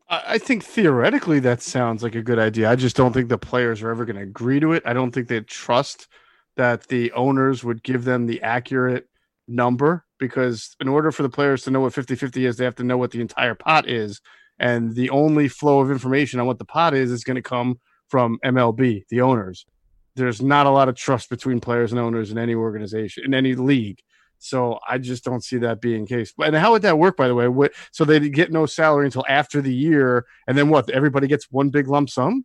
I 0.09 0.37
think 0.37 0.63
theoretically 0.63 1.41
that 1.41 1.63
sounds 1.63 2.03
like 2.03 2.15
a 2.15 2.23
good 2.23 2.39
idea. 2.39 2.71
I 2.71 2.77
just 2.77 2.97
don't 2.97 3.15
think 3.15 3.31
the 3.31 3.39
players 3.39 3.81
are 3.81 3.91
ever 3.91 4.05
going 4.05 4.17
to 4.17 4.23
agree 4.23 4.61
to 4.61 4.73
it. 4.73 4.83
I 4.85 4.93
don't 4.93 5.11
think 5.11 5.29
they 5.29 5.41
trust 5.41 6.09
that 6.57 6.89
the 6.89 7.11
owners 7.13 7.65
would 7.65 7.83
give 7.83 8.05
them 8.05 8.27
the 8.27 8.43
accurate 8.43 9.09
number 9.53 10.05
because 10.19 10.75
in 10.81 10.89
order 10.89 11.13
for 11.13 11.23
the 11.23 11.29
players 11.29 11.63
to 11.65 11.71
know 11.71 11.81
what 11.81 11.93
50-50 11.93 12.47
is, 12.47 12.57
they 12.57 12.65
have 12.65 12.75
to 12.77 12.85
know 12.85 12.97
what 12.97 13.11
the 13.11 13.21
entire 13.21 13.55
pot 13.55 13.89
is. 13.89 14.21
And 14.59 14.95
the 14.95 15.11
only 15.11 15.49
flow 15.49 15.81
of 15.81 15.91
information 15.91 16.41
on 16.41 16.47
what 16.47 16.59
the 16.59 16.65
pot 16.65 16.95
is 16.95 17.11
is 17.11 17.25
going 17.25 17.37
to 17.37 17.43
come 17.43 17.81
from 18.09 18.39
MLB, 18.45 19.05
the 19.09 19.21
owners. 19.21 19.67
There's 20.15 20.43
not 20.43 20.67
a 20.67 20.71
lot 20.71 20.89
of 20.89 20.95
trust 20.95 21.31
between 21.31 21.61
players 21.61 21.91
and 21.91 22.01
owners 22.01 22.31
in 22.31 22.39
any 22.39 22.55
organization, 22.55 23.25
in 23.25 23.35
any 23.35 23.55
league. 23.55 23.99
So 24.39 24.79
I 24.89 24.99
just 24.99 25.25
don't 25.25 25.43
see 25.43 25.57
that 25.59 25.81
being 25.81 26.05
case. 26.05 26.33
And 26.39 26.55
how 26.55 26.73
would 26.73 26.83
that 26.83 26.99
work, 26.99 27.17
by 27.17 27.29
the 27.29 27.35
way? 27.35 27.69
So 27.93 28.05
they 28.05 28.29
get 28.29 28.53
no 28.53 28.67
salary 28.67 29.07
until 29.07 29.25
after 29.29 29.63
the 29.63 29.73
year, 29.73 30.27
and 30.47 30.59
then 30.59 30.69
what? 30.69 30.91
Everybody 30.91 31.29
gets 31.29 31.47
one 31.51 31.71
big 31.71 31.89
lump 31.89 32.11
sum. 32.11 32.45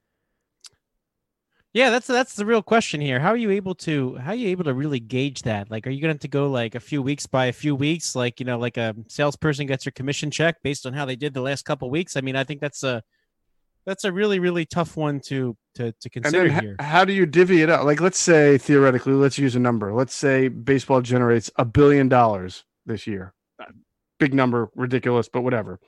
Yeah, 1.78 1.92
that's 1.92 2.08
that's 2.08 2.34
the 2.34 2.44
real 2.44 2.64
question 2.64 3.02
here. 3.02 3.20
How 3.20 3.30
are 3.30 3.38
you 3.38 3.52
able 3.52 3.76
to 3.76 4.16
how 4.16 4.32
are 4.32 4.36
you 4.36 4.48
able 4.48 4.64
to 4.64 4.74
really 4.74 5.00
gauge 5.00 5.44
that? 5.44 5.70
Like, 5.70 5.86
are 5.86 5.92
you 5.92 6.02
going 6.02 6.18
to 6.18 6.28
go 6.28 6.50
like 6.50 6.74
a 6.74 6.80
few 6.80 7.04
weeks 7.04 7.28
by 7.28 7.46
a 7.46 7.54
few 7.54 7.76
weeks, 7.76 8.16
like 8.16 8.40
you 8.40 8.48
know, 8.48 8.58
like 8.58 8.78
a 8.78 8.96
salesperson 9.08 9.68
gets 9.68 9.86
their 9.86 9.92
commission 9.92 10.32
check 10.32 10.56
based 10.64 10.88
on 10.88 10.94
how 10.94 11.06
they 11.06 11.16
did 11.16 11.36
the 11.36 11.42
last 11.42 11.66
couple 11.66 11.88
weeks? 11.92 12.18
I 12.18 12.22
mean, 12.22 12.36
I 12.36 12.44
think 12.46 12.62
that's 12.62 12.82
a 12.82 13.04
that's 13.86 14.06
a 14.06 14.12
really 14.12 14.40
really 14.40 14.66
tough 14.66 14.98
one 14.98 15.20
to 15.28 15.56
to 15.76 15.92
to 15.92 16.10
consider 16.10 16.48
h- 16.48 16.62
here. 16.62 16.78
How 16.80 17.06
do 17.06 17.14
you 17.14 17.28
divvy 17.28 17.62
it 17.62 17.70
up? 17.70 17.84
Like, 17.84 18.02
let's 18.02 18.18
say 18.18 18.58
theoretically, 18.58 19.14
let's 19.14 19.38
use 19.38 19.56
a 19.56 19.60
number. 19.60 19.94
Let's 19.94 20.16
say 20.16 20.48
baseball 20.48 21.02
generates 21.02 21.52
a 21.58 21.66
billion 21.66 22.10
dollars 22.10 22.66
this 22.88 23.06
year. 23.06 23.36
Uh, 23.62 23.66
big 24.18 24.34
number, 24.34 24.72
ridiculous, 24.74 25.30
but 25.30 25.44
whatever. 25.44 25.80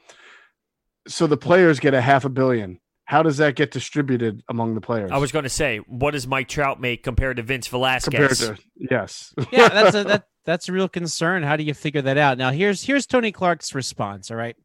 So 1.08 1.26
the 1.26 1.36
players 1.36 1.80
get 1.80 1.96
a 1.96 2.02
half 2.02 2.26
a 2.26 2.30
billion. 2.30 2.80
How 3.10 3.24
does 3.24 3.38
that 3.38 3.56
get 3.56 3.72
distributed 3.72 4.44
among 4.50 4.76
the 4.76 4.82
players? 4.82 5.10
I 5.10 5.18
was 5.18 5.32
going 5.32 5.42
to 5.42 5.50
say, 5.50 5.78
what 5.88 6.12
does 6.12 6.28
Mike 6.28 6.48
Trout 6.48 6.80
make 6.80 7.02
compared 7.02 7.38
to 7.38 7.42
Vince 7.42 7.66
Velasquez? 7.66 8.40
Compared 8.40 8.58
to 8.60 8.64
yes, 8.78 9.34
yeah, 9.52 9.68
that's 9.68 9.96
a 9.96 10.04
that 10.04 10.28
that's 10.46 10.70
a 10.70 10.72
real 10.72 10.88
concern. 10.88 11.42
How 11.42 11.56
do 11.56 11.64
you 11.64 11.74
figure 11.74 12.04
that 12.04 12.20
out? 12.20 12.38
Now, 12.38 12.52
here's 12.52 12.84
here's 12.84 13.08
Tony 13.08 13.32
Clark's 13.32 13.74
response. 13.74 14.30
All 14.30 14.38
right, 14.38 14.56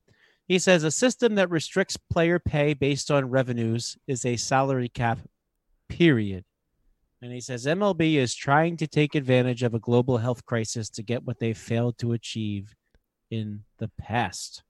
he 0.47 0.59
says 0.59 0.85
a 0.85 0.91
system 0.91 1.37
that 1.37 1.49
restricts 1.49 1.97
player 1.97 2.39
pay 2.39 2.75
based 2.75 3.11
on 3.11 3.31
revenues 3.31 3.97
is 4.07 4.27
a 4.27 4.37
salary 4.37 4.91
cap, 4.91 5.21
period. 5.89 6.45
And 7.23 7.33
he 7.33 7.41
says 7.41 7.65
MLB 7.65 8.17
is 8.17 8.35
trying 8.35 8.77
to 8.77 8.87
take 8.87 9.15
advantage 9.15 9.63
of 9.63 9.73
a 9.73 9.79
global 9.79 10.19
health 10.19 10.45
crisis 10.45 10.91
to 10.91 11.03
get 11.03 11.25
what 11.25 11.39
they 11.39 11.55
failed 11.55 11.97
to 11.97 12.13
achieve 12.13 12.75
in 13.31 13.65
the 13.79 13.89
past. 13.99 14.63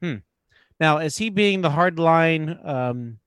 Hmm. 0.00 0.16
Now, 0.80 0.98
is 0.98 1.16
he 1.16 1.30
being 1.30 1.60
the 1.60 1.70
hardline, 1.70 2.66
um, 2.66 3.18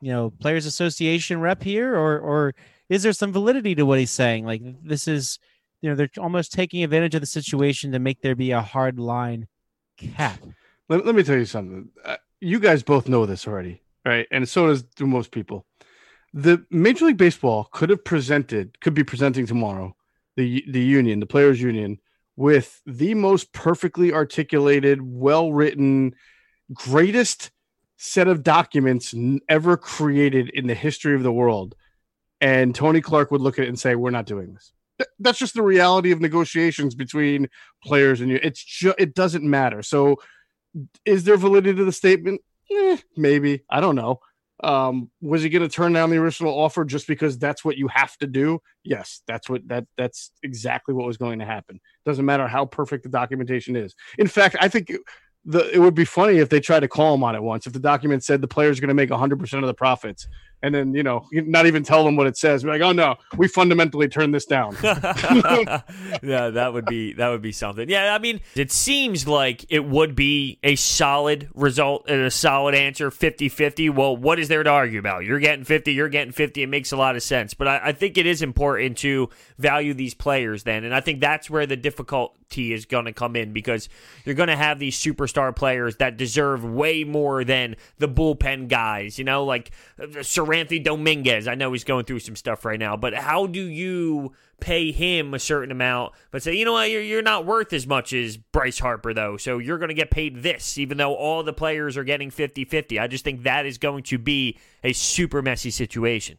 you 0.00 0.12
know, 0.12 0.30
Players 0.30 0.66
Association 0.66 1.40
rep 1.40 1.62
here, 1.62 1.94
or 1.94 2.18
or 2.18 2.54
is 2.88 3.02
there 3.02 3.12
some 3.12 3.32
validity 3.32 3.74
to 3.74 3.86
what 3.86 3.98
he's 3.98 4.10
saying? 4.10 4.44
Like 4.44 4.62
this 4.82 5.08
is, 5.08 5.38
you 5.80 5.90
know, 5.90 5.96
they're 5.96 6.10
almost 6.18 6.52
taking 6.52 6.82
advantage 6.84 7.14
of 7.14 7.20
the 7.20 7.26
situation 7.26 7.92
to 7.92 7.98
make 7.98 8.20
there 8.20 8.34
be 8.34 8.50
a 8.50 8.60
hard 8.60 8.98
line 8.98 9.46
cap. 9.96 10.40
Let, 10.88 11.06
let 11.06 11.14
me 11.14 11.22
tell 11.22 11.36
you 11.36 11.44
something. 11.44 11.88
Uh, 12.04 12.16
you 12.40 12.60
guys 12.60 12.82
both 12.82 13.08
know 13.08 13.26
this 13.26 13.46
already, 13.46 13.82
right? 14.04 14.26
And 14.30 14.48
so 14.48 14.66
does 14.66 14.82
do 14.82 15.06
most 15.06 15.30
people. 15.30 15.66
The 16.34 16.64
Major 16.70 17.06
League 17.06 17.16
Baseball 17.16 17.68
could 17.72 17.88
have 17.90 18.04
presented, 18.04 18.78
could 18.80 18.94
be 18.94 19.04
presenting 19.04 19.46
tomorrow, 19.46 19.96
the 20.36 20.64
the 20.68 20.82
union, 20.82 21.20
the 21.20 21.26
players' 21.26 21.62
union, 21.62 21.98
with 22.36 22.82
the 22.84 23.14
most 23.14 23.52
perfectly 23.52 24.12
articulated, 24.12 25.00
well 25.02 25.52
written, 25.52 26.14
greatest 26.72 27.50
set 27.96 28.28
of 28.28 28.42
documents 28.42 29.14
ever 29.48 29.76
created 29.76 30.50
in 30.50 30.66
the 30.66 30.74
history 30.74 31.14
of 31.14 31.22
the 31.22 31.32
world. 31.32 31.74
And 32.40 32.74
Tony 32.74 33.00
Clark 33.00 33.30
would 33.30 33.40
look 33.40 33.58
at 33.58 33.64
it 33.64 33.68
and 33.68 33.78
say, 33.78 33.94
"We're 33.94 34.10
not 34.10 34.26
doing 34.26 34.52
this." 34.52 34.72
That's 35.18 35.38
just 35.38 35.54
the 35.54 35.62
reality 35.62 36.12
of 36.12 36.20
negotiations 36.20 36.94
between 36.94 37.48
players 37.82 38.20
and 38.20 38.30
you. 38.30 38.38
It's 38.42 38.62
just 38.62 38.96
it 38.98 39.14
doesn't 39.14 39.44
matter. 39.44 39.82
So 39.82 40.16
is 41.04 41.24
there 41.24 41.36
validity 41.36 41.76
to 41.78 41.84
the 41.84 41.92
statement? 41.92 42.42
Eh, 42.70 42.98
maybe. 43.16 43.62
I 43.70 43.80
don't 43.80 43.96
know. 43.96 44.20
Um, 44.64 45.10
was 45.20 45.42
he 45.42 45.50
going 45.50 45.68
to 45.68 45.74
turn 45.74 45.92
down 45.92 46.10
the 46.10 46.16
original 46.16 46.58
offer 46.58 46.84
just 46.84 47.06
because 47.06 47.38
that's 47.38 47.64
what 47.64 47.76
you 47.76 47.88
have 47.88 48.16
to 48.18 48.26
do? 48.26 48.60
Yes, 48.84 49.22
that's 49.26 49.50
what 49.50 49.68
that 49.68 49.86
that's 49.98 50.30
exactly 50.42 50.94
what 50.94 51.06
was 51.06 51.18
going 51.18 51.40
to 51.40 51.44
happen. 51.44 51.80
Doesn't 52.06 52.24
matter 52.24 52.48
how 52.48 52.64
perfect 52.64 53.02
the 53.02 53.10
documentation 53.10 53.76
is. 53.76 53.94
In 54.18 54.28
fact, 54.28 54.56
I 54.60 54.68
think 54.68 54.92
the 55.46 55.70
it 55.72 55.78
would 55.78 55.94
be 55.94 56.04
funny 56.04 56.38
if 56.38 56.48
they 56.48 56.60
tried 56.60 56.80
to 56.80 56.88
call 56.88 57.14
him 57.14 57.24
on 57.24 57.34
it 57.34 57.42
once. 57.42 57.66
If 57.66 57.72
the 57.72 57.78
document 57.78 58.24
said 58.24 58.40
the 58.40 58.48
player's 58.48 58.80
going 58.80 58.88
to 58.88 58.94
make 58.94 59.10
100% 59.10 59.58
of 59.58 59.66
the 59.66 59.74
profits, 59.74 60.26
and 60.62 60.74
then 60.74 60.94
you 60.94 61.02
know 61.02 61.26
not 61.32 61.66
even 61.66 61.82
tell 61.82 62.04
them 62.04 62.16
what 62.16 62.26
it 62.26 62.36
says. 62.36 62.62
Be 62.62 62.70
like, 62.70 62.82
oh 62.82 62.92
no, 62.92 63.16
we 63.36 63.48
fundamentally 63.48 64.08
turned 64.08 64.34
this 64.34 64.46
down. 64.46 64.76
yeah, 64.82 66.50
that 66.50 66.70
would 66.72 66.86
be 66.86 67.12
that 67.14 67.28
would 67.28 67.42
be 67.42 67.52
something. 67.52 67.88
Yeah, 67.88 68.14
I 68.14 68.18
mean, 68.18 68.40
it 68.54 68.72
seems 68.72 69.26
like 69.26 69.64
it 69.68 69.84
would 69.84 70.14
be 70.14 70.58
a 70.62 70.76
solid 70.76 71.48
result 71.54 72.08
and 72.08 72.20
a 72.20 72.30
solid 72.30 72.74
answer 72.74 73.10
50-50. 73.10 73.94
Well, 73.94 74.16
what 74.16 74.38
is 74.38 74.48
there 74.48 74.62
to 74.62 74.70
argue 74.70 74.98
about? 74.98 75.24
You're 75.24 75.40
getting 75.40 75.64
50, 75.64 75.92
you're 75.92 76.08
getting 76.08 76.32
50. 76.32 76.62
It 76.62 76.68
makes 76.68 76.92
a 76.92 76.96
lot 76.96 77.16
of 77.16 77.22
sense. 77.22 77.54
But 77.54 77.68
I, 77.68 77.80
I 77.84 77.92
think 77.92 78.18
it 78.18 78.26
is 78.26 78.42
important 78.42 78.98
to 78.98 79.28
value 79.58 79.94
these 79.94 80.14
players 80.14 80.62
then. 80.62 80.84
And 80.84 80.94
I 80.94 81.00
think 81.00 81.20
that's 81.20 81.50
where 81.50 81.66
the 81.66 81.76
difficulty 81.76 82.72
is 82.72 82.86
going 82.86 83.06
to 83.06 83.12
come 83.12 83.36
in 83.36 83.52
because 83.52 83.88
you're 84.24 84.34
going 84.34 84.48
to 84.48 84.56
have 84.56 84.78
these 84.78 84.98
superstar 84.98 85.54
players 85.54 85.96
that 85.96 86.16
deserve 86.16 86.64
way 86.64 87.04
more 87.04 87.44
than 87.44 87.76
the 87.98 88.08
bullpen 88.08 88.68
guys, 88.68 89.18
you 89.18 89.24
know, 89.24 89.44
like 89.44 89.70
uh, 90.00 90.22
Seranthony 90.46 90.82
Dominguez. 90.82 91.48
I 91.48 91.54
know 91.54 91.72
he's 91.72 91.84
going 91.84 92.04
through 92.04 92.20
some 92.20 92.36
stuff 92.36 92.64
right 92.64 92.78
now, 92.78 92.96
but 92.96 93.14
how 93.14 93.46
do 93.46 93.60
you 93.60 94.32
pay 94.60 94.90
him 94.92 95.34
a 95.34 95.38
certain 95.38 95.70
amount, 95.70 96.12
but 96.30 96.42
say, 96.42 96.54
you 96.54 96.64
know 96.64 96.72
what, 96.72 96.90
you're, 96.90 97.02
you're 97.02 97.22
not 97.22 97.44
worth 97.44 97.72
as 97.72 97.86
much 97.86 98.12
as 98.12 98.36
Bryce 98.36 98.78
Harper, 98.78 99.12
though, 99.12 99.36
so 99.36 99.58
you're 99.58 99.78
going 99.78 99.88
to 99.88 99.94
get 99.94 100.10
paid 100.10 100.42
this, 100.42 100.78
even 100.78 100.96
though 100.96 101.14
all 101.14 101.42
the 101.42 101.52
players 101.52 101.96
are 101.96 102.04
getting 102.04 102.30
50 102.30 102.64
50. 102.64 102.98
I 102.98 103.06
just 103.06 103.24
think 103.24 103.42
that 103.42 103.66
is 103.66 103.78
going 103.78 104.04
to 104.04 104.18
be 104.18 104.58
a 104.82 104.92
super 104.92 105.42
messy 105.42 105.70
situation. 105.70 106.38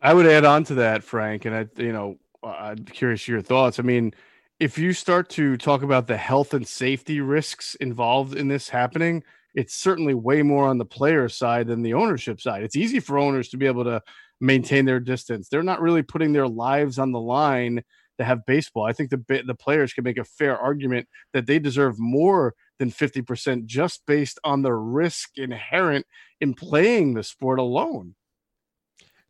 I 0.00 0.14
would 0.14 0.26
add 0.26 0.44
on 0.44 0.64
to 0.64 0.74
that, 0.74 1.02
Frank, 1.02 1.44
and 1.44 1.54
I, 1.54 1.66
you 1.76 1.92
know, 1.92 2.16
I'm 2.42 2.84
curious 2.84 3.26
your 3.26 3.42
thoughts. 3.42 3.78
I 3.78 3.82
mean, 3.82 4.14
if 4.60 4.78
you 4.78 4.92
start 4.92 5.28
to 5.30 5.56
talk 5.56 5.82
about 5.82 6.06
the 6.06 6.16
health 6.16 6.54
and 6.54 6.66
safety 6.66 7.20
risks 7.20 7.74
involved 7.76 8.34
in 8.34 8.48
this 8.48 8.70
happening, 8.70 9.22
it's 9.56 9.74
certainly 9.74 10.14
way 10.14 10.42
more 10.42 10.68
on 10.68 10.76
the 10.78 10.84
player 10.84 11.28
side 11.28 11.66
than 11.66 11.82
the 11.82 11.94
ownership 11.94 12.40
side. 12.40 12.62
It's 12.62 12.76
easy 12.76 13.00
for 13.00 13.18
owners 13.18 13.48
to 13.48 13.56
be 13.56 13.66
able 13.66 13.84
to 13.84 14.02
maintain 14.38 14.84
their 14.84 15.00
distance. 15.00 15.48
They're 15.48 15.62
not 15.62 15.80
really 15.80 16.02
putting 16.02 16.34
their 16.34 16.46
lives 16.46 16.98
on 16.98 17.10
the 17.10 17.20
line 17.20 17.82
to 18.18 18.24
have 18.24 18.46
baseball. 18.46 18.84
I 18.84 18.92
think 18.92 19.10
the 19.10 19.42
the 19.46 19.54
players 19.54 19.94
can 19.94 20.04
make 20.04 20.18
a 20.18 20.24
fair 20.24 20.58
argument 20.58 21.08
that 21.32 21.46
they 21.46 21.58
deserve 21.58 21.98
more 21.98 22.54
than 22.78 22.90
50% 22.90 23.64
just 23.64 24.04
based 24.06 24.38
on 24.44 24.60
the 24.60 24.74
risk 24.74 25.30
inherent 25.36 26.06
in 26.40 26.52
playing 26.52 27.14
the 27.14 27.22
sport 27.22 27.58
alone. 27.58 28.14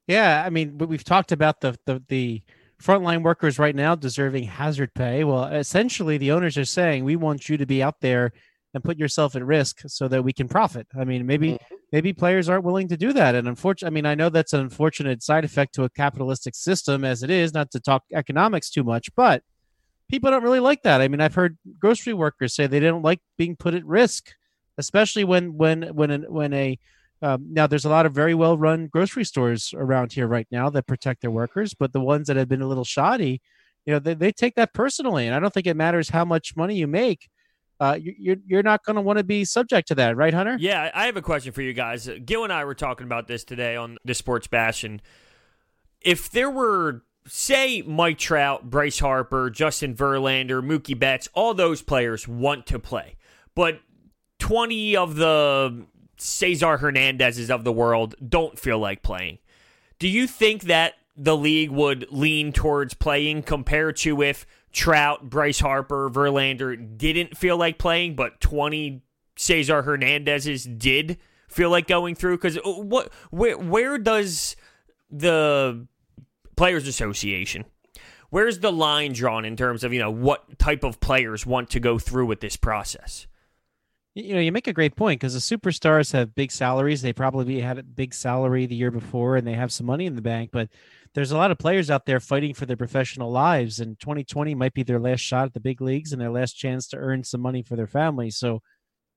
Yeah, 0.09 0.43
I 0.45 0.51
mean, 0.51 0.79
we've 0.79 1.05
talked 1.05 1.31
about 1.31 1.61
the 1.61 1.79
the 1.87 2.03
the 2.09 2.43
frontline 2.83 3.23
workers 3.23 3.59
right 3.61 3.75
now 3.75 3.95
deserving 3.95 4.45
hazard 4.45 4.93
pay. 4.95 5.23
Well, 5.23 5.45
essentially, 5.45 6.19
the 6.19 6.33
owners 6.33 6.59
are 6.59 6.65
saying 6.65 7.05
we 7.05 7.17
want 7.17 7.49
you 7.49 7.57
to 7.57 7.67
be 7.67 7.83
out 7.83 8.01
there 8.01 8.33
and 8.77 8.85
put 8.85 8.99
yourself 8.99 9.35
at 9.35 9.45
risk 9.45 9.81
so 9.87 10.07
that 10.07 10.23
we 10.23 10.33
can 10.33 10.47
profit. 10.47 10.87
I 10.99 11.05
mean, 11.05 11.27
maybe 11.27 11.53
mm-hmm. 11.53 11.75
maybe 11.91 12.13
players 12.13 12.49
aren't 12.49 12.65
willing 12.65 12.89
to 12.89 12.97
do 12.97 13.13
that, 13.15 13.35
and 13.35 13.49
unfortunately, 13.49 13.93
I 13.93 13.95
mean, 13.95 14.07
I 14.07 14.15
know 14.15 14.29
that's 14.29 14.53
an 14.53 14.61
unfortunate 14.61 15.23
side 15.23 15.45
effect 15.45 15.75
to 15.75 15.85
a 15.85 15.91
capitalistic 15.91 16.55
system 16.55 17.05
as 17.05 17.23
it 17.23 17.31
is. 17.31 17.53
Not 17.53 17.71
to 17.73 17.81
talk 17.81 18.05
economics 18.15 18.71
too 18.71 18.85
much, 18.85 19.09
but 19.17 19.43
people 20.09 20.31
don't 20.31 20.45
really 20.45 20.61
like 20.61 20.83
that. 20.83 21.01
I 21.01 21.09
mean, 21.09 21.21
I've 21.21 21.35
heard 21.35 21.59
grocery 21.81 22.13
workers 22.13 22.55
say 22.55 22.67
they 22.67 22.81
don't 22.81 23.03
like 23.03 23.21
being 23.37 23.57
put 23.57 23.75
at 23.75 23.85
risk, 23.85 24.33
especially 24.79 25.25
when 25.25 25.57
when 25.57 25.83
when 25.95 26.23
when 26.29 26.53
a 26.53 26.79
um, 27.23 27.47
now, 27.51 27.67
there's 27.67 27.87
a 27.87 27.91
lot 27.91 28.07
of 28.07 28.13
very 28.13 28.35
well 28.35 28.59
run 28.59 28.89
grocery 28.89 29.25
stores 29.25 29.73
around 29.77 30.13
here 30.13 30.27
right 30.27 30.47
now 30.51 30.69
that 30.71 30.87
protect 30.87 31.23
their 31.23 31.31
workers, 31.31 31.75
but 31.75 31.93
the 31.93 32.01
ones 32.01 32.27
that 32.27 32.37
have 32.37 32.49
been 32.49 32.63
a 32.63 32.69
little 32.69 32.85
shoddy, 32.85 33.41
you 33.87 33.95
know, 33.95 33.99
they, 33.99 34.15
they 34.15 34.33
take 34.33 34.55
that 34.57 34.75
personally. 34.75 35.27
And 35.27 35.35
I 35.35 35.41
don't 35.41 35.55
think 35.55 35.67
it 35.67 35.77
matters 35.77 36.11
how 36.11 36.25
much 36.25 36.57
money 36.57 36.77
you 36.77 36.87
make. 36.87 37.29
Uh, 37.79 37.99
you're 38.01 38.37
you're 38.47 38.63
not 38.63 38.85
going 38.85 38.97
to 38.97 39.03
want 39.03 39.19
to 39.19 39.25
be 39.25 39.45
subject 39.45 39.89
to 39.89 39.95
that, 39.95 40.17
right, 40.17 40.33
Hunter? 40.33 40.57
Yeah, 40.59 40.91
I 40.95 41.07
have 41.07 41.17
a 41.17 41.23
question 41.23 41.53
for 41.53 41.63
you 41.63 41.75
guys. 41.75 42.09
Gil 42.25 42.45
and 42.45 42.53
I 42.53 42.65
were 42.65 42.75
talking 42.75 43.05
about 43.05 43.29
this 43.29 43.45
today 43.45 43.77
on 43.77 43.99
the 44.05 44.15
Sports 44.15 44.47
Bash, 44.47 44.83
and 44.83 45.03
if 46.01 46.31
there 46.31 46.51
were, 46.51 47.03
say, 47.27 47.83
Mike 47.83 48.19
Trout, 48.19 48.71
Bryce 48.71 48.99
Harper, 48.99 49.51
Justin 49.51 49.95
Verlander, 49.95 50.65
Mookie 50.65 50.99
Betts, 50.99 51.29
all 51.35 51.53
those 51.53 51.83
players 51.83 52.27
want 52.27 52.67
to 52.67 52.79
play, 52.79 53.17
but 53.55 53.81
20 54.39 54.97
of 54.97 55.17
the 55.17 55.87
Cesar 56.17 56.79
Hernandezes 56.79 57.51
of 57.51 57.65
the 57.65 57.73
world 57.73 58.15
don't 58.27 58.59
feel 58.59 58.79
like 58.79 59.03
playing. 59.03 59.39
Do 59.99 60.09
you 60.09 60.27
think 60.27 60.63
that 60.65 60.95
the 61.17 61.37
league 61.37 61.71
would 61.71 62.07
lean 62.11 62.53
towards 62.53 62.95
playing 62.95 63.43
compared 63.43 63.97
to 63.97 64.23
if 64.23 64.47
Trout, 64.77 65.31
Bryce 65.31 65.59
Harper, 65.59 66.11
Verlander 66.11 66.77
didn't 66.99 67.35
feel 67.35 67.57
like 67.57 67.79
playing, 67.79 68.15
but 68.15 68.43
20 68.43 69.01
Cesar 69.35 69.81
Hernandez's 69.81 70.65
did 70.65 71.17
feel 71.49 71.71
like 71.71 71.87
going 71.87 72.15
through? 72.15 72.37
Because 72.37 72.59
uh, 72.59 72.61
what, 72.83 73.11
where, 73.31 73.57
where 73.57 73.97
does 73.97 74.55
the 75.11 75.87
Players 76.57 76.87
Association, 76.87 77.65
where's 78.29 78.59
the 78.59 78.71
line 78.71 79.15
drawn 79.15 79.47
in 79.47 79.57
terms 79.57 79.83
of 79.83 79.95
you 79.95 79.99
know 79.99 80.11
what 80.11 80.59
type 80.59 80.85
of 80.85 81.01
players 81.01 81.47
want 81.47 81.71
to 81.71 81.81
go 81.81 81.99
through 81.99 82.27
with 82.27 82.41
this 82.41 82.57
process? 82.57 83.27
you 84.17 84.35
know, 84.35 84.41
you 84.41 84.51
make 84.51 84.67
a 84.67 84.73
great 84.73 84.97
point 84.97 85.21
because 85.21 85.35
the 85.35 85.57
superstars 85.57 86.13
have 86.15 86.35
big 86.35 86.51
salaries. 86.51 87.03
They 87.03 87.13
probably 87.13 87.61
had 87.61 87.77
a 87.77 87.83
big 87.83 88.15
salary 88.15 88.65
the 88.65 88.75
year 88.75 88.91
before 88.91 89.37
and 89.37 89.47
they 89.47 89.53
have 89.53 89.71
some 89.71 89.85
money 89.85 90.07
in 90.07 90.17
the 90.17 90.23
bank, 90.23 90.49
but 90.51 90.71
there's 91.17 91.33
a 91.33 91.37
lot 91.37 91.51
of 91.51 91.57
players 91.57 91.89
out 91.89 92.05
there 92.05 92.21
fighting 92.21 92.53
for 92.53 92.67
their 92.67 92.77
professional 92.77 93.33
lives 93.33 93.81
and 93.81 93.99
2020 93.99 94.55
might 94.55 94.75
be 94.75 94.83
their 94.83 95.01
last 95.01 95.21
shot 95.21 95.47
at 95.47 95.55
the 95.55 95.61
big 95.61 95.81
leagues 95.81 96.13
and 96.13 96.21
their 96.21 96.31
last 96.31 96.53
chance 96.53 96.87
to 96.89 96.99
earn 96.99 97.25
some 97.25 97.41
money 97.41 97.63
for 97.63 97.75
their 97.75 97.87
family. 97.87 98.31
So 98.31 98.61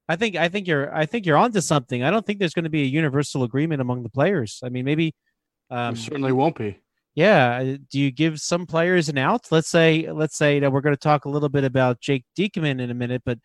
I 0.08 0.16
think 0.16 0.34
I 0.34 0.48
think 0.48 0.66
you're 0.66 0.92
I 0.96 1.04
think 1.04 1.26
you're 1.26 1.36
onto 1.36 1.60
something. 1.60 2.02
I 2.02 2.10
don't 2.10 2.24
think 2.24 2.38
there's 2.38 2.54
going 2.54 2.64
to 2.64 2.70
be 2.70 2.84
a 2.84 2.86
universal 2.86 3.42
agreement 3.42 3.82
among 3.82 4.02
the 4.02 4.08
players. 4.08 4.60
I 4.64 4.70
mean, 4.70 4.86
maybe 4.86 5.14
um, 5.68 5.94
certainly 5.94 6.32
won't 6.32 6.56
be. 6.56 6.80
Yeah, 7.14 7.58
uh, 7.58 7.76
do 7.90 8.00
you 8.00 8.10
give 8.10 8.40
some 8.40 8.64
players 8.64 9.10
an 9.10 9.18
out? 9.18 9.48
Let's 9.50 9.68
say 9.68 10.10
let's 10.10 10.38
say 10.38 10.58
that 10.58 10.72
we're 10.72 10.80
going 10.80 10.96
to 10.96 11.00
talk 11.00 11.26
a 11.26 11.30
little 11.30 11.50
bit 11.50 11.64
about 11.64 12.00
Jake 12.00 12.24
Diekman 12.34 12.80
in 12.80 12.90
a 12.90 12.94
minute, 12.94 13.22
but 13.26 13.38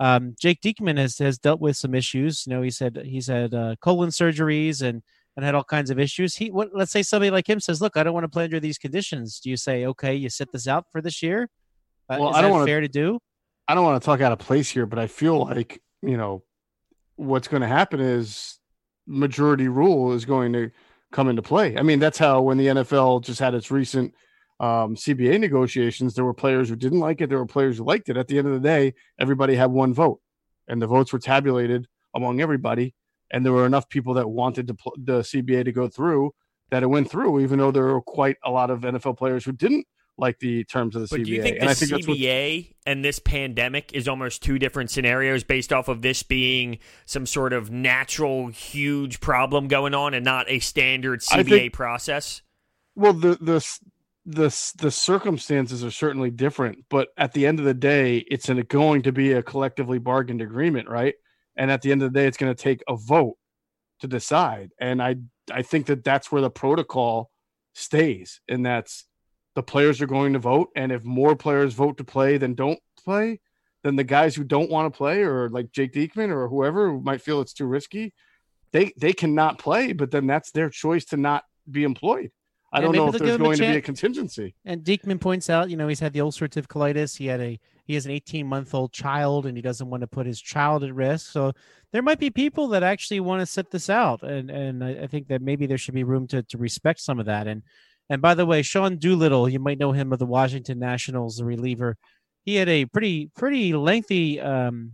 um, 0.00 0.34
Jake 0.40 0.60
Diekman 0.62 0.98
has 0.98 1.16
has 1.18 1.38
dealt 1.38 1.60
with 1.60 1.76
some 1.76 1.94
issues. 1.94 2.44
You 2.44 2.54
know, 2.54 2.62
he 2.62 2.72
said 2.72 3.00
he's 3.04 3.28
had 3.28 3.54
uh, 3.54 3.76
colon 3.80 4.10
surgeries 4.10 4.82
and 4.82 5.04
and 5.36 5.44
had 5.44 5.54
all 5.54 5.64
kinds 5.64 5.90
of 5.90 5.98
issues. 5.98 6.36
He, 6.36 6.50
what, 6.50 6.70
let's 6.74 6.92
say 6.92 7.02
somebody 7.02 7.30
like 7.30 7.48
him 7.48 7.60
says, 7.60 7.80
"Look, 7.80 7.96
I 7.96 8.02
don't 8.02 8.14
want 8.14 8.24
to 8.24 8.28
play 8.28 8.44
under 8.44 8.60
these 8.60 8.78
conditions." 8.78 9.40
Do 9.40 9.50
you 9.50 9.56
say, 9.56 9.86
"Okay, 9.86 10.14
you 10.14 10.28
sit 10.28 10.52
this 10.52 10.66
out 10.66 10.86
for 10.92 11.00
this 11.00 11.22
year"? 11.22 11.48
Uh, 12.08 12.16
well, 12.20 12.34
I 12.34 12.42
don't 12.42 12.50
want 12.50 12.66
fair 12.66 12.80
to 12.80 12.88
do. 12.88 13.18
I 13.68 13.74
don't 13.74 13.84
want 13.84 14.02
to 14.02 14.04
talk 14.04 14.20
out 14.20 14.32
of 14.32 14.38
place 14.38 14.68
here, 14.68 14.86
but 14.86 14.98
I 14.98 15.06
feel 15.06 15.38
like 15.38 15.80
you 16.02 16.16
know 16.16 16.42
what's 17.16 17.48
going 17.48 17.62
to 17.62 17.68
happen 17.68 18.00
is 18.00 18.58
majority 19.06 19.68
rule 19.68 20.12
is 20.12 20.24
going 20.24 20.52
to 20.52 20.70
come 21.12 21.28
into 21.28 21.42
play. 21.42 21.76
I 21.76 21.82
mean, 21.82 21.98
that's 21.98 22.18
how 22.18 22.40
when 22.42 22.56
the 22.56 22.66
NFL 22.66 23.22
just 23.24 23.40
had 23.40 23.54
its 23.54 23.70
recent 23.70 24.14
um, 24.60 24.94
CBA 24.94 25.40
negotiations, 25.40 26.14
there 26.14 26.24
were 26.24 26.34
players 26.34 26.68
who 26.68 26.76
didn't 26.76 27.00
like 27.00 27.20
it. 27.20 27.28
There 27.28 27.38
were 27.38 27.46
players 27.46 27.78
who 27.78 27.84
liked 27.84 28.08
it. 28.08 28.16
At 28.16 28.28
the 28.28 28.38
end 28.38 28.46
of 28.46 28.54
the 28.54 28.60
day, 28.60 28.94
everybody 29.18 29.54
had 29.54 29.70
one 29.70 29.92
vote, 29.92 30.20
and 30.68 30.80
the 30.80 30.86
votes 30.86 31.12
were 31.12 31.18
tabulated 31.18 31.86
among 32.14 32.40
everybody. 32.40 32.94
And 33.30 33.44
there 33.44 33.52
were 33.52 33.66
enough 33.66 33.88
people 33.88 34.14
that 34.14 34.28
wanted 34.28 34.66
to 34.68 34.74
pl- 34.74 34.96
the 34.98 35.20
CBA 35.20 35.64
to 35.64 35.72
go 35.72 35.88
through 35.88 36.32
that 36.70 36.82
it 36.82 36.86
went 36.86 37.10
through, 37.10 37.40
even 37.40 37.58
though 37.58 37.70
there 37.70 37.84
were 37.84 38.02
quite 38.02 38.36
a 38.44 38.50
lot 38.50 38.70
of 38.70 38.80
NFL 38.80 39.18
players 39.18 39.44
who 39.44 39.52
didn't 39.52 39.86
like 40.20 40.38
the 40.38 40.64
terms 40.64 40.94
of 40.94 41.02
the 41.02 41.08
but 41.08 41.20
CBA. 41.20 41.24
Do 41.24 41.30
you 41.32 41.42
think 41.42 41.56
and 41.60 41.70
the 41.70 41.74
think 41.74 42.04
CBA 42.04 42.74
and 42.86 43.04
this 43.04 43.18
pandemic 43.18 43.92
is 43.92 44.06
almost 44.06 44.42
two 44.42 44.58
different 44.58 44.90
scenarios 44.90 45.42
based 45.42 45.72
off 45.72 45.88
of 45.88 46.02
this 46.02 46.22
being 46.22 46.78
some 47.06 47.26
sort 47.26 47.52
of 47.52 47.70
natural 47.70 48.48
huge 48.48 49.20
problem 49.20 49.66
going 49.66 49.94
on 49.94 50.14
and 50.14 50.24
not 50.24 50.48
a 50.48 50.58
standard 50.60 51.20
CBA 51.20 51.48
think, 51.48 51.72
process? 51.72 52.42
Well, 52.94 53.14
the 53.14 53.36
the 53.40 53.78
the 54.26 54.72
the 54.76 54.90
circumstances 54.90 55.82
are 55.82 55.90
certainly 55.90 56.30
different, 56.30 56.84
but 56.88 57.08
at 57.16 57.32
the 57.32 57.46
end 57.46 57.58
of 57.58 57.64
the 57.64 57.74
day, 57.74 58.18
it's 58.30 58.48
an, 58.48 58.60
going 58.68 59.02
to 59.02 59.12
be 59.12 59.32
a 59.32 59.42
collectively 59.42 59.98
bargained 59.98 60.42
agreement, 60.42 60.88
right? 60.88 61.14
And 61.60 61.70
at 61.70 61.82
the 61.82 61.92
end 61.92 62.02
of 62.02 62.10
the 62.10 62.18
day, 62.18 62.26
it's 62.26 62.38
going 62.38 62.52
to 62.52 62.60
take 62.60 62.82
a 62.88 62.96
vote 62.96 63.36
to 64.00 64.08
decide. 64.08 64.72
And 64.80 65.02
I 65.02 65.16
I 65.52 65.60
think 65.60 65.86
that 65.86 66.02
that's 66.02 66.32
where 66.32 66.40
the 66.40 66.50
protocol 66.50 67.30
stays, 67.74 68.40
and 68.48 68.64
that's 68.64 69.04
the 69.54 69.62
players 69.62 70.00
are 70.00 70.06
going 70.06 70.32
to 70.32 70.38
vote, 70.38 70.70
and 70.74 70.90
if 70.90 71.04
more 71.04 71.36
players 71.36 71.74
vote 71.74 71.98
to 71.98 72.04
play 72.04 72.38
than 72.38 72.54
don't 72.54 72.78
play, 73.04 73.40
then 73.84 73.96
the 73.96 74.04
guys 74.04 74.34
who 74.34 74.42
don't 74.42 74.70
want 74.70 74.90
to 74.92 74.96
play, 74.96 75.22
or 75.22 75.50
like 75.50 75.70
Jake 75.70 75.92
Diekman 75.92 76.30
or 76.30 76.48
whoever 76.48 76.90
who 76.90 77.00
might 77.00 77.20
feel 77.20 77.42
it's 77.42 77.52
too 77.52 77.66
risky, 77.66 78.14
they 78.72 78.92
they 78.96 79.12
cannot 79.12 79.58
play. 79.58 79.92
But 79.92 80.10
then 80.10 80.26
that's 80.26 80.52
their 80.52 80.70
choice 80.70 81.04
to 81.06 81.18
not 81.18 81.44
be 81.70 81.84
employed. 81.84 82.30
I 82.72 82.80
don't 82.80 82.94
know 82.94 83.08
if 83.08 83.18
there's 83.18 83.36
going 83.36 83.56
to 83.58 83.62
be 83.62 83.76
a 83.76 83.82
contingency. 83.82 84.54
And 84.64 84.84
Diekman 84.84 85.20
points 85.20 85.50
out, 85.50 85.70
you 85.70 85.76
know, 85.76 85.88
he's 85.88 86.00
had 86.00 86.12
the 86.12 86.20
ulcerative 86.20 86.68
colitis. 86.68 87.16
He 87.18 87.26
had 87.26 87.40
a 87.40 87.58
he 87.90 87.94
has 87.94 88.06
an 88.06 88.12
18 88.12 88.46
month 88.46 88.72
old 88.72 88.92
child, 88.92 89.46
and 89.46 89.56
he 89.56 89.62
doesn't 89.62 89.90
want 89.90 90.02
to 90.02 90.06
put 90.06 90.24
his 90.24 90.40
child 90.40 90.84
at 90.84 90.94
risk. 90.94 91.32
So 91.32 91.50
there 91.92 92.02
might 92.02 92.20
be 92.20 92.30
people 92.30 92.68
that 92.68 92.84
actually 92.84 93.18
want 93.18 93.40
to 93.40 93.46
set 93.46 93.72
this 93.72 93.90
out, 93.90 94.22
and 94.22 94.48
and 94.48 94.84
I, 94.84 95.08
think 95.08 95.26
that 95.26 95.42
maybe 95.42 95.66
there 95.66 95.76
should 95.76 95.94
be 95.94 96.04
room 96.04 96.28
to 96.28 96.44
to 96.44 96.56
respect 96.56 97.00
some 97.00 97.18
of 97.18 97.26
that. 97.26 97.48
And 97.48 97.64
and 98.08 98.22
by 98.22 98.34
the 98.34 98.46
way, 98.46 98.62
Sean 98.62 98.96
Doolittle, 98.96 99.48
you 99.48 99.58
might 99.58 99.80
know 99.80 99.90
him 99.90 100.12
of 100.12 100.20
the 100.20 100.26
Washington 100.26 100.78
Nationals, 100.78 101.38
the 101.38 101.44
reliever. 101.44 101.96
He 102.44 102.54
had 102.54 102.68
a 102.68 102.84
pretty 102.84 103.32
pretty 103.36 103.72
lengthy 103.72 104.40
um, 104.40 104.92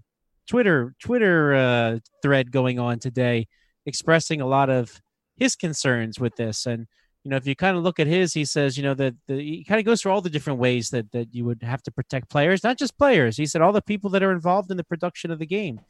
Twitter 0.48 0.94
Twitter 0.98 1.54
uh, 1.54 1.98
thread 2.22 2.50
going 2.50 2.78
on 2.78 2.98
today, 2.98 3.46
expressing 3.84 4.40
a 4.40 4.46
lot 4.46 4.70
of 4.70 5.02
his 5.36 5.54
concerns 5.54 6.18
with 6.18 6.34
this 6.36 6.64
and 6.64 6.86
you 7.26 7.30
know, 7.30 7.36
if 7.36 7.44
you 7.44 7.56
kind 7.56 7.76
of 7.76 7.82
look 7.82 7.98
at 7.98 8.06
his, 8.06 8.32
he 8.32 8.44
says, 8.44 8.76
you 8.76 8.84
know, 8.84 8.94
that 8.94 9.12
the, 9.26 9.34
he 9.34 9.64
kind 9.64 9.80
of 9.80 9.84
goes 9.84 10.00
through 10.00 10.12
all 10.12 10.20
the 10.20 10.30
different 10.30 10.60
ways 10.60 10.90
that 10.90 11.10
that 11.10 11.34
you 11.34 11.44
would 11.44 11.60
have 11.60 11.82
to 11.82 11.90
protect 11.90 12.30
players, 12.30 12.62
not 12.62 12.78
just 12.78 12.96
players. 12.96 13.36
He 13.36 13.46
said 13.46 13.62
all 13.62 13.72
the 13.72 13.82
people 13.82 14.10
that 14.10 14.22
are 14.22 14.30
involved 14.30 14.70
in 14.70 14.76
the 14.76 14.84
production 14.84 15.32
of 15.32 15.40
the 15.40 15.46
game. 15.46 15.80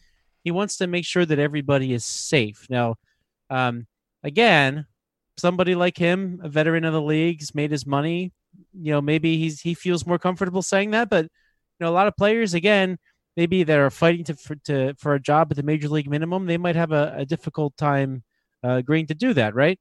He 0.44 0.50
wants 0.50 0.78
to 0.78 0.86
make 0.86 1.04
sure 1.04 1.26
that 1.26 1.38
everybody 1.38 1.92
is 1.92 2.06
safe. 2.06 2.66
Now, 2.70 2.94
um, 3.50 3.86
again, 4.22 4.86
somebody 5.36 5.74
like 5.74 5.98
him, 5.98 6.40
a 6.42 6.48
veteran 6.48 6.86
of 6.86 6.94
the 6.94 7.02
leagues, 7.02 7.54
made 7.54 7.70
his 7.70 7.84
money. 7.84 8.32
You 8.72 8.92
know, 8.92 9.02
maybe 9.02 9.36
he's 9.36 9.60
he 9.60 9.74
feels 9.74 10.06
more 10.06 10.18
comfortable 10.18 10.62
saying 10.62 10.92
that, 10.92 11.10
but 11.10 11.24
you 11.24 11.80
know, 11.80 11.90
a 11.90 11.98
lot 11.98 12.06
of 12.06 12.16
players, 12.16 12.54
again, 12.54 12.96
maybe 13.36 13.62
that 13.62 13.78
are 13.78 13.90
fighting 13.90 14.24
to 14.24 14.36
for, 14.36 14.54
to 14.64 14.94
for 14.94 15.12
a 15.12 15.20
job 15.20 15.48
at 15.50 15.58
the 15.58 15.62
major 15.62 15.90
league 15.90 16.08
minimum, 16.08 16.46
they 16.46 16.56
might 16.56 16.76
have 16.76 16.92
a, 16.92 17.12
a 17.14 17.26
difficult 17.26 17.76
time 17.76 18.24
uh, 18.64 18.76
agreeing 18.76 19.06
to 19.08 19.14
do 19.14 19.34
that, 19.34 19.54
right? 19.54 19.78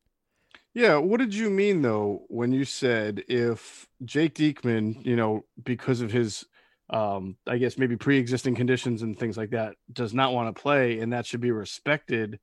Yeah, 0.76 0.98
what 0.98 1.22
did 1.22 1.34
you 1.34 1.50
mean 1.50 1.82
though 1.82 2.26
when 2.28 2.52
you 2.52 2.66
said 2.66 3.24
if 3.30 3.88
Jake 4.04 4.36
Diekman, 4.36 5.06
you 5.06 5.16
know, 5.16 5.46
because 5.64 6.02
of 6.02 6.12
his 6.12 6.46
um 6.90 7.38
I 7.48 7.58
guess 7.58 7.80
maybe 7.80 7.96
pre-existing 7.96 8.56
conditions 8.56 9.02
and 9.02 9.18
things 9.18 9.38
like 9.38 9.52
that 9.52 9.76
does 9.92 10.14
not 10.14 10.34
want 10.34 10.54
to 10.54 10.62
play 10.62 11.00
and 11.00 11.14
that 11.14 11.26
should 11.26 11.42
be 11.42 11.52
respected. 11.52 12.40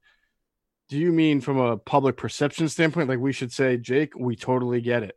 Do 0.88 0.98
you 0.98 1.12
mean 1.12 1.42
from 1.42 1.58
a 1.58 1.76
public 1.76 2.16
perception 2.16 2.68
standpoint 2.70 3.08
like 3.08 3.18
we 3.18 3.32
should 3.32 3.52
say 3.52 3.76
Jake, 3.76 4.14
we 4.18 4.34
totally 4.34 4.80
get 4.80 5.02
it? 5.02 5.16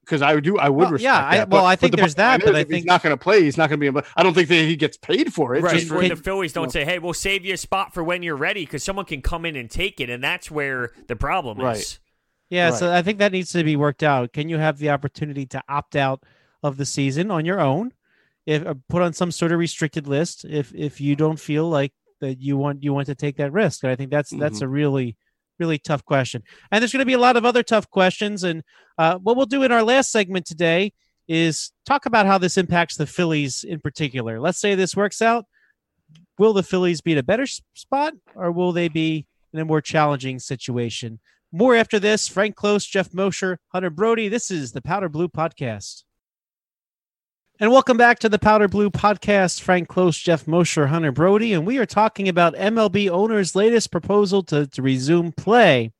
because 0.00 0.22
uh, 0.22 0.26
I 0.26 0.40
do, 0.40 0.56
I 0.56 0.70
would 0.70 0.84
well, 0.84 0.92
respect 0.92 1.02
yeah. 1.02 1.30
That, 1.36 1.48
I, 1.48 1.50
well, 1.50 1.66
I 1.66 1.76
think 1.76 1.90
the 1.90 1.98
there's 1.98 2.14
that, 2.14 2.42
but 2.42 2.54
I 2.54 2.64
think 2.64 2.76
he's 2.76 2.84
not 2.86 3.02
going 3.02 3.12
to 3.12 3.22
play. 3.22 3.42
He's 3.42 3.58
not 3.58 3.68
going 3.68 3.78
to 3.78 3.92
be. 3.92 4.08
I 4.16 4.22
don't 4.22 4.32
think 4.32 4.48
that 4.48 4.54
he 4.54 4.74
gets 4.74 4.96
paid 4.96 5.34
for 5.34 5.54
it. 5.54 5.62
Right. 5.62 5.82
For, 5.82 6.00
the 6.00 6.16
Phillies 6.16 6.54
don't 6.54 6.62
you 6.62 6.66
know. 6.68 6.70
say, 6.70 6.84
"Hey, 6.86 6.98
we'll 6.98 7.12
save 7.12 7.44
you 7.44 7.52
a 7.52 7.58
spot 7.58 7.92
for 7.92 8.02
when 8.02 8.22
you're 8.22 8.36
ready," 8.36 8.64
because 8.64 8.82
someone 8.82 9.04
can 9.04 9.20
come 9.20 9.44
in 9.44 9.54
and 9.54 9.70
take 9.70 10.00
it, 10.00 10.08
and 10.08 10.24
that's 10.24 10.50
where 10.50 10.92
the 11.08 11.16
problem 11.16 11.58
right. 11.58 11.76
is. 11.76 11.98
Yeah, 12.50 12.70
right. 12.70 12.78
so 12.78 12.92
I 12.92 13.02
think 13.02 13.18
that 13.18 13.32
needs 13.32 13.52
to 13.52 13.64
be 13.64 13.76
worked 13.76 14.02
out. 14.02 14.32
Can 14.32 14.48
you 14.48 14.58
have 14.58 14.78
the 14.78 14.90
opportunity 14.90 15.46
to 15.46 15.62
opt 15.68 15.96
out 15.96 16.22
of 16.66 16.76
the 16.76 16.84
season 16.84 17.30
on 17.30 17.44
your 17.44 17.60
own. 17.60 17.92
If 18.44 18.66
uh, 18.66 18.74
put 18.88 19.02
on 19.02 19.12
some 19.12 19.30
sort 19.30 19.52
of 19.52 19.58
restricted 19.58 20.06
list, 20.06 20.44
if 20.44 20.72
if 20.74 21.00
you 21.00 21.16
don't 21.16 21.38
feel 21.38 21.68
like 21.68 21.92
that 22.20 22.40
you 22.40 22.56
want 22.56 22.82
you 22.82 22.92
want 22.92 23.06
to 23.06 23.14
take 23.14 23.36
that 23.36 23.52
risk, 23.52 23.82
and 23.82 23.90
I 23.90 23.96
think 23.96 24.10
that's 24.10 24.30
that's 24.30 24.60
a 24.60 24.68
really 24.68 25.16
really 25.58 25.78
tough 25.78 26.04
question. 26.04 26.42
And 26.70 26.82
there's 26.82 26.92
going 26.92 27.00
to 27.00 27.06
be 27.06 27.14
a 27.14 27.18
lot 27.18 27.36
of 27.36 27.46
other 27.46 27.62
tough 27.62 27.88
questions. 27.88 28.44
And 28.44 28.62
uh, 28.98 29.16
what 29.16 29.36
we'll 29.36 29.46
do 29.46 29.62
in 29.62 29.72
our 29.72 29.82
last 29.82 30.12
segment 30.12 30.44
today 30.44 30.92
is 31.28 31.72
talk 31.86 32.04
about 32.04 32.26
how 32.26 32.36
this 32.36 32.58
impacts 32.58 32.96
the 32.96 33.06
Phillies 33.06 33.64
in 33.64 33.80
particular. 33.80 34.38
Let's 34.38 34.58
say 34.58 34.74
this 34.74 34.94
works 34.94 35.22
out. 35.22 35.46
Will 36.38 36.52
the 36.52 36.62
Phillies 36.62 37.00
be 37.00 37.12
in 37.12 37.18
a 37.18 37.22
better 37.22 37.46
spot 37.46 38.12
or 38.34 38.52
will 38.52 38.72
they 38.72 38.88
be 38.88 39.26
in 39.54 39.58
a 39.58 39.64
more 39.64 39.80
challenging 39.80 40.38
situation? 40.38 41.20
More 41.52 41.76
after 41.76 41.98
this. 41.98 42.26
Frank 42.26 42.56
Close, 42.56 42.84
Jeff 42.84 43.14
Mosher, 43.14 43.58
Hunter 43.68 43.90
Brody. 43.90 44.28
This 44.28 44.50
is 44.50 44.72
the 44.72 44.82
Powder 44.82 45.08
Blue 45.08 45.28
Podcast. 45.28 46.02
And 47.60 47.70
welcome 47.70 47.96
back 47.96 48.18
to 48.18 48.28
the 48.28 48.38
Powder 48.38 48.68
Blue 48.68 48.90
Podcast. 48.90 49.60
Frank 49.60 49.88
Close, 49.88 50.18
Jeff 50.18 50.48
Mosher, 50.48 50.88
Hunter 50.88 51.12
Brody. 51.12 51.52
And 51.52 51.64
we 51.64 51.78
are 51.78 51.86
talking 51.86 52.28
about 52.28 52.54
MLB 52.56 53.08
owners' 53.08 53.54
latest 53.54 53.92
proposal 53.92 54.42
to, 54.44 54.66
to 54.66 54.82
resume 54.82 55.32
play 55.32 55.92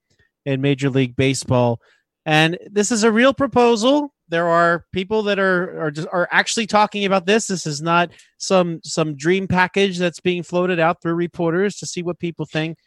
in 0.45 0.61
Major 0.61 0.91
League 0.91 1.15
Baseball. 1.15 1.81
And 2.27 2.59
this 2.71 2.91
is 2.91 3.05
a 3.05 3.13
real 3.13 3.33
proposal. 3.33 4.13
There 4.29 4.49
are 4.49 4.85
people 4.93 5.23
that 5.23 5.39
are 5.39 5.81
are 5.81 5.91
just, 5.93 6.09
are 6.11 6.29
actually 6.33 6.67
talking 6.67 7.05
about 7.05 7.25
this. 7.25 7.47
This 7.47 7.67
is 7.67 7.81
not 7.81 8.11
some 8.39 8.81
some 8.83 9.17
dream 9.17 9.47
package 9.47 9.97
that's 9.97 10.21
being 10.21 10.43
floated 10.43 10.81
out 10.81 11.01
through 11.01 11.15
reporters 11.15 11.77
to 11.77 11.87
see 11.87 12.03
what 12.03 12.19
people 12.19 12.47
think. 12.47 12.79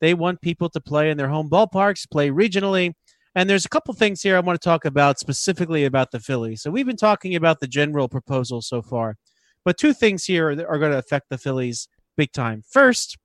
They 0.00 0.14
want 0.14 0.40
people 0.40 0.68
to 0.70 0.80
play 0.80 1.10
in 1.10 1.16
their 1.16 1.28
home 1.28 1.48
ballparks, 1.48 2.10
play 2.10 2.30
regionally, 2.30 2.92
and 3.34 3.50
there's 3.50 3.64
a 3.64 3.70
couple 3.70 3.94
things 3.94 4.22
here 4.22 4.36
I 4.36 4.40
want 4.40 4.60
to 4.60 4.64
talk 4.64 4.84
about 4.84 5.18
specifically 5.18 5.84
about 5.84 6.10
the 6.10 6.20
Phillies. 6.20 6.62
So 6.62 6.70
we've 6.70 6.86
been 6.86 6.96
talking 6.96 7.34
about 7.34 7.60
the 7.60 7.66
general 7.66 8.08
proposal 8.08 8.62
so 8.62 8.80
far, 8.82 9.16
but 9.64 9.76
two 9.76 9.92
things 9.92 10.24
here 10.24 10.50
are, 10.50 10.68
are 10.68 10.78
going 10.78 10.92
to 10.92 10.98
affect 10.98 11.30
the 11.30 11.38
Phillies 11.38 11.88
big 12.16 12.32
time. 12.32 12.62
First, 12.70 13.18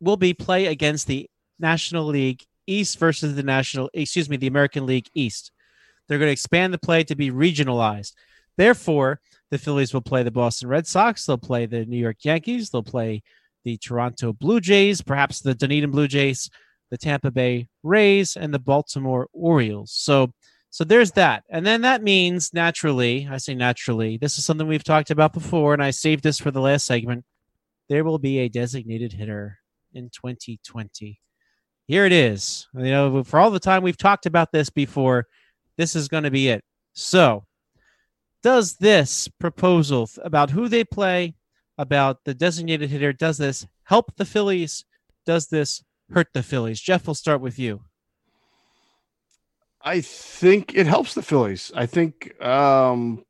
will 0.00 0.16
be 0.16 0.34
play 0.34 0.66
against 0.66 1.06
the 1.06 1.28
National 1.58 2.04
League 2.04 2.44
East 2.66 2.98
versus 2.98 3.34
the 3.34 3.42
National, 3.42 3.90
excuse 3.92 4.28
me, 4.28 4.36
the 4.36 4.46
American 4.46 4.86
League 4.86 5.08
East. 5.14 5.50
They're 6.06 6.18
going 6.18 6.28
to 6.28 6.32
expand 6.32 6.72
the 6.72 6.78
play 6.78 7.04
to 7.04 7.16
be 7.16 7.30
regionalized. 7.30 8.12
Therefore, 8.56 9.20
the 9.50 9.58
Phillies 9.58 9.92
will 9.92 10.02
play 10.02 10.22
the 10.22 10.30
Boston 10.30 10.68
Red 10.68 10.86
Sox. 10.86 11.24
They'll 11.24 11.38
play 11.38 11.66
the 11.66 11.84
New 11.86 11.98
York 11.98 12.18
Yankees. 12.22 12.70
They'll 12.70 12.82
play 12.82 13.22
the 13.68 13.76
Toronto 13.76 14.32
Blue 14.32 14.60
Jays, 14.60 15.02
perhaps 15.02 15.40
the 15.40 15.54
Dunedin 15.54 15.90
Blue 15.90 16.08
Jays 16.08 16.48
the 16.90 16.98
Tampa 16.98 17.30
Bay 17.30 17.68
Rays, 17.82 18.36
and 18.36 18.52
the 18.52 18.58
Baltimore 18.58 19.28
Orioles. 19.32 19.92
So, 19.92 20.32
so 20.70 20.84
there's 20.84 21.12
that. 21.12 21.44
And 21.50 21.66
then 21.66 21.82
that 21.82 22.02
means 22.02 22.54
naturally, 22.54 23.28
I 23.30 23.36
say 23.38 23.54
naturally, 23.54 24.16
this 24.16 24.38
is 24.38 24.44
something 24.44 24.66
we've 24.66 24.84
talked 24.84 25.10
about 25.10 25.32
before, 25.32 25.74
and 25.74 25.82
I 25.82 25.90
saved 25.90 26.22
this 26.22 26.38
for 26.38 26.50
the 26.50 26.60
last 26.60 26.86
segment. 26.86 27.24
There 27.88 28.04
will 28.04 28.18
be 28.18 28.38
a 28.38 28.48
designated 28.48 29.12
hitter 29.12 29.58
in 29.92 30.10
2020. 30.10 31.20
Here 31.86 32.04
it 32.04 32.12
is. 32.12 32.68
You 32.74 32.90
know, 32.90 33.24
for 33.24 33.38
all 33.38 33.50
the 33.50 33.60
time 33.60 33.82
we've 33.82 33.96
talked 33.96 34.26
about 34.26 34.52
this 34.52 34.70
before, 34.70 35.26
this 35.76 35.96
is 35.96 36.08
going 36.08 36.24
to 36.24 36.30
be 36.30 36.48
it. 36.48 36.64
So, 36.92 37.44
does 38.42 38.76
this 38.76 39.28
proposal 39.40 40.08
about 40.22 40.50
who 40.50 40.68
they 40.68 40.84
play, 40.84 41.34
about 41.78 42.24
the 42.24 42.34
designated 42.34 42.90
hitter, 42.90 43.12
does 43.12 43.38
this 43.38 43.66
help 43.84 44.14
the 44.16 44.24
Phillies? 44.24 44.84
Does 45.24 45.46
this 45.46 45.82
hurt 46.10 46.28
the 46.34 46.42
Phillies? 46.42 46.80
Jeff, 46.80 47.06
we'll 47.06 47.14
start 47.14 47.40
with 47.40 47.58
you. 47.58 47.82
I 49.80 50.00
think 50.00 50.74
it 50.74 50.86
helps 50.86 51.14
the 51.14 51.22
Phillies. 51.22 51.70
I 51.74 51.86
think 51.86 52.40
um, 52.44 53.24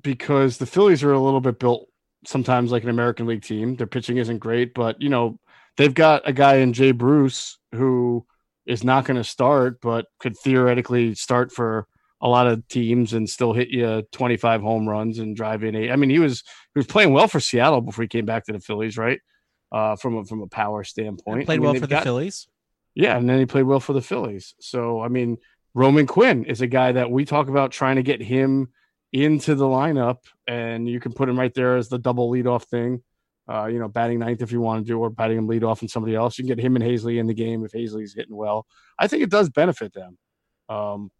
because 0.00 0.58
the 0.58 0.66
Phillies 0.66 1.02
are 1.02 1.12
a 1.12 1.20
little 1.20 1.40
bit 1.40 1.58
built 1.58 1.88
sometimes 2.26 2.70
like 2.70 2.82
an 2.82 2.90
American 2.90 3.26
League 3.26 3.42
team. 3.42 3.76
Their 3.76 3.86
pitching 3.86 4.18
isn't 4.18 4.38
great, 4.38 4.74
but 4.74 5.00
you 5.00 5.08
know 5.08 5.38
they've 5.76 5.94
got 5.94 6.28
a 6.28 6.32
guy 6.32 6.56
in 6.56 6.72
Jay 6.72 6.92
Bruce 6.92 7.58
who 7.74 8.26
is 8.66 8.84
not 8.84 9.04
going 9.04 9.16
to 9.16 9.24
start, 9.24 9.80
but 9.80 10.06
could 10.18 10.36
theoretically 10.36 11.14
start 11.14 11.50
for 11.50 11.86
a 12.20 12.28
lot 12.28 12.46
of 12.46 12.66
teams 12.68 13.14
and 13.14 13.28
still 13.28 13.54
hit 13.54 13.68
you 13.68 14.02
25 14.12 14.60
home 14.60 14.88
runs 14.88 15.18
and 15.18 15.34
drive 15.34 15.64
in 15.64 15.74
eight. 15.74 15.90
I 15.90 15.96
mean, 15.96 16.10
he 16.10 16.18
was 16.18 16.44
he 16.74 16.78
was 16.78 16.86
playing 16.86 17.12
well 17.12 17.28
for 17.28 17.40
Seattle 17.40 17.80
before 17.80 18.02
he 18.02 18.08
came 18.08 18.26
back 18.26 18.44
to 18.46 18.52
the 18.52 18.60
Phillies, 18.60 18.96
right? 18.96 19.20
uh, 19.72 19.96
from 19.96 20.16
a, 20.16 20.24
from 20.24 20.42
a 20.42 20.46
power 20.46 20.82
standpoint. 20.84 21.38
And 21.38 21.46
played 21.46 21.56
I 21.60 21.62
mean, 21.62 21.70
well 21.72 21.80
for 21.80 21.86
got- 21.86 22.00
the 22.00 22.04
Phillies. 22.04 22.48
Yeah, 22.96 23.16
and 23.16 23.30
then 23.30 23.38
he 23.38 23.46
played 23.46 23.62
well 23.62 23.78
for 23.78 23.92
the 23.92 24.02
Phillies. 24.02 24.54
So 24.60 25.00
I 25.00 25.08
mean, 25.08 25.38
Roman 25.74 26.06
Quinn 26.06 26.44
is 26.44 26.60
a 26.60 26.66
guy 26.66 26.90
that 26.92 27.08
we 27.10 27.24
talk 27.24 27.48
about 27.48 27.70
trying 27.70 27.96
to 27.96 28.02
get 28.02 28.20
him 28.20 28.68
into 29.12 29.54
the 29.54 29.64
lineup, 29.64 30.18
and 30.48 30.88
you 30.88 30.98
can 30.98 31.12
put 31.12 31.28
him 31.28 31.38
right 31.38 31.54
there 31.54 31.76
as 31.76 31.88
the 31.88 31.98
double 31.98 32.30
leadoff 32.30 32.64
thing. 32.64 33.02
Uh, 33.48 33.66
you 33.66 33.78
know, 33.78 33.86
batting 33.88 34.18
ninth 34.18 34.42
if 34.42 34.50
you 34.50 34.60
want 34.60 34.84
to 34.84 34.92
do, 34.92 34.98
or 34.98 35.08
batting 35.08 35.38
him 35.38 35.48
leadoff 35.48 35.82
and 35.82 35.90
somebody 35.90 36.16
else. 36.16 36.36
You 36.36 36.44
can 36.44 36.56
get 36.56 36.64
him 36.64 36.74
and 36.74 36.84
Haseley 36.84 37.18
in 37.20 37.28
the 37.28 37.34
game 37.34 37.64
if 37.64 37.70
Haseley's 37.70 38.14
hitting 38.14 38.34
well. 38.34 38.66
I 38.98 39.06
think 39.06 39.22
it 39.22 39.30
does 39.30 39.48
benefit 39.48 39.92
them. 39.92 40.18
Um, 40.68 41.12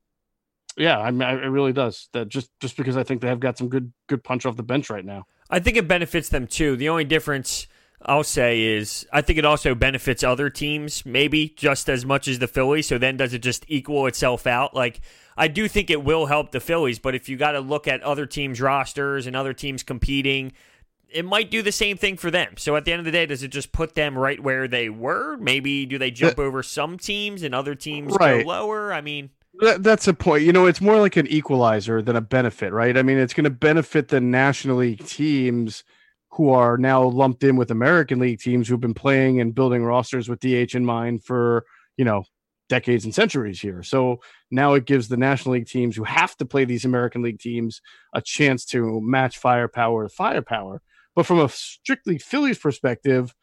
yeah, 0.81 0.99
I 0.99 1.11
mean, 1.11 1.29
it 1.29 1.47
really 1.49 1.73
does. 1.73 2.09
That 2.13 2.29
just 2.29 2.51
just 2.61 2.77
because 2.77 2.97
I 2.97 3.05
think 3.05 3.21
they 3.21 3.29
have 3.29 3.39
got 3.41 3.59
some 3.59 3.69
good 3.69 3.93
good 4.09 4.25
punch 4.25 4.47
off 4.47 4.57
the 4.57 4.63
bench 4.63 4.91
right 4.91 5.05
now. 5.05 5.27
I 5.51 5.61
think 5.61 5.77
it 5.77 5.87
benefits 5.87 6.29
them 6.31 6.47
too. 6.47 6.77
The 6.77 6.89
only 6.89 7.05
difference 7.05 7.67
I'll 8.03 8.25
say 8.25 8.63
is 8.63 9.07
I 9.13 9.21
think 9.21 9.39
it 9.39 9.45
also 9.45 9.75
benefits 9.75 10.25
other 10.25 10.49
teams 10.49 11.05
maybe 11.05 11.49
just 11.51 11.91
as 11.91 12.07
much 12.07 12.27
as 12.29 12.39
the 12.39 12.49
Phillies. 12.49 12.89
So 12.89 12.97
then 12.99 13.17
does 13.19 13.35
it 13.35 13.41
just 13.43 13.65
equal 13.69 14.07
itself 14.07 14.47
out? 14.47 14.75
Like 14.75 15.01
I 15.37 15.49
do 15.49 15.69
think 15.69 15.91
it 15.91 16.03
will 16.03 16.27
help 16.27 16.51
the 16.53 16.61
Phillies, 16.61 16.99
but 16.99 17.15
if 17.15 17.29
you 17.29 17.37
got 17.37 17.53
to 17.53 17.61
look 17.61 17.87
at 17.87 18.03
other 18.03 18.25
teams' 18.27 18.61
rosters 18.61 19.27
and 19.27 19.37
other 19.37 19.53
teams 19.53 19.83
competing, 19.83 20.53
it 21.11 21.25
might 21.25 21.51
do 21.51 21.61
the 21.61 21.73
same 21.73 21.97
thing 21.97 22.17
for 22.17 22.31
them. 22.31 22.55
So 22.57 22.77
at 22.77 22.85
the 22.85 22.93
end 22.93 23.01
of 23.01 23.05
the 23.05 23.11
day, 23.13 23.27
does 23.27 23.43
it 23.43 23.49
just 23.49 23.73
put 23.73 23.95
them 23.95 24.17
right 24.17 24.41
where 24.41 24.69
they 24.69 24.89
were? 24.89 25.37
Maybe 25.37 25.85
do 25.85 25.99
they 25.99 26.11
jump 26.11 26.39
over 26.39 26.63
some 26.63 26.97
teams 26.99 27.43
and 27.43 27.55
other 27.55 27.75
teams 27.75 28.15
Right. 28.19 28.45
go 28.45 28.49
lower? 28.49 28.93
I 28.93 29.01
mean, 29.01 29.31
That, 29.61 29.83
that's 29.83 30.09
a 30.09 30.15
point. 30.15 30.45
You 30.45 30.53
know, 30.53 30.67
it's 30.67 30.81
more 30.81 30.99
like 30.99 31.17
an 31.17 31.27
equalizer 31.27 32.01
than 32.01 32.17
a 32.17 32.21
benefit, 32.21 32.73
right? 32.73 32.97
I 32.97 33.03
mean, 33.03 33.19
it's 33.19 33.35
going 33.35 33.45
to 33.45 33.51
benefit 33.51 34.09
the 34.09 34.21
National 34.21 34.77
League 34.77 35.05
teams 35.07 35.85
who 36.31 36.51
are 36.51 36.79
now 36.79 37.03
lumped 37.03 37.45
in 37.45 37.57
with 37.57 37.71
American 37.71 38.19
League 38.21 38.41
teams 38.41 38.69
who've 38.69 38.81
been 38.81 38.95
playing 38.95 39.41
and 39.41 39.55
building 39.55 39.85
rosters 39.85 40.29
with 40.29 40.41
DH 40.41 40.75
in 40.75 40.85
mind 40.85 41.25
for, 41.25 41.65
you 41.97 42.05
know, 42.05 42.25
decades 42.69 43.05
and 43.05 43.15
centuries 43.15 43.61
here. 43.61 43.83
So 43.83 44.21
now 44.51 44.75
it 44.75 44.87
gives 44.87 45.09
the 45.09 45.17
National 45.17 45.55
League 45.55 45.67
teams 45.67 45.97
who 45.97 46.05
have 46.05 46.37
to 46.37 46.47
play 46.47 46.65
these 46.65 46.85
American 46.87 47.21
League 47.21 47.41
teams 47.41 47.83
a 48.15 48.23
chance 48.23 48.65
to 48.67 49.01
match 49.03 49.39
firepower 49.39 50.05
with 50.05 50.15
firepower. 50.15 50.81
But 51.15 51.27
from 51.27 51.41
a 51.41 51.49
strictly 51.49 52.17
Phillies 52.17 52.59
perspective, 52.59 53.35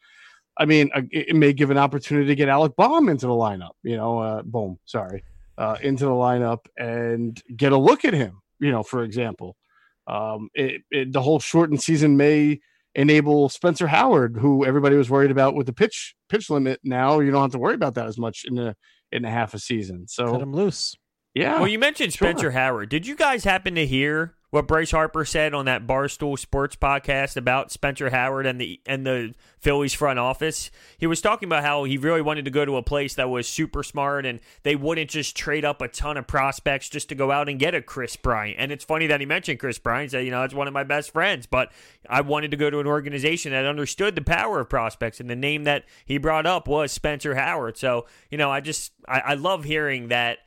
I 0.58 0.64
mean, 0.64 0.90
uh, 0.94 1.02
it 1.12 1.28
it 1.28 1.36
may 1.36 1.52
give 1.52 1.70
an 1.70 1.78
opportunity 1.78 2.26
to 2.26 2.34
get 2.34 2.48
Alec 2.48 2.74
Bohm 2.74 3.08
into 3.08 3.26
the 3.26 3.32
lineup, 3.32 3.74
you 3.84 3.96
know, 3.96 4.18
uh, 4.18 4.42
boom, 4.42 4.78
sorry, 4.86 5.22
uh, 5.58 5.76
into 5.82 6.04
the 6.04 6.10
lineup 6.12 6.60
and 6.78 7.42
get 7.54 7.72
a 7.72 7.76
look 7.76 8.04
at 8.06 8.14
him, 8.14 8.40
you 8.60 8.70
know, 8.70 8.82
for 8.82 9.02
example. 9.02 9.56
Um, 10.06 10.48
it, 10.54 10.82
it, 10.90 11.12
the 11.12 11.20
whole 11.20 11.38
shortened 11.40 11.82
season 11.82 12.16
may 12.16 12.60
enable 12.94 13.50
Spencer 13.50 13.86
Howard, 13.88 14.38
who 14.40 14.64
everybody 14.64 14.96
was 14.96 15.10
worried 15.10 15.30
about 15.30 15.54
with 15.54 15.66
the 15.66 15.72
pitch 15.74 16.14
pitch 16.30 16.48
limit. 16.48 16.80
Now 16.82 17.20
you 17.20 17.30
don't 17.30 17.42
have 17.42 17.52
to 17.52 17.58
worry 17.58 17.74
about 17.74 17.94
that 17.96 18.06
as 18.06 18.16
much 18.18 18.44
in 18.46 18.56
a 18.58 18.74
in 19.12 19.24
a 19.26 19.30
half 19.30 19.52
a 19.52 19.58
season. 19.58 20.00
Cut 20.02 20.10
So 20.10 20.40
him 20.40 20.52
loose. 20.54 20.94
yeah, 21.34 21.58
well, 21.58 21.68
you 21.68 21.78
mentioned 21.78 22.14
sure. 22.14 22.28
Spencer 22.28 22.52
Howard. 22.52 22.88
Did 22.88 23.06
you 23.06 23.16
guys 23.16 23.44
happen 23.44 23.74
to 23.74 23.86
hear 23.86 24.34
what 24.50 24.66
Bryce 24.66 24.92
Harper 24.92 25.24
said 25.26 25.52
on 25.52 25.66
that 25.66 25.86
Barstool 25.86 26.38
Sports 26.38 26.74
podcast 26.74 27.36
about 27.36 27.70
Spencer 27.70 28.08
Howard 28.08 28.46
and 28.46 28.58
the 28.58 28.80
and 28.86 29.06
the 29.06 29.34
Phillies 29.58 29.92
front 29.92 30.18
office? 30.18 30.70
He 30.96 31.06
was 31.06 31.20
talking 31.20 31.48
about 31.48 31.64
how 31.64 31.84
he 31.84 31.98
really 31.98 32.22
wanted 32.22 32.46
to 32.46 32.50
go 32.50 32.64
to 32.64 32.76
a 32.76 32.82
place 32.82 33.14
that 33.16 33.28
was 33.28 33.46
super 33.46 33.82
smart 33.82 34.24
and 34.24 34.40
they 34.62 34.74
wouldn't 34.74 35.10
just 35.10 35.36
trade 35.36 35.66
up 35.66 35.82
a 35.82 35.88
ton 35.88 36.16
of 36.16 36.26
prospects 36.26 36.88
just 36.88 37.10
to 37.10 37.14
go 37.14 37.30
out 37.30 37.48
and 37.48 37.58
get 37.58 37.74
a 37.74 37.82
Kris 37.82 38.16
Bryant. 38.16 38.56
And 38.58 38.72
it's 38.72 38.84
funny 38.84 39.06
that 39.08 39.20
he 39.20 39.26
mentioned 39.26 39.60
Kris 39.60 39.78
Bryant. 39.78 40.12
Said, 40.12 40.24
you 40.24 40.30
know, 40.30 40.40
that's 40.40 40.54
one 40.54 40.66
of 40.66 40.72
my 40.72 40.84
best 40.84 41.12
friends, 41.12 41.46
but 41.46 41.70
I 42.08 42.22
wanted 42.22 42.50
to 42.52 42.56
go 42.56 42.70
to 42.70 42.80
an 42.80 42.86
organization 42.86 43.52
that 43.52 43.66
understood 43.66 44.14
the 44.14 44.22
power 44.22 44.60
of 44.60 44.70
prospects, 44.70 45.20
and 45.20 45.28
the 45.28 45.36
name 45.36 45.64
that 45.64 45.84
he 46.06 46.16
brought 46.16 46.46
up 46.46 46.66
was 46.66 46.90
Spencer 46.90 47.34
Howard. 47.34 47.76
So, 47.76 48.06
you 48.30 48.38
know, 48.38 48.50
I 48.50 48.60
just 48.60 48.92
I, 49.06 49.20
I 49.20 49.34
love 49.34 49.64
hearing 49.64 50.08
that 50.08 50.38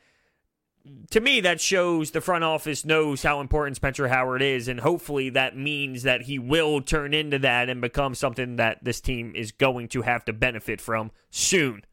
to 1.11 1.19
me, 1.19 1.41
that 1.41 1.61
shows 1.61 2.11
the 2.11 2.21
front 2.21 2.43
office 2.43 2.85
knows 2.85 3.23
how 3.23 3.41
important 3.41 3.75
Spencer 3.75 4.07
Howard 4.07 4.41
is, 4.41 4.67
and 4.67 4.79
hopefully 4.79 5.29
that 5.29 5.57
means 5.57 6.03
that 6.03 6.23
he 6.23 6.39
will 6.39 6.81
turn 6.81 7.13
into 7.13 7.39
that 7.39 7.69
and 7.69 7.81
become 7.81 8.15
something 8.15 8.55
that 8.55 8.83
this 8.83 9.01
team 9.01 9.33
is 9.35 9.51
going 9.51 9.87
to 9.89 10.01
have 10.01 10.25
to 10.25 10.33
benefit 10.33 10.81
from 10.81 11.11
soon. 11.29 11.83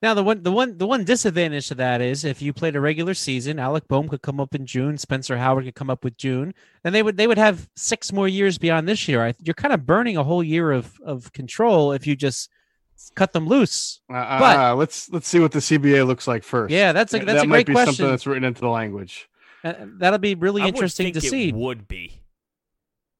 Now 0.00 0.14
the 0.14 0.22
one 0.22 0.44
the 0.44 0.52
one 0.52 0.78
the 0.78 0.86
one 0.86 1.02
disadvantage 1.02 1.68
to 1.68 1.74
that 1.76 2.00
is 2.00 2.24
if 2.24 2.40
you 2.40 2.52
played 2.52 2.76
a 2.76 2.80
regular 2.80 3.14
season, 3.14 3.58
Alec 3.58 3.88
Bohm 3.88 4.08
could 4.08 4.22
come 4.22 4.38
up 4.38 4.54
in 4.54 4.64
June, 4.64 4.96
Spencer 4.96 5.38
Howard 5.38 5.64
could 5.64 5.74
come 5.74 5.90
up 5.90 6.04
with 6.04 6.16
June, 6.16 6.54
and 6.84 6.94
they 6.94 7.02
would 7.02 7.16
they 7.16 7.26
would 7.26 7.38
have 7.38 7.68
six 7.74 8.12
more 8.12 8.28
years 8.28 8.58
beyond 8.58 8.86
this 8.86 9.08
year. 9.08 9.26
I, 9.26 9.34
you're 9.42 9.54
kind 9.54 9.74
of 9.74 9.86
burning 9.86 10.16
a 10.16 10.22
whole 10.22 10.44
year 10.44 10.70
of 10.70 11.00
of 11.04 11.32
control 11.32 11.90
if 11.90 12.06
you 12.06 12.14
just 12.14 12.48
cut 13.14 13.32
them 13.32 13.46
loose. 13.46 14.00
Uh, 14.08 14.38
But- 14.38 14.56
uh, 14.58 14.74
let's 14.74 15.08
let's 15.10 15.28
see 15.28 15.40
what 15.40 15.52
the 15.52 15.60
CBA 15.60 16.06
looks 16.06 16.26
like 16.26 16.42
first. 16.44 16.72
Yeah, 16.72 16.92
that's 16.92 17.12
a 17.14 17.18
That- 17.18 17.26
that's 17.26 17.38
that 17.40 17.44
a 17.44 17.48
might 17.48 17.56
great 17.58 17.66
be 17.68 17.72
question. 17.74 17.94
something 17.94 18.10
that's 18.10 18.26
written 18.26 18.44
into 18.44 18.60
the 18.60 18.68
language. 18.68 19.28
Uh, 19.64 19.74
that'll 19.98 20.18
be 20.18 20.34
really 20.34 20.62
I 20.62 20.66
would 20.66 20.74
interesting 20.76 21.06
think 21.12 21.20
to 21.20 21.26
it 21.26 21.30
see 21.30 21.52
Would 21.52 21.88
be. 21.88 22.20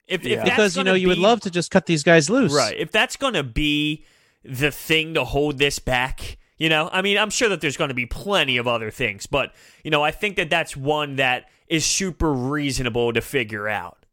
If, 0.06 0.24
Yeah. 0.24 0.38
if 0.38 0.44
because 0.44 0.76
you 0.76 0.84
know 0.84 0.90
gonna 0.92 0.98
you 1.00 1.08
would 1.08 1.18
love 1.18 1.40
to 1.42 1.50
just 1.50 1.70
cut 1.70 1.86
these 1.86 2.02
guys 2.02 2.30
loose. 2.30 2.52
Right. 2.54 2.76
If 2.76 2.90
that's 2.92 3.16
going 3.16 3.34
to 3.34 3.42
be 3.42 4.04
the 4.44 4.70
thing 4.70 5.14
to 5.14 5.24
hold 5.24 5.58
this 5.58 5.78
back, 5.78 6.38
you 6.56 6.68
know, 6.68 6.88
I 6.92 7.02
mean, 7.02 7.18
I'm 7.18 7.28
sure 7.30 7.48
that 7.50 7.60
there's 7.60 7.76
going 7.76 7.88
to 7.88 7.94
be 7.94 8.06
plenty 8.06 8.56
of 8.56 8.66
other 8.66 8.90
things, 8.90 9.26
but, 9.26 9.52
you 9.84 9.90
know, 9.90 10.02
I 10.02 10.10
think 10.10 10.36
that 10.36 10.48
that's 10.48 10.76
one 10.76 11.16
that 11.16 11.44
is 11.66 11.84
super 11.84 12.32
reasonable 12.32 13.12
to 13.12 13.20
figure 13.20 13.68
out. 13.68 14.06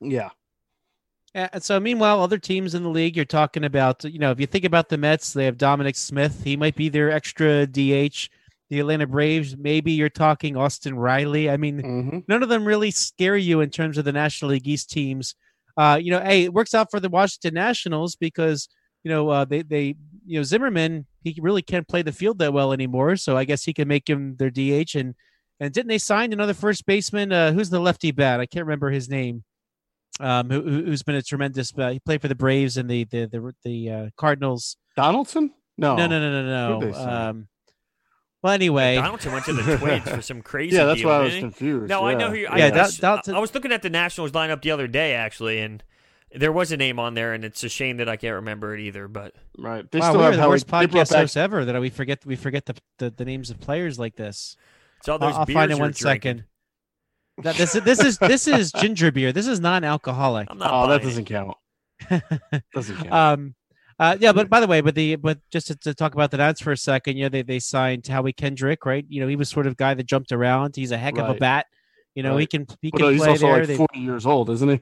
Yeah. 0.00 0.30
And 1.36 1.62
so, 1.62 1.78
meanwhile, 1.78 2.22
other 2.22 2.38
teams 2.38 2.74
in 2.74 2.82
the 2.82 2.88
league, 2.88 3.14
you're 3.14 3.26
talking 3.26 3.64
about, 3.64 4.02
you 4.04 4.18
know, 4.18 4.30
if 4.30 4.40
you 4.40 4.46
think 4.46 4.64
about 4.64 4.88
the 4.88 4.96
Mets, 4.96 5.34
they 5.34 5.44
have 5.44 5.58
Dominic 5.58 5.94
Smith. 5.94 6.42
He 6.42 6.56
might 6.56 6.74
be 6.74 6.88
their 6.88 7.10
extra 7.10 7.66
DH. 7.66 8.30
The 8.68 8.80
Atlanta 8.80 9.06
Braves, 9.06 9.56
maybe 9.56 9.92
you're 9.92 10.08
talking 10.08 10.56
Austin 10.56 10.96
Riley. 10.96 11.48
I 11.48 11.56
mean, 11.56 11.78
hmm 11.78 12.18
none 12.26 12.42
of 12.42 12.48
them 12.48 12.64
really 12.64 12.90
scare 12.90 13.36
you 13.36 13.60
in 13.60 13.70
terms 13.70 13.96
of 13.96 14.04
the 14.04 14.12
National 14.12 14.50
League 14.52 14.66
East 14.66 14.90
teams. 14.90 15.36
Uh, 15.76 16.00
you 16.02 16.10
know, 16.10 16.20
hey, 16.20 16.44
it 16.44 16.54
works 16.54 16.74
out 16.74 16.90
for 16.90 16.98
the 16.98 17.10
Washington 17.10 17.54
Nationals 17.54 18.16
because 18.16 18.68
you 19.04 19.10
know 19.10 19.28
uh, 19.28 19.44
they 19.44 19.62
they 19.62 19.94
you 20.26 20.40
know 20.40 20.42
Zimmerman 20.42 21.06
he 21.22 21.38
really 21.40 21.62
can't 21.62 21.86
play 21.86 22.02
the 22.02 22.12
field 22.12 22.38
that 22.38 22.52
well 22.52 22.72
anymore, 22.72 23.14
so 23.16 23.36
I 23.36 23.44
guess 23.44 23.62
he 23.62 23.72
can 23.72 23.86
make 23.86 24.08
him 24.08 24.36
their 24.36 24.50
DH 24.50 24.96
and 24.96 25.14
and 25.60 25.72
didn't 25.72 25.88
they 25.88 25.98
sign 25.98 26.32
another 26.32 26.54
first 26.54 26.86
baseman? 26.86 27.32
Uh, 27.32 27.52
who's 27.52 27.70
the 27.70 27.78
lefty 27.78 28.10
bat? 28.10 28.40
I 28.40 28.46
can't 28.46 28.66
remember 28.66 28.90
his 28.90 29.08
name. 29.08 29.44
Um, 30.18 30.48
who, 30.50 30.62
who- 30.62 30.84
who's 30.84 31.02
been 31.02 31.14
a 31.16 31.22
tremendous? 31.22 31.72
Uh, 31.76 31.90
he 31.90 32.00
played 32.00 32.22
for 32.22 32.28
the 32.28 32.34
Braves 32.34 32.76
and 32.76 32.88
the 32.88 33.04
the 33.04 33.26
the, 33.26 33.52
the 33.64 33.90
uh, 33.90 34.08
Cardinals. 34.16 34.76
Donaldson? 34.96 35.52
No. 35.76 35.94
No, 35.96 36.06
no, 36.06 36.18
no, 36.18 36.42
no, 36.42 36.78
no. 36.80 36.94
Um, 36.98 37.48
well, 38.42 38.52
anyway, 38.54 38.94
Donaldson 38.96 39.32
went 39.32 39.44
to 39.46 39.52
the 39.52 39.76
Twins 39.76 40.08
for 40.08 40.22
some 40.22 40.40
crazy 40.50 40.74
Yeah, 40.76 40.84
that's 40.84 41.00
deal, 41.00 41.08
why 41.08 41.16
I 41.16 41.20
was 41.20 41.34
he? 41.34 41.40
confused. 41.40 41.88
No, 41.90 42.06
I 42.06 42.14
know 42.14 42.30
who. 42.30 42.46
I, 42.46 42.58
Yeah, 42.58 42.66
I, 42.66 42.70
Dal- 42.70 42.90
Dalton- 43.00 43.34
I 43.34 43.38
was 43.40 43.54
looking 43.54 43.72
at 43.72 43.82
the 43.82 43.90
Nationals 43.90 44.32
lineup 44.32 44.62
the 44.62 44.70
other 44.70 44.86
day, 44.86 45.14
actually, 45.14 45.58
and 45.60 45.82
there 46.32 46.52
was 46.52 46.70
a 46.72 46.76
name 46.76 46.98
on 46.98 47.14
there, 47.14 47.32
and 47.34 47.44
it's 47.44 47.62
a 47.64 47.68
shame 47.68 47.96
that 47.98 48.08
I 48.08 48.16
can't 48.16 48.36
remember 48.36 48.74
it 48.74 48.80
either. 48.80 49.08
But 49.08 49.34
Right. 49.58 49.90
They 49.90 49.98
wow, 50.00 50.10
still 50.10 50.18
we 50.20 50.24
have 50.26 50.36
the 50.36 50.48
worst 50.48 50.66
they 50.66 50.72
podcast 50.86 51.10
back- 51.12 51.36
ever 51.36 51.64
that 51.66 51.80
we 51.80 51.90
forget 51.90 52.24
we 52.24 52.36
forget 52.36 52.64
the, 52.66 52.74
the 52.98 53.10
the 53.10 53.24
names 53.24 53.50
of 53.50 53.60
players 53.60 53.98
like 53.98 54.16
this. 54.16 54.56
it's 54.98 55.08
all 55.08 55.22
I'll, 55.22 55.34
I'll 55.34 55.46
find 55.46 55.70
it 55.70 55.76
you're 55.76 55.84
one 55.84 55.92
drinking. 55.92 56.00
second. 56.00 56.44
That, 57.42 57.56
this, 57.56 57.72
this 57.72 58.02
is 58.02 58.18
this 58.18 58.46
is 58.48 58.72
ginger 58.72 59.12
beer. 59.12 59.32
This 59.32 59.46
is 59.46 59.60
non-alcoholic. 59.60 60.48
I'm 60.50 60.58
not. 60.58 60.70
Oh, 60.72 60.88
that 60.88 61.02
doesn't 61.02 61.26
count. 61.26 61.56
Doesn't 62.74 62.96
count. 62.96 63.12
um, 63.12 63.54
uh, 63.98 64.16
yeah, 64.20 64.32
but 64.32 64.50
by 64.50 64.60
the 64.60 64.66
way, 64.66 64.80
but 64.82 64.94
the 64.94 65.16
but 65.16 65.38
just 65.50 65.68
to, 65.68 65.76
to 65.76 65.94
talk 65.94 66.14
about 66.14 66.30
the 66.30 66.36
Nats 66.36 66.60
for 66.60 66.72
a 66.72 66.76
second, 66.76 67.16
you 67.16 67.24
know, 67.24 67.28
they 67.30 67.42
they 67.42 67.58
signed 67.58 68.06
Howie 68.06 68.32
Kendrick, 68.32 68.84
right? 68.84 69.04
You 69.08 69.20
know, 69.22 69.28
he 69.28 69.36
was 69.36 69.48
sort 69.48 69.66
of 69.66 69.76
guy 69.76 69.94
that 69.94 70.04
jumped 70.06 70.32
around. 70.32 70.76
He's 70.76 70.92
a 70.92 70.98
heck 70.98 71.16
of 71.18 71.28
a 71.28 71.34
bat. 71.34 71.66
You 72.14 72.22
know, 72.22 72.36
he 72.36 72.46
can 72.46 72.66
he 72.80 72.90
but 72.90 73.00
can 73.00 73.12
he's 73.12 73.20
play 73.20 73.28
also 73.30 73.46
there. 73.46 73.58
like 73.58 73.66
They- 73.68 73.76
40 73.76 73.98
years 73.98 74.26
old, 74.26 74.50
isn't 74.50 74.68
he? 74.68 74.80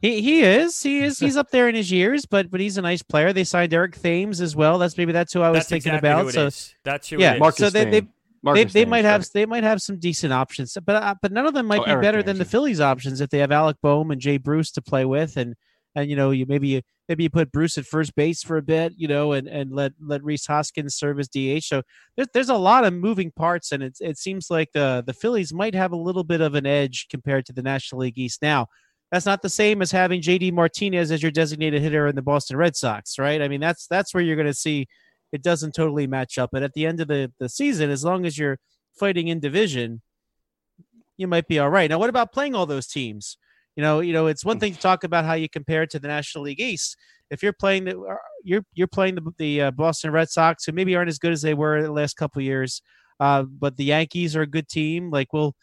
he 0.00 0.20
he 0.22 0.42
is 0.42 0.82
he 0.82 1.00
is 1.00 1.18
he's 1.20 1.36
up 1.36 1.50
there 1.50 1.68
in 1.68 1.74
his 1.74 1.90
years, 1.92 2.24
but 2.26 2.50
but 2.50 2.60
he's 2.60 2.76
a 2.78 2.82
nice 2.82 3.02
player. 3.02 3.32
They 3.32 3.44
signed 3.44 3.72
Eric 3.72 3.96
Thames 4.00 4.40
as 4.40 4.54
well. 4.56 4.78
That's 4.78 4.96
maybe 4.98 5.12
that's 5.12 5.32
who 5.32 5.40
I 5.42 5.50
was 5.50 5.60
That's 5.60 5.68
thinking 5.68 5.92
exactly 5.94 6.10
about. 6.10 6.22
Who 6.22 6.28
it 6.28 6.32
So 6.32 6.46
is. 6.46 6.74
That's 6.84 7.08
who. 7.08 7.18
yeah, 7.18 7.32
it 7.32 7.34
is. 7.36 7.40
Marcus 7.40 7.58
so 7.58 7.70
they, 7.70 7.84
they 7.86 8.06
Thames. 8.52 8.72
they, 8.72 8.80
they 8.80 8.84
might 8.84 9.04
have 9.04 9.26
they 9.32 9.46
might 9.46 9.64
have 9.64 9.80
some 9.80 9.98
decent 9.98 10.32
options, 10.32 10.76
but 10.84 10.96
uh, 11.02 11.14
but 11.22 11.32
none 11.32 11.46
of 11.46 11.54
them 11.54 11.66
might 11.66 11.80
Oh, 11.80 11.84
be 11.84 11.90
Eric 11.92 12.02
better 12.02 12.18
Thames, 12.18 12.26
than 12.26 12.38
the. 12.38 12.44
Phillies 12.44 12.80
options 12.80 13.20
if 13.20 13.30
they 13.30 13.38
have 13.38 13.52
Alec 13.52 13.76
Bohm 13.82 14.10
and 14.10 14.20
Jay 14.20 14.36
Bruce 14.36 14.70
to 14.72 14.82
play 14.82 15.04
with, 15.04 15.36
and 15.36 15.54
and 15.94 16.10
you 16.10 16.16
know 16.16 16.30
you 16.30 16.44
maybe 16.46 16.68
you 16.68 16.82
maybe 17.08 17.22
you 17.24 17.30
put 17.30 17.52
Bruce 17.52 17.78
at 17.78 17.86
first 17.86 18.14
base 18.16 18.42
for 18.42 18.56
a 18.56 18.62
bit, 18.62 18.92
you 18.96 19.08
know, 19.08 19.32
and 19.32 19.48
and 19.48 19.72
let 19.72 19.92
let 20.00 20.22
Rhys 20.22 20.46
Hoskins 20.46 20.94
serve 20.94 21.18
as 21.20 21.28
DH. 21.28 21.62
So 21.64 21.82
there's 22.16 22.28
there's 22.34 22.48
a 22.50 22.54
lot 22.56 22.84
of 22.84 22.92
moving 22.92 23.30
parts, 23.30 23.72
and 23.72 23.82
it 23.82 23.96
it 24.00 24.18
seems 24.18 24.50
like 24.50 24.70
the 24.72 25.02
the 25.06 25.14
Phillies 25.14 25.52
might 25.54 25.74
have 25.74 25.92
a 25.92 25.96
little 25.96 26.24
bit 26.24 26.40
of 26.40 26.54
an 26.54 26.66
edge 26.66 27.06
compared 27.10 27.46
to 27.46 27.52
the 27.52 27.62
National 27.62 28.00
League 28.02 28.18
East 28.18 28.42
now. 28.42 28.66
That's 29.12 29.26
not 29.26 29.42
the 29.42 29.48
same 29.50 29.80
as 29.80 29.92
having 29.92 30.20
JD 30.20 30.52
Martinez 30.54 31.12
as 31.12 31.22
your 31.22 31.30
designated 31.30 31.80
hitter 31.82 32.08
in 32.08 32.16
the 32.16 32.22
Boston 32.22 32.56
Red 32.56 32.74
Sox, 32.74 33.16
right? 33.18 33.40
I 33.40 33.46
mean, 33.46 33.60
that's 33.60 33.86
that's 33.86 34.12
where 34.12 34.22
you're 34.22 34.34
going 34.34 34.46
to 34.48 34.54
see 34.54 34.88
it 35.34 35.42
doesn't 35.42 35.74
totally 35.74 36.06
match 36.06 36.38
up. 36.38 36.50
But 36.52 36.62
at 36.62 36.74
the 36.74 36.86
end 36.86 37.00
of 37.00 37.08
the, 37.08 37.32
the 37.40 37.48
season, 37.48 37.90
as 37.90 38.04
long 38.04 38.24
as 38.24 38.38
you're 38.38 38.58
fighting 38.98 39.26
in 39.26 39.40
division, 39.40 40.00
you 41.16 41.26
might 41.26 41.48
be 41.48 41.58
all 41.58 41.68
right. 41.70 41.90
Now, 41.90 41.98
what 41.98 42.08
about 42.08 42.32
playing 42.32 42.54
all 42.54 42.66
those 42.66 42.86
teams? 42.86 43.36
You 43.74 43.82
know, 43.82 43.98
you 43.98 44.12
know, 44.12 44.28
it's 44.28 44.44
one 44.44 44.60
thing 44.60 44.74
to 44.74 44.78
talk 44.78 45.02
about 45.02 45.24
how 45.24 45.34
you 45.34 45.48
compare 45.48 45.82
it 45.82 45.90
to 45.90 45.98
the 45.98 46.06
National 46.06 46.44
League 46.44 46.60
East. 46.60 46.96
If 47.30 47.42
you're 47.42 47.52
playing 47.52 47.84
the 47.86 47.98
uh, 47.98 48.14
you're 48.44 48.64
you're 48.74 48.86
playing 48.86 49.16
the 49.16 49.32
the 49.36 49.62
uh, 49.62 49.70
Boston 49.72 50.12
Red 50.12 50.30
Sox, 50.30 50.64
who 50.64 50.72
maybe 50.72 50.94
aren't 50.94 51.08
as 51.08 51.18
good 51.18 51.32
as 51.32 51.42
they 51.42 51.54
were 51.54 51.82
the 51.82 51.90
last 51.90 52.14
couple 52.14 52.38
of 52.38 52.44
years, 52.44 52.80
uh, 53.18 53.42
but 53.42 53.76
the 53.76 53.86
Yankees 53.86 54.36
are 54.36 54.42
a 54.42 54.46
good 54.46 54.68
team. 54.68 55.10
Like, 55.10 55.32
will 55.32 55.56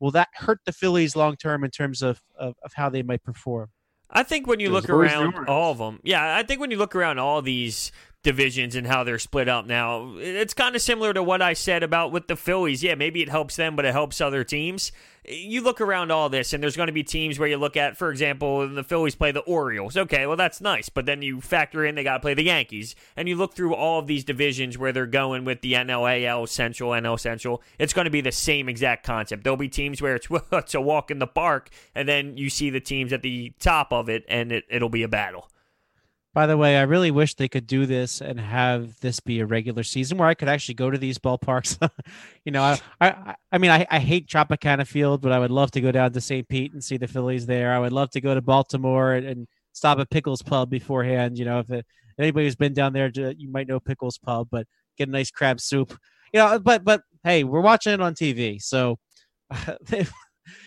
will 0.00 0.10
that 0.10 0.28
hurt 0.34 0.60
the 0.66 0.72
Phillies 0.72 1.16
long 1.16 1.36
term 1.36 1.64
in 1.64 1.70
terms 1.70 2.02
of, 2.02 2.20
of 2.38 2.56
of 2.62 2.74
how 2.74 2.90
they 2.90 3.02
might 3.02 3.22
perform? 3.22 3.70
I 4.10 4.22
think 4.22 4.46
when 4.46 4.60
you 4.60 4.70
There's 4.70 4.82
look 4.82 4.90
around 4.90 5.32
rumors. 5.32 5.48
all 5.48 5.72
of 5.72 5.78
them, 5.78 6.00
yeah, 6.04 6.36
I 6.36 6.42
think 6.42 6.60
when 6.60 6.70
you 6.70 6.76
look 6.76 6.94
around 6.94 7.18
all 7.18 7.40
these 7.40 7.90
divisions 8.24 8.74
and 8.74 8.86
how 8.86 9.04
they're 9.04 9.18
split 9.18 9.48
up 9.48 9.66
now, 9.66 10.16
it's 10.16 10.54
kind 10.54 10.74
of 10.74 10.82
similar 10.82 11.12
to 11.12 11.22
what 11.22 11.40
I 11.40 11.52
said 11.52 11.82
about 11.82 12.10
with 12.10 12.26
the 12.26 12.34
Phillies. 12.34 12.82
Yeah, 12.82 12.96
maybe 12.96 13.22
it 13.22 13.28
helps 13.28 13.54
them, 13.54 13.76
but 13.76 13.84
it 13.84 13.92
helps 13.92 14.20
other 14.20 14.42
teams. 14.42 14.90
You 15.26 15.62
look 15.62 15.80
around 15.80 16.10
all 16.10 16.28
this, 16.28 16.52
and 16.52 16.62
there's 16.62 16.76
going 16.76 16.88
to 16.88 16.92
be 16.92 17.02
teams 17.02 17.38
where 17.38 17.48
you 17.48 17.56
look 17.56 17.78
at, 17.78 17.96
for 17.96 18.10
example, 18.10 18.68
the 18.68 18.84
Phillies 18.84 19.14
play 19.14 19.32
the 19.32 19.40
Orioles. 19.40 19.96
Okay, 19.96 20.26
well, 20.26 20.36
that's 20.36 20.60
nice, 20.60 20.90
but 20.90 21.06
then 21.06 21.22
you 21.22 21.40
factor 21.40 21.84
in 21.86 21.94
they 21.94 22.02
got 22.02 22.14
to 22.14 22.20
play 22.20 22.34
the 22.34 22.42
Yankees, 22.42 22.94
and 23.16 23.26
you 23.26 23.36
look 23.36 23.54
through 23.54 23.74
all 23.74 24.00
of 24.00 24.06
these 24.06 24.24
divisions 24.24 24.76
where 24.76 24.92
they're 24.92 25.06
going 25.06 25.44
with 25.46 25.62
the 25.62 25.74
NLAL 25.74 26.46
Central, 26.48 26.90
NL 26.90 27.18
Central. 27.18 27.62
It's 27.78 27.94
going 27.94 28.04
to 28.04 28.10
be 28.10 28.20
the 28.20 28.32
same 28.32 28.68
exact 28.68 29.06
concept. 29.06 29.44
There'll 29.44 29.56
be 29.56 29.68
teams 29.68 30.02
where 30.02 30.16
it's, 30.16 30.28
it's 30.52 30.74
a 30.74 30.80
walk 30.80 31.10
in 31.10 31.20
the 31.20 31.26
park, 31.26 31.70
and 31.94 32.06
then 32.06 32.36
you 32.36 32.50
see 32.50 32.68
the 32.68 32.80
teams 32.80 33.12
at 33.12 33.22
the 33.22 33.52
top 33.60 33.92
of 33.92 34.10
it, 34.10 34.24
and 34.28 34.52
it, 34.52 34.64
it'll 34.68 34.90
be 34.90 35.04
a 35.04 35.08
battle. 35.08 35.48
By 36.34 36.46
the 36.48 36.56
way, 36.56 36.76
I 36.76 36.82
really 36.82 37.12
wish 37.12 37.34
they 37.34 37.48
could 37.48 37.66
do 37.66 37.86
this 37.86 38.20
and 38.20 38.40
have 38.40 38.98
this 38.98 39.20
be 39.20 39.38
a 39.38 39.46
regular 39.46 39.84
season 39.84 40.18
where 40.18 40.26
I 40.26 40.34
could 40.34 40.48
actually 40.48 40.74
go 40.74 40.90
to 40.90 40.98
these 40.98 41.16
ballparks. 41.16 41.78
you 42.44 42.50
know, 42.50 42.62
I, 42.62 42.80
I, 43.00 43.34
I 43.52 43.58
mean, 43.58 43.70
I, 43.70 43.86
I 43.88 44.00
hate 44.00 44.26
Tropicana 44.26 44.84
Field, 44.84 45.22
but 45.22 45.30
I 45.30 45.38
would 45.38 45.52
love 45.52 45.70
to 45.72 45.80
go 45.80 45.92
down 45.92 46.12
to 46.12 46.20
St. 46.20 46.48
Pete 46.48 46.72
and 46.72 46.82
see 46.82 46.96
the 46.96 47.06
Phillies 47.06 47.46
there. 47.46 47.72
I 47.72 47.78
would 47.78 47.92
love 47.92 48.10
to 48.10 48.20
go 48.20 48.34
to 48.34 48.42
Baltimore 48.42 49.12
and, 49.12 49.26
and 49.26 49.48
stop 49.72 50.00
at 50.00 50.10
Pickles 50.10 50.42
Pub 50.42 50.70
beforehand. 50.70 51.38
You 51.38 51.44
know, 51.44 51.60
if 51.60 51.70
it, 51.70 51.86
anybody 52.18 52.46
who's 52.46 52.56
been 52.56 52.74
down 52.74 52.92
there, 52.92 53.12
you 53.14 53.48
might 53.48 53.68
know 53.68 53.78
Pickles 53.78 54.18
Pub, 54.18 54.48
but 54.50 54.66
get 54.98 55.08
a 55.08 55.12
nice 55.12 55.30
crab 55.30 55.60
soup. 55.60 55.96
You 56.32 56.40
know, 56.40 56.58
but 56.58 56.82
but 56.82 57.02
hey, 57.22 57.44
we're 57.44 57.60
watching 57.60 57.92
it 57.92 58.00
on 58.00 58.14
TV, 58.14 58.60
so 58.60 58.98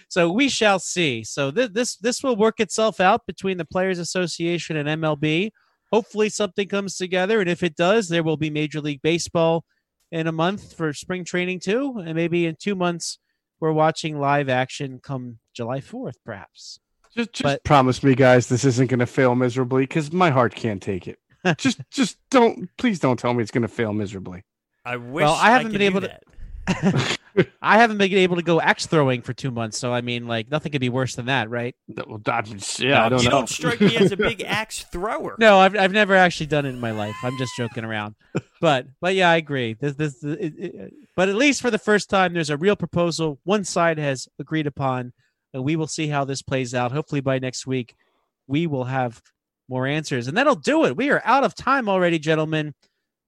so 0.07 0.31
we 0.31 0.49
shall 0.49 0.79
see. 0.79 1.23
So 1.23 1.51
th- 1.51 1.71
this 1.73 1.95
this 1.97 2.23
will 2.23 2.35
work 2.35 2.59
itself 2.59 2.99
out 2.99 3.25
between 3.25 3.57
the 3.57 3.65
Players 3.65 3.99
Association 3.99 4.77
and 4.77 5.01
MLB. 5.01 5.51
Hopefully 5.91 6.29
something 6.29 6.67
comes 6.67 6.97
together, 6.97 7.39
and 7.39 7.49
if 7.49 7.63
it 7.63 7.75
does, 7.75 8.09
there 8.09 8.23
will 8.23 8.37
be 8.37 8.49
Major 8.49 8.81
League 8.81 9.01
Baseball 9.01 9.63
in 10.11 10.27
a 10.27 10.31
month 10.31 10.73
for 10.75 10.93
spring 10.93 11.23
training 11.23 11.59
too, 11.59 11.97
and 12.05 12.15
maybe 12.15 12.45
in 12.45 12.55
two 12.59 12.75
months 12.75 13.19
we're 13.59 13.71
watching 13.71 14.19
live 14.19 14.49
action 14.49 14.99
come 15.01 15.39
July 15.53 15.81
fourth, 15.81 16.17
perhaps. 16.25 16.79
Just, 17.15 17.33
just 17.33 17.43
But- 17.43 17.63
promise 17.63 18.03
me, 18.03 18.13
guys, 18.15 18.47
this 18.47 18.63
isn't 18.65 18.87
going 18.89 18.99
to 18.99 19.05
fail 19.07 19.33
miserably 19.33 19.83
because 19.83 20.11
my 20.13 20.29
heart 20.29 20.53
can't 20.55 20.81
take 20.81 21.07
it. 21.07 21.17
just, 21.57 21.79
just 21.89 22.17
don't. 22.29 22.69
Please 22.77 22.99
don't 22.99 23.17
tell 23.17 23.33
me 23.33 23.41
it's 23.41 23.51
going 23.51 23.61
to 23.63 23.67
fail 23.67 23.93
miserably. 23.93 24.43
I 24.85 24.97
wish 24.97 25.23
Well, 25.23 25.33
I 25.33 25.51
haven't 25.51 25.67
could 25.71 25.79
been 25.79 25.81
able 25.81 26.01
to- 26.01 26.07
that. 26.07 26.23
I 27.61 27.78
haven't 27.78 27.97
been 27.97 28.11
able 28.13 28.36
to 28.38 28.41
go 28.41 28.59
axe 28.59 28.88
throwing 28.88 29.22
for 29.22 29.32
two 29.34 29.51
months, 29.51 29.78
so 29.78 29.93
I 29.93 30.01
mean, 30.01 30.28
like 30.28 30.49
nothing 30.49 30.72
could 30.72 30.82
be 30.82 30.89
worse 30.89 31.15
than 31.15 31.28
that, 31.28 31.49
right? 31.49 31.76
Well, 31.88 32.20
I- 32.26 32.43
yeah, 32.80 33.05
I 33.05 33.09
don't 33.09 33.22
you 33.24 33.30
know. 33.30 33.38
don't 33.38 33.49
strike 33.49 33.80
me 33.80 33.95
as 33.97 34.11
a 34.11 34.18
big 34.18 34.43
axe 34.43 34.84
thrower. 34.91 35.36
No, 35.39 35.59
I've 35.59 35.76
I've 35.78 35.91
never 35.91 36.15
actually 36.15 36.47
done 36.47 36.65
it 36.65 36.70
in 36.70 36.80
my 36.80 36.91
life. 36.91 37.15
I'm 37.24 37.38
just 37.38 37.51
joking 37.55 37.84
around. 37.86 38.15
But 38.59 38.88
but 39.01 39.13
yeah, 39.15 39.30
I 39.30 39.36
agree. 39.38 39.74
This 39.74 39.95
this 39.95 40.24
it, 40.24 40.53
it, 40.57 40.93
but 41.15 41.30
at 41.30 41.36
least 41.36 41.61
for 41.61 41.70
the 41.72 41.78
first 41.78 42.09
time, 42.09 42.34
there's 42.34 42.49
a 42.49 42.57
real 42.57 42.76
proposal. 42.76 43.39
One 43.43 43.63
side 43.63 43.99
has 43.99 44.28
agreed 44.39 44.65
upon, 44.68 45.13
and 45.53 45.63
we 45.63 45.76
will 45.76 45.88
see 45.88 46.07
how 46.07 46.26
this 46.26 46.41
plays 46.41 46.74
out. 46.74 46.91
Hopefully 46.91 47.22
by 47.22 47.38
next 47.39 47.68
week, 47.68 47.95
we 48.47 48.65
will 48.68 48.86
have 48.86 49.22
more 49.70 49.86
answers, 49.86 50.28
and 50.28 50.36
that'll 50.38 50.55
do 50.55 50.86
it. 50.86 50.97
We 50.97 51.11
are 51.11 51.22
out 51.24 51.43
of 51.43 51.53
time 51.53 51.88
already, 51.88 52.18
gentlemen. 52.20 52.74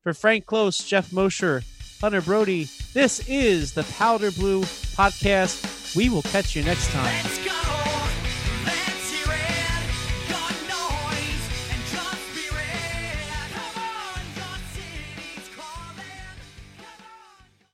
For 0.01 0.13
Frank 0.13 0.45
Close, 0.45 0.79
Jeff 0.83 1.11
Mosher, 1.11 1.61
Hunter 2.01 2.21
Brody, 2.21 2.69
this 2.93 3.27
is 3.27 3.73
the 3.73 3.83
Powder 3.83 4.31
Blue 4.31 4.61
Podcast. 4.61 5.95
We 5.97 6.07
will 6.09 6.21
catch 6.21 6.55
you 6.55 6.63
next 6.63 6.89
time. 6.91 7.48